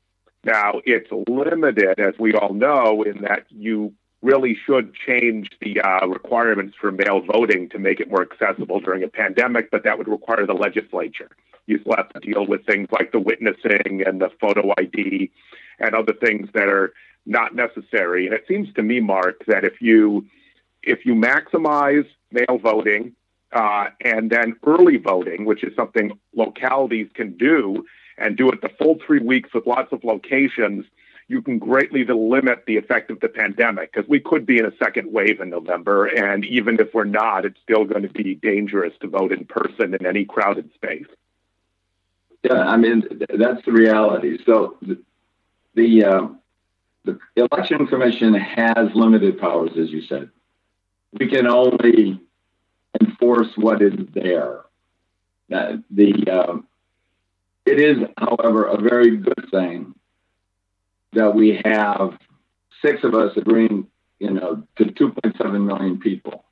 Now, 0.46 0.82
it's 0.86 1.10
limited, 1.28 2.00
as 2.00 2.14
we 2.20 2.34
all 2.34 2.54
know, 2.54 3.04
in 3.04 3.22
that 3.22 3.46
you 3.50 3.94
really 4.22 4.58
should 4.66 4.94
change 4.94 5.50
the 5.62 5.82
uh, 5.82 6.08
requirements 6.08 6.76
for 6.80 6.92
mail 6.92 7.22
voting 7.22 7.70
to 7.70 7.80
make 7.80 8.00
it 8.00 8.10
more 8.10 8.22
accessible 8.22 8.80
during 8.80 9.04
a 9.04 9.08
pandemic, 9.08 9.70
but 9.70 9.84
that 9.84 9.98
would 9.98 10.08
require 10.08 10.46
the 10.46 10.54
legislature. 10.54 11.30
You 11.66 11.80
still 11.80 11.96
have 11.96 12.10
to 12.10 12.20
deal 12.20 12.46
with 12.46 12.66
things 12.66 12.88
like 12.92 13.12
the 13.12 13.20
witnessing 13.20 14.04
and 14.06 14.22
the 14.22 14.30
photo 14.40 14.74
ID 14.78 15.30
and 15.80 15.94
other 15.94 16.14
things 16.14 16.50
that 16.54 16.70
are 16.70 16.94
not 17.26 17.56
necessary. 17.56 18.26
And 18.26 18.34
it 18.34 18.46
seems 18.48 18.74
to 18.76 18.84
me, 18.84 19.00
Mark, 19.00 19.44
that 19.48 19.64
if 19.64 19.82
you 19.82 20.26
if 20.82 21.06
you 21.06 21.16
maximize 21.16 22.06
mail 22.32 22.58
voting 22.62 23.16
uh, 23.54 23.88
and 24.02 24.30
then 24.30 24.56
early 24.66 24.98
voting, 24.98 25.46
which 25.46 25.64
is 25.64 25.76
something 25.76 26.18
localities 26.36 27.08
can 27.14 27.38
do, 27.38 27.86
and 28.18 28.38
do 28.38 28.50
it 28.50 28.62
the 28.62 28.70
full 28.70 28.98
three 29.06 29.20
weeks 29.20 29.54
with 29.54 29.66
lots 29.66 29.92
of 29.92 30.04
locations, 30.04 30.86
you 31.28 31.42
can 31.42 31.58
greatly 31.58 32.04
limit 32.06 32.64
the 32.68 32.78
effect 32.78 33.10
of 33.10 33.20
the 33.22 33.30
pandemic 33.30 33.94
because 33.94 34.08
we 34.10 34.20
could 34.20 34.46
be 34.46 34.58
in 34.58 34.66
a 34.66 34.76
second 34.78 35.12
wave 35.12 35.40
in 35.40 35.50
November. 35.50 36.06
And 36.06 36.46
even 36.46 36.80
if 36.80 36.94
we're 36.94 37.06
not, 37.06 37.46
it's 37.46 37.60
still 37.64 37.86
going 37.86 38.04
to 38.04 38.10
be 38.10 38.36
dangerous 38.36 38.94
to 39.02 39.08
vote 39.08 39.32
in 39.32 39.46
person 39.46 39.94
in 39.94 40.06
any 40.06 40.26
crowded 40.26 40.72
space. 40.74 41.08
Yeah, 42.44 42.60
I 42.60 42.76
mean, 42.76 43.04
that's 43.30 43.64
the 43.66 43.72
reality. 43.72 44.38
So 44.46 44.78
the, 44.82 45.02
the, 45.76 46.04
uh, 46.04 46.28
the 47.06 47.20
election 47.36 47.88
commission 47.88 48.34
has 48.34 48.90
limited 48.94 49.40
powers, 49.40 49.72
as 49.80 49.90
you 49.90 50.02
said. 50.04 50.30
We 51.14 51.30
can 51.30 51.48
only 51.48 52.20
enforce 53.02 53.50
what 53.56 53.82
is 53.82 53.94
there. 54.14 54.62
Uh, 55.54 55.78
the 55.92 56.30
um, 56.30 56.68
it 57.66 57.80
is, 57.80 57.98
however, 58.18 58.66
a 58.66 58.82
very 58.82 59.18
good 59.18 59.48
thing 59.50 59.96
that 61.14 61.34
we 61.34 61.62
have 61.64 62.18
six 62.82 63.04
of 63.04 63.14
us 63.14 63.36
agreeing, 63.38 63.88
you 64.20 64.32
know, 64.32 64.64
to 64.78 64.86
2.7 64.86 65.66
million 65.66 66.00
people, 66.00 66.44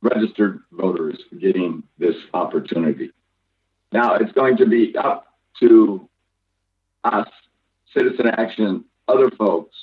registered 0.00 0.60
voters, 0.72 1.18
getting 1.38 1.82
this 1.98 2.16
opportunity. 2.34 3.12
Now 3.92 4.14
it's 4.14 4.32
going 4.32 4.56
to 4.56 4.66
be 4.66 4.96
up 4.96 5.26
to 5.60 6.08
us, 7.04 7.28
Citizen 7.94 8.28
Action, 8.28 8.84
other 9.06 9.30
folks, 9.30 9.76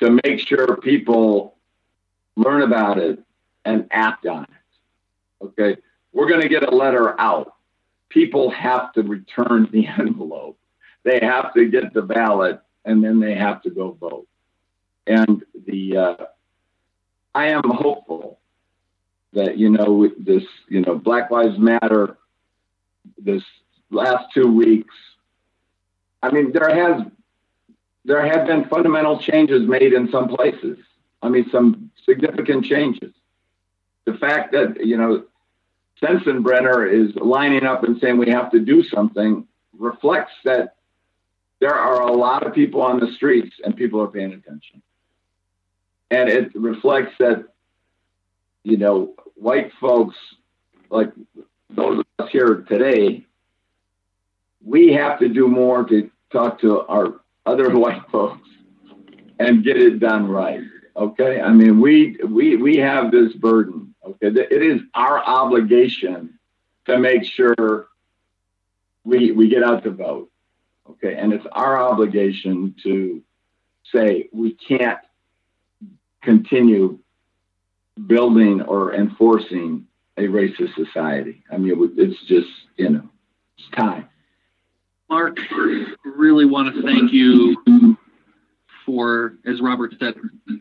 to 0.00 0.18
make 0.24 0.40
sure 0.40 0.76
people 0.78 1.56
learn 2.36 2.62
about 2.62 2.98
it 2.98 3.22
and 3.64 3.86
act 3.90 4.26
on 4.26 4.44
it. 4.44 4.59
Okay. 5.42 5.76
We're 6.12 6.28
going 6.28 6.42
to 6.42 6.48
get 6.48 6.62
a 6.62 6.74
letter 6.74 7.18
out. 7.20 7.54
People 8.08 8.50
have 8.50 8.92
to 8.94 9.02
return 9.02 9.68
the 9.72 9.86
envelope. 9.98 10.58
They 11.02 11.20
have 11.20 11.54
to 11.54 11.66
get 11.66 11.94
the 11.94 12.02
ballot 12.02 12.60
and 12.84 13.02
then 13.02 13.20
they 13.20 13.34
have 13.34 13.62
to 13.62 13.70
go 13.70 13.92
vote. 13.92 14.26
And 15.06 15.42
the, 15.66 15.96
uh, 15.96 16.24
I 17.34 17.48
am 17.48 17.62
hopeful 17.64 18.38
that, 19.32 19.56
you 19.56 19.70
know, 19.70 20.08
this, 20.18 20.42
you 20.68 20.80
know, 20.80 20.96
Black 20.96 21.30
Lives 21.30 21.58
Matter, 21.58 22.16
this 23.18 23.42
last 23.90 24.26
two 24.34 24.52
weeks, 24.52 24.94
I 26.22 26.30
mean, 26.30 26.52
there 26.52 26.74
has, 26.74 27.06
there 28.04 28.24
have 28.26 28.46
been 28.46 28.68
fundamental 28.68 29.18
changes 29.18 29.66
made 29.66 29.92
in 29.92 30.10
some 30.10 30.28
places. 30.28 30.78
I 31.22 31.28
mean, 31.28 31.48
some 31.50 31.90
significant 32.04 32.64
changes. 32.64 33.12
The 34.04 34.14
fact 34.14 34.52
that, 34.52 34.84
you 34.84 34.96
know, 34.96 35.24
Sensenbrenner 36.02 36.90
is 36.90 37.14
lining 37.16 37.64
up 37.64 37.84
and 37.84 38.00
saying 38.00 38.18
we 38.18 38.30
have 38.30 38.50
to 38.52 38.60
do 38.60 38.82
something 38.84 39.46
reflects 39.78 40.32
that 40.44 40.76
there 41.60 41.74
are 41.74 42.02
a 42.02 42.12
lot 42.12 42.46
of 42.46 42.54
people 42.54 42.80
on 42.80 43.00
the 43.00 43.12
streets 43.14 43.54
and 43.64 43.76
people 43.76 44.00
are 44.00 44.08
paying 44.08 44.32
attention. 44.32 44.82
And 46.10 46.28
it 46.28 46.54
reflects 46.54 47.12
that, 47.18 47.44
you 48.64 48.78
know, 48.78 49.14
white 49.34 49.70
folks, 49.80 50.16
like 50.90 51.12
those 51.68 52.00
of 52.00 52.06
us 52.18 52.30
here 52.32 52.64
today, 52.68 53.26
we 54.64 54.92
have 54.92 55.18
to 55.20 55.28
do 55.28 55.48
more 55.48 55.84
to 55.84 56.10
talk 56.32 56.60
to 56.60 56.80
our 56.86 57.20
other 57.46 57.70
white 57.78 58.02
folks 58.10 58.48
and 59.38 59.64
get 59.64 59.76
it 59.76 60.00
done 60.00 60.28
right. 60.28 60.60
Okay. 60.96 61.40
I 61.40 61.52
mean, 61.52 61.80
we, 61.80 62.16
we, 62.26 62.56
we 62.56 62.76
have 62.76 63.10
this 63.10 63.32
burden 63.34 63.89
Okay, 64.04 64.28
it 64.28 64.62
is 64.62 64.80
our 64.94 65.18
obligation 65.18 66.38
to 66.86 66.98
make 66.98 67.24
sure 67.24 67.88
we 69.04 69.32
we 69.32 69.48
get 69.48 69.62
out 69.62 69.84
to 69.84 69.90
vote. 69.90 70.30
Okay, 70.88 71.14
and 71.14 71.32
it's 71.32 71.46
our 71.52 71.78
obligation 71.80 72.74
to 72.82 73.22
say 73.92 74.28
we 74.32 74.52
can't 74.54 74.98
continue 76.22 76.98
building 78.06 78.62
or 78.62 78.94
enforcing 78.94 79.86
a 80.16 80.22
racist 80.22 80.74
society. 80.74 81.42
I 81.50 81.58
mean, 81.58 81.92
it's 81.96 82.20
just 82.22 82.48
you 82.76 82.90
know, 82.90 83.08
it's 83.58 83.68
time. 83.70 84.08
Mark, 85.08 85.38
really 86.04 86.44
want 86.44 86.74
to 86.74 86.82
thank 86.82 87.12
you 87.12 87.56
for, 88.90 89.34
as 89.46 89.60
Robert 89.60 89.94
said, 90.00 90.16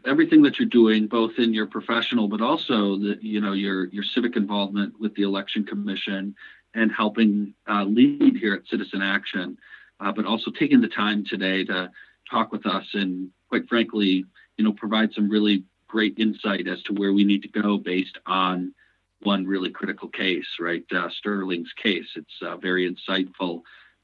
everything 0.06 0.44
that 0.44 0.60
you're 0.60 0.70
doing, 0.70 1.08
both 1.08 1.32
in 1.40 1.52
your 1.52 1.66
professional, 1.66 2.28
but 2.28 2.42
also 2.42 2.96
the, 2.96 3.18
you 3.22 3.42
know, 3.42 3.54
your 3.54 3.86
your 3.88 4.04
civic 4.04 4.36
involvement 4.36 4.94
with 5.00 5.16
the 5.16 5.24
election 5.24 5.66
commission 5.66 6.36
and 6.76 6.92
helping 6.92 7.56
uh, 7.68 7.84
lead 7.86 8.38
here 8.38 8.54
at 8.54 8.68
Citizen 8.68 9.02
Action, 9.02 9.58
uh, 10.00 10.12
but 10.12 10.26
also 10.26 10.52
taking 10.52 10.80
the 10.80 10.88
time 10.88 11.26
today 11.26 11.66
to 11.66 11.90
talk 12.30 12.52
with 12.52 12.68
us 12.68 12.86
and, 12.94 13.32
quite 13.48 13.68
frankly, 13.68 14.24
you 14.58 14.64
know, 14.64 14.74
provide 14.74 15.12
some 15.14 15.28
really 15.28 15.64
great 15.88 16.14
insight 16.20 16.68
as 16.68 16.84
to 16.84 16.94
where 16.94 17.14
we 17.14 17.24
need 17.24 17.42
to 17.42 17.62
go 17.62 17.80
based 17.80 18.20
on 18.28 18.72
one 19.24 19.44
really 19.44 19.72
critical 19.72 20.08
case, 20.08 20.46
right? 20.60 20.86
Uh, 20.96 21.10
Sterling's 21.10 21.74
case. 21.82 22.10
It's 22.16 22.38
uh, 22.44 22.58
very 22.58 22.88
insightful 22.88 23.64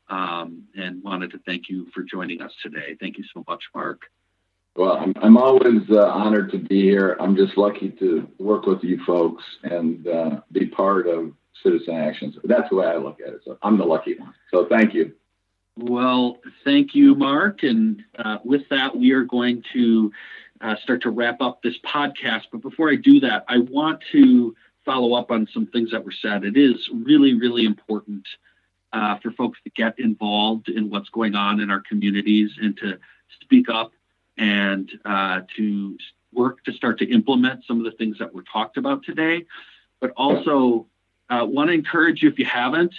um, 0.10 0.64
and 0.76 1.03
wanted 1.03 1.32
to 1.32 1.39
thank 1.45 1.70
you 1.70 1.88
for 1.93 2.03
joining 2.03 2.41
us 2.41 2.51
today. 2.62 2.95
Thank 2.99 3.18
you 3.18 3.24
so 3.34 3.43
much, 3.47 3.64
Mark. 3.74 4.01
Well, 4.76 4.97
I'm, 4.97 5.14
I'm 5.22 5.38
always 5.38 5.89
uh, 5.89 6.08
honored 6.08 6.51
to 6.51 6.58
be 6.58 6.82
here. 6.82 7.16
I'm 7.20 7.36
just 7.36 7.58
lucky 7.58 7.89
to 7.99 8.30
work 8.39 8.66
with 8.66 8.84
you 8.84 8.99
folks 9.06 9.43
and 9.64 10.06
uh, 10.08 10.41
be 10.51 10.66
part 10.68 11.08
of 11.08 11.32
Citizen 11.64 11.95
Actions. 11.95 12.36
That's 12.43 12.70
the 12.70 12.76
way 12.76 12.88
I 12.88 12.97
look 12.97 13.20
at 13.22 13.34
it. 13.34 13.41
So 13.45 13.58
I'm 13.62 13.78
the 13.78 13.86
lucky 13.86 14.20
one. 14.20 14.34
So 14.51 14.68
thank 14.70 14.93
you. 14.93 15.14
Well, 15.78 16.39
thank 16.64 16.93
you, 16.93 17.16
Mark. 17.16 17.64
And 17.64 18.03
uh, 18.18 18.38
with 18.43 18.64
that, 18.70 18.95
we 18.95 19.12
are 19.12 19.24
going 19.24 19.64
to 19.74 20.12
uh, 20.62 20.76
start 20.84 21.01
to 21.03 21.10
wrap 21.10 21.41
up 21.41 21.62
this 21.62 21.76
podcast. 21.86 22.43
But 22.51 22.62
before 22.62 22.89
I 22.89 22.95
do 22.95 23.20
that, 23.22 23.45
I 23.47 23.60
want 23.60 24.03
to 24.12 24.56
follow 24.86 25.14
up 25.14 25.32
on 25.32 25.47
some 25.53 25.68
things 25.68 25.91
that 25.91 26.03
were 26.03 26.14
said. 26.22 26.43
It 26.43 26.58
is 26.58 26.76
really, 26.93 27.34
really 27.34 27.66
important 27.66 28.26
uh, 28.96 29.18
for 29.20 29.32
folks 29.32 29.60
to 29.64 29.70
get 29.72 30.00
involved 30.00 30.70
in 30.70 30.89
what's 30.89 31.10
going 31.10 31.36
on 31.36 31.60
in 31.60 31.70
our 31.70 31.82
communities 31.82 32.50
and 32.62 32.78
to 32.78 32.98
speak 33.41 33.70
up 33.70 33.91
and 34.38 34.89
uh, 35.04 35.41
to 35.58 35.98
work 36.34 36.64
to 36.64 36.72
start 36.72 36.98
to 37.00 37.06
implement 37.12 37.64
some 37.66 37.78
of 37.78 37.84
the 37.84 37.91
things 37.98 38.18
that 38.18 38.34
were 38.34 38.43
talked 38.52 38.78
about 38.78 39.04
today. 39.04 39.46
But 40.00 40.12
also, 40.16 40.88
uh, 41.30 41.46
want 41.46 41.70
to 41.70 41.74
encourage 41.74 42.22
you 42.24 42.30
if 42.30 42.39
you 42.39 42.46
haven't, 42.46 42.93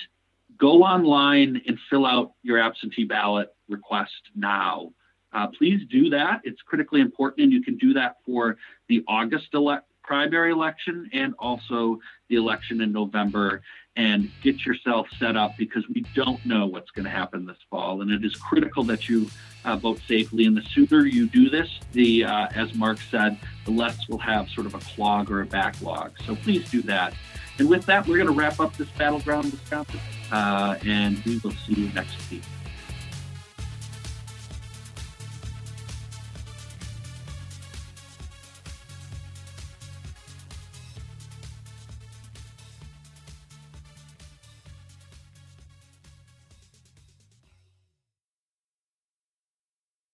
go 0.58 0.82
online 0.82 1.62
and 1.66 1.78
fill 1.88 2.04
out 2.04 2.32
your 2.42 2.58
absentee 2.58 3.04
ballot 3.04 3.54
request 3.68 4.30
now. 4.34 4.92
Uh, 5.32 5.46
please 5.46 5.80
do 5.90 6.10
that. 6.10 6.40
It's 6.44 6.60
critically 6.62 7.00
important, 7.00 7.44
and 7.44 7.52
you 7.52 7.62
can 7.62 7.76
do 7.76 7.92
that 7.94 8.16
for 8.24 8.56
the 8.88 9.02
August 9.08 9.48
ele- 9.54 9.80
primary 10.02 10.52
election 10.52 11.08
and 11.12 11.34
also 11.38 12.00
the 12.28 12.36
election 12.36 12.80
in 12.80 12.92
November. 12.92 13.62
And 13.96 14.30
get 14.42 14.64
yourself 14.66 15.06
set 15.18 15.36
up 15.36 15.56
because 15.56 15.88
we 15.88 16.04
don't 16.14 16.44
know 16.44 16.66
what's 16.66 16.90
going 16.90 17.04
to 17.04 17.10
happen 17.10 17.46
this 17.46 17.56
fall. 17.70 18.02
And 18.02 18.10
it 18.10 18.24
is 18.24 18.36
critical 18.36 18.84
that 18.84 19.08
you 19.08 19.28
uh, 19.64 19.76
vote 19.76 20.00
safely. 20.06 20.44
And 20.44 20.56
the 20.56 20.62
sooner 20.62 21.06
you 21.06 21.26
do 21.26 21.48
this, 21.48 21.80
the 21.92 22.24
uh, 22.24 22.48
as 22.54 22.74
Mark 22.74 22.98
said, 23.10 23.38
the 23.64 23.70
less 23.70 23.98
we'll 24.08 24.18
have 24.18 24.48
sort 24.50 24.66
of 24.66 24.74
a 24.74 24.78
clog 24.78 25.30
or 25.30 25.40
a 25.40 25.46
backlog. 25.46 26.12
So 26.26 26.36
please 26.36 26.70
do 26.70 26.82
that. 26.82 27.14
And 27.58 27.68
with 27.70 27.86
that, 27.86 28.06
we're 28.06 28.16
going 28.16 28.28
to 28.28 28.34
wrap 28.34 28.60
up 28.60 28.76
this 28.76 28.88
Battleground 28.90 29.50
Wisconsin, 29.50 29.98
uh, 30.30 30.76
and 30.84 31.18
we 31.24 31.38
will 31.38 31.52
see 31.52 31.72
you 31.74 31.88
next 31.94 32.30
week. 32.30 32.42